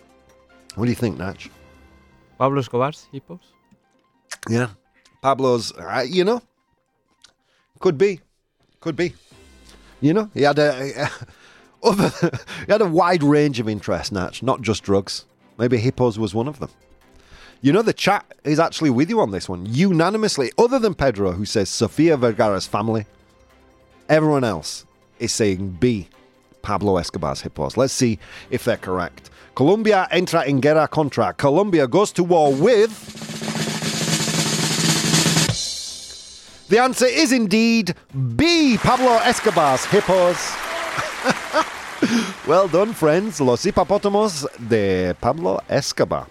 What 0.75 0.85
do 0.85 0.91
you 0.91 0.95
think, 0.95 1.17
Natch? 1.17 1.49
Pablo 2.37 2.59
Escobar's 2.59 3.07
hippos. 3.11 3.39
Yeah. 4.49 4.69
Pablo's, 5.21 5.73
uh, 5.73 6.05
you 6.07 6.23
know, 6.23 6.41
could 7.79 7.97
be. 7.97 8.21
Could 8.79 8.95
be. 8.95 9.13
You 9.99 10.13
know, 10.13 10.29
he 10.33 10.43
had 10.43 10.59
a, 10.59 11.09
other, 11.83 12.09
he 12.65 12.71
had 12.71 12.81
a 12.81 12.85
wide 12.85 13.23
range 13.23 13.59
of 13.59 13.67
interests, 13.67 14.11
Natch, 14.11 14.41
not 14.41 14.61
just 14.61 14.83
drugs. 14.83 15.25
Maybe 15.57 15.77
hippos 15.77 16.17
was 16.17 16.33
one 16.33 16.47
of 16.47 16.59
them. 16.59 16.69
You 17.59 17.73
know, 17.73 17.81
the 17.81 17.93
chat 17.93 18.23
is 18.43 18.59
actually 18.59 18.91
with 18.91 19.09
you 19.09 19.19
on 19.19 19.31
this 19.31 19.49
one, 19.49 19.65
unanimously, 19.65 20.51
other 20.59 20.77
than 20.77 20.93
Pedro, 20.93 21.31
who 21.31 21.43
says 21.43 21.69
Sofia 21.69 22.15
Vergara's 22.15 22.67
family. 22.67 23.07
Everyone 24.07 24.43
else 24.43 24.85
is 25.17 25.31
saying 25.31 25.77
B, 25.79 26.07
Pablo 26.61 26.97
Escobar's 26.97 27.41
hippos. 27.41 27.75
Let's 27.75 27.93
see 27.93 28.19
if 28.51 28.63
they're 28.63 28.77
correct. 28.77 29.31
Colombia 29.55 30.07
entra 30.11 30.47
en 30.47 30.59
guerra 30.59 30.87
contra. 30.87 31.33
Colombia 31.33 31.87
goes 31.87 32.11
to 32.11 32.23
war 32.23 32.53
with. 32.53 32.91
The 36.69 36.79
answer 36.79 37.07
is 37.07 37.31
indeed 37.31 37.95
B, 38.35 38.77
Pablo 38.77 39.17
Escobar's 39.23 39.83
hippos. 39.85 40.37
well 42.47 42.67
done, 42.67 42.93
friends. 42.93 43.41
Los 43.41 43.63
hipopótamos 43.65 44.45
de 44.69 45.15
Pablo 45.19 45.59
Escobar. 45.67 46.27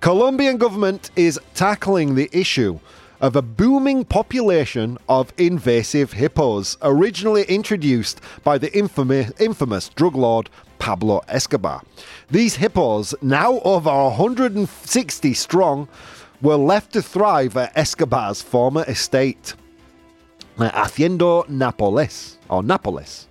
Colombian 0.00 0.58
government 0.58 1.10
is 1.16 1.40
tackling 1.54 2.14
the 2.14 2.30
issue 2.32 2.78
of 3.20 3.34
a 3.34 3.42
booming 3.42 4.04
population 4.04 4.96
of 5.08 5.32
invasive 5.36 6.12
hippos, 6.12 6.76
originally 6.82 7.42
introduced 7.48 8.20
by 8.44 8.58
the 8.58 8.72
infamous, 8.78 9.32
infamous 9.40 9.88
drug 9.88 10.14
lord 10.14 10.48
Pablo 10.78 11.20
Escobar. 11.26 11.82
These 12.30 12.54
hippos, 12.56 13.12
now 13.20 13.58
over 13.60 13.90
160 13.90 15.34
strong, 15.34 15.88
were 16.40 16.56
left 16.56 16.92
to 16.92 17.02
thrive 17.02 17.56
at 17.56 17.76
Escobar's 17.76 18.40
former 18.40 18.84
estate, 18.86 19.54
Hacienda 20.58 21.42
Nápoles, 21.48 22.36
or 22.48 22.62
Nápoles 22.62 23.27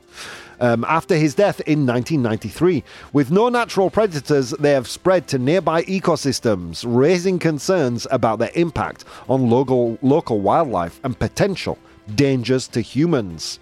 um, 0.59 0.83
after 0.85 1.15
his 1.15 1.35
death 1.35 1.59
in 1.61 1.85
1993. 1.85 2.83
With 3.13 3.31
no 3.31 3.49
natural 3.49 3.89
predators, 3.89 4.51
they 4.51 4.71
have 4.71 4.87
spread 4.87 5.27
to 5.29 5.39
nearby 5.39 5.83
ecosystems, 5.83 6.83
raising 6.87 7.39
concerns 7.39 8.07
about 8.11 8.39
their 8.39 8.51
impact 8.55 9.05
on 9.29 9.49
local, 9.49 9.97
local 10.01 10.39
wildlife 10.39 10.99
and 11.03 11.17
potential 11.17 11.77
dangers 12.15 12.67
to 12.69 12.81
humans. 12.81 13.59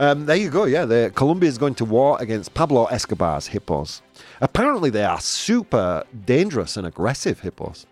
Um, 0.00 0.26
there 0.26 0.36
you 0.36 0.50
go, 0.50 0.64
yeah. 0.64 0.84
The, 0.84 1.10
Colombia 1.14 1.48
is 1.48 1.58
going 1.58 1.74
to 1.76 1.84
war 1.84 2.16
against 2.20 2.54
Pablo 2.54 2.86
Escobar's 2.86 3.48
hippos. 3.48 4.00
Apparently, 4.40 4.90
they 4.90 5.04
are 5.04 5.20
super 5.20 6.04
dangerous 6.24 6.76
and 6.76 6.86
aggressive 6.86 7.40
hippos. 7.40 7.86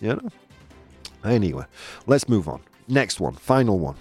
You 0.00 0.14
know? 0.16 0.28
Anyway, 1.24 1.64
let's 2.06 2.28
move 2.28 2.48
on. 2.48 2.60
Next 2.88 3.20
one, 3.20 3.34
final 3.34 3.78
one. 3.78 3.96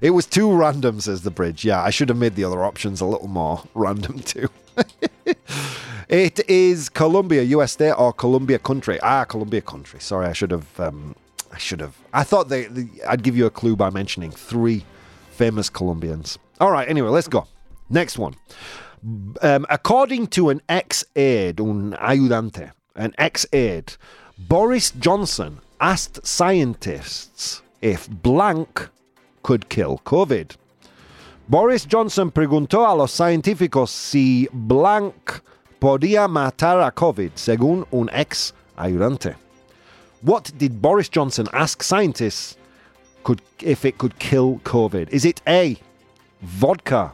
It 0.00 0.10
was 0.10 0.26
too 0.26 0.52
random, 0.52 1.00
says 1.00 1.22
the 1.22 1.30
bridge. 1.30 1.64
Yeah, 1.64 1.82
I 1.82 1.90
should 1.90 2.08
have 2.08 2.18
made 2.18 2.34
the 2.34 2.44
other 2.44 2.64
options 2.64 3.00
a 3.00 3.06
little 3.06 3.28
more 3.28 3.62
random 3.74 4.18
too. 4.24 4.48
it 6.08 6.40
is 6.48 6.88
Colombia, 6.88 7.42
US 7.42 7.72
state, 7.72 7.92
or 7.92 8.12
Colombia 8.12 8.58
country. 8.58 8.98
Ah, 9.02 9.24
Colombia 9.24 9.60
country. 9.60 10.00
Sorry, 10.00 10.26
I 10.26 10.32
should 10.32 10.50
have. 10.50 10.80
Um, 10.80 11.14
I 11.52 11.58
should 11.58 11.80
have. 11.80 11.96
I 12.12 12.22
thought 12.22 12.48
they, 12.48 12.66
they, 12.66 12.88
I'd 13.08 13.22
give 13.22 13.36
you 13.36 13.46
a 13.46 13.50
clue 13.50 13.74
by 13.74 13.90
mentioning 13.90 14.30
three 14.30 14.84
famous 15.32 15.68
Colombians. 15.68 16.38
All 16.60 16.70
right. 16.70 16.88
Anyway, 16.88 17.08
let's 17.08 17.28
go. 17.28 17.46
Next 17.88 18.18
one. 18.18 18.36
Um, 19.42 19.66
according 19.68 20.28
to 20.28 20.50
an 20.50 20.60
ex 20.68 21.04
aide, 21.16 21.60
un 21.60 21.96
ayudante, 21.98 22.72
an 22.94 23.14
ex 23.18 23.46
aide, 23.52 23.94
Boris 24.38 24.90
Johnson 24.90 25.60
asked 25.80 26.24
scientists 26.26 27.62
if 27.80 28.08
blank 28.08 28.88
could 29.42 29.68
kill 29.68 30.00
COVID. 30.04 30.56
Boris 31.48 31.84
Johnson 31.84 32.30
preguntó 32.30 32.86
a 32.86 32.94
los 32.94 33.10
científicos 33.10 33.90
si 33.90 34.48
blank 34.52 35.42
podía 35.80 36.28
matar 36.28 36.80
a 36.80 36.92
COVID, 36.92 37.32
según 37.34 37.86
un 37.90 38.08
ex 38.12 38.52
ayudante. 38.76 39.34
What 40.22 40.52
did 40.56 40.80
Boris 40.80 41.08
Johnson 41.08 41.48
ask 41.52 41.82
scientists 41.82 42.56
could 43.24 43.40
if 43.60 43.84
it 43.84 43.98
could 43.98 44.18
kill 44.18 44.60
COVID? 44.64 45.08
Is 45.10 45.24
it 45.24 45.40
A, 45.48 45.76
vodka? 46.42 47.12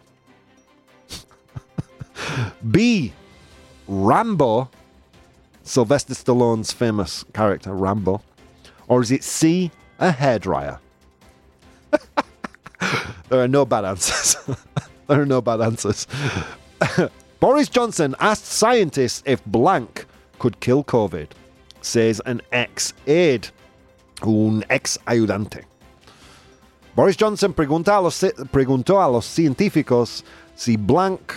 B, 2.70 3.12
Rambo, 3.88 4.68
Sylvester 5.62 6.14
Stallone's 6.14 6.72
famous 6.72 7.24
character 7.32 7.72
Rambo, 7.74 8.20
or 8.88 9.00
is 9.00 9.10
it 9.10 9.24
C, 9.24 9.70
a 9.98 10.10
hairdryer? 10.10 10.78
there 13.28 13.40
are 13.40 13.48
no 13.48 13.64
bad 13.64 13.84
answers. 13.84 14.36
there 15.06 15.20
are 15.22 15.26
no 15.26 15.40
bad 15.40 15.60
answers. 15.60 16.06
Boris 17.40 17.68
Johnson 17.68 18.14
asked 18.20 18.46
scientists 18.46 19.22
if 19.26 19.44
blank 19.44 20.06
could 20.38 20.60
kill 20.60 20.84
COVID, 20.84 21.28
says 21.80 22.20
an 22.26 22.42
ex 22.52 22.92
aide, 23.06 23.48
un 24.22 24.64
ex 24.70 24.98
ayudante. 25.06 25.64
Boris 26.94 27.16
Johnson 27.16 27.52
preguntó 27.52 27.98
a, 27.98 28.00
los, 28.00 28.24
preguntó 28.50 29.02
a 29.02 29.08
los 29.10 29.26
científicos 29.26 30.24
si 30.54 30.76
blank 30.76 31.34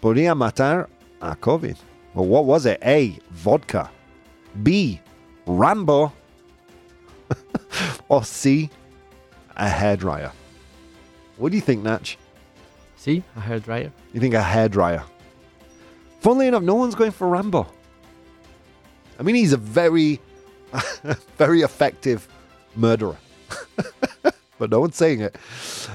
podía 0.00 0.34
matar 0.36 0.88
a 1.20 1.34
COVID. 1.34 1.76
Well, 2.14 2.26
what 2.26 2.44
was 2.44 2.66
it? 2.66 2.78
A. 2.82 3.18
Vodka. 3.30 3.90
B. 4.62 5.00
Rambo. 5.46 6.12
or 8.08 8.24
C. 8.24 8.70
A 9.56 9.68
hairdryer. 9.68 10.32
What 11.36 11.50
do 11.50 11.56
you 11.56 11.62
think, 11.62 11.82
Natch? 11.82 12.18
See, 12.96 13.22
a 13.36 13.40
hair 13.40 13.60
dryer. 13.60 13.92
You 14.12 14.20
think 14.20 14.34
a 14.34 14.42
hairdryer? 14.42 15.04
Funnily 16.20 16.48
enough, 16.48 16.62
no 16.62 16.74
one's 16.74 16.94
going 16.94 17.10
for 17.12 17.28
Rambo. 17.28 17.66
I 19.18 19.22
mean, 19.22 19.34
he's 19.34 19.52
a 19.52 19.58
very, 19.58 20.20
very 21.36 21.62
effective 21.62 22.26
murderer. 22.74 23.16
but 24.58 24.70
no 24.70 24.80
one's 24.80 24.96
saying 24.96 25.20
it. 25.20 25.36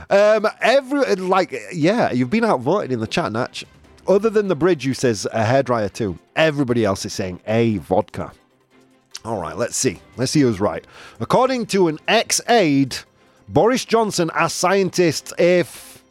Um, 0.09 0.47
every 0.62 1.16
like, 1.16 1.53
yeah, 1.74 2.12
you've 2.12 2.30
been 2.30 2.45
outvoted 2.45 2.91
in 2.91 2.99
the 2.99 3.07
chat, 3.07 3.32
Natch. 3.32 3.66
Other 4.07 4.30
than 4.30 4.47
the 4.47 4.55
bridge, 4.55 4.84
who 4.84 4.93
says 4.93 5.28
a 5.32 5.43
hairdryer 5.43 5.91
too. 5.91 6.18
Everybody 6.36 6.86
else 6.86 7.05
is 7.05 7.14
saying 7.14 7.39
a 7.45 7.78
vodka. 7.78 8.32
All 9.24 9.39
right, 9.39 9.55
let's 9.55 9.76
see. 9.76 9.99
Let's 10.18 10.32
see 10.32 10.41
who's 10.41 10.59
right. 10.59 10.86
According 11.20 11.68
to 11.68 11.88
an 11.88 11.99
ex 12.07 12.41
aide, 12.49 12.97
Boris 13.52 13.84
Johnson 13.84 14.32
asked 14.34 14.58
scientists 14.60 15.34
if 15.38 16.02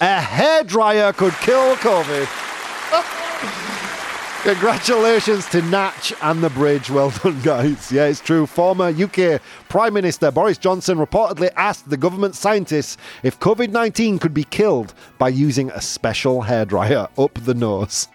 a 0.00 0.18
hairdryer 0.20 1.16
could 1.16 1.32
kill 1.34 1.76
COVID. 1.76 2.26
Congratulations 4.42 5.46
to 5.50 5.62
Natch 5.62 6.12
and 6.22 6.42
the 6.42 6.50
bridge. 6.50 6.90
Well 6.90 7.10
done, 7.10 7.40
guys. 7.42 7.92
Yeah, 7.92 8.06
it's 8.06 8.18
true. 8.18 8.46
Former 8.46 8.88
UK 8.88 9.40
Prime 9.68 9.94
Minister 9.94 10.32
Boris 10.32 10.58
Johnson 10.58 10.98
reportedly 10.98 11.50
asked 11.54 11.88
the 11.88 11.96
government 11.96 12.34
scientists 12.34 12.96
if 13.22 13.38
COVID 13.38 13.70
19 13.70 14.18
could 14.18 14.34
be 14.34 14.42
killed 14.42 14.92
by 15.18 15.28
using 15.28 15.70
a 15.70 15.80
special 15.80 16.42
hairdryer 16.42 17.08
up 17.16 17.34
the 17.44 17.54
nose. 17.54 18.08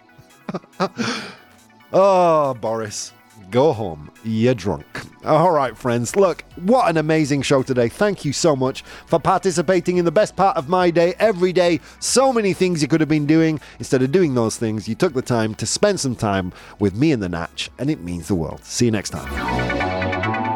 oh, 1.94 2.52
Boris. 2.52 3.14
Go 3.50 3.72
home. 3.72 4.10
You're 4.24 4.54
drunk. 4.54 4.86
All 5.24 5.50
right, 5.50 5.76
friends. 5.76 6.16
Look, 6.16 6.44
what 6.56 6.88
an 6.88 6.96
amazing 6.96 7.42
show 7.42 7.62
today. 7.62 7.88
Thank 7.88 8.24
you 8.24 8.32
so 8.32 8.54
much 8.54 8.82
for 9.06 9.18
participating 9.18 9.96
in 9.96 10.04
the 10.04 10.12
best 10.12 10.36
part 10.36 10.56
of 10.56 10.68
my 10.68 10.90
day 10.90 11.14
every 11.18 11.52
day. 11.52 11.80
So 11.98 12.32
many 12.32 12.52
things 12.52 12.82
you 12.82 12.88
could 12.88 13.00
have 13.00 13.08
been 13.08 13.26
doing. 13.26 13.60
Instead 13.78 14.02
of 14.02 14.12
doing 14.12 14.34
those 14.34 14.56
things, 14.56 14.88
you 14.88 14.94
took 14.94 15.14
the 15.14 15.22
time 15.22 15.54
to 15.56 15.66
spend 15.66 15.98
some 15.98 16.16
time 16.16 16.52
with 16.78 16.94
me 16.94 17.12
and 17.12 17.22
the 17.22 17.28
Natch, 17.28 17.70
and 17.78 17.90
it 17.90 18.00
means 18.00 18.28
the 18.28 18.34
world. 18.34 18.64
See 18.64 18.84
you 18.84 18.90
next 18.90 19.10
time. 19.10 20.47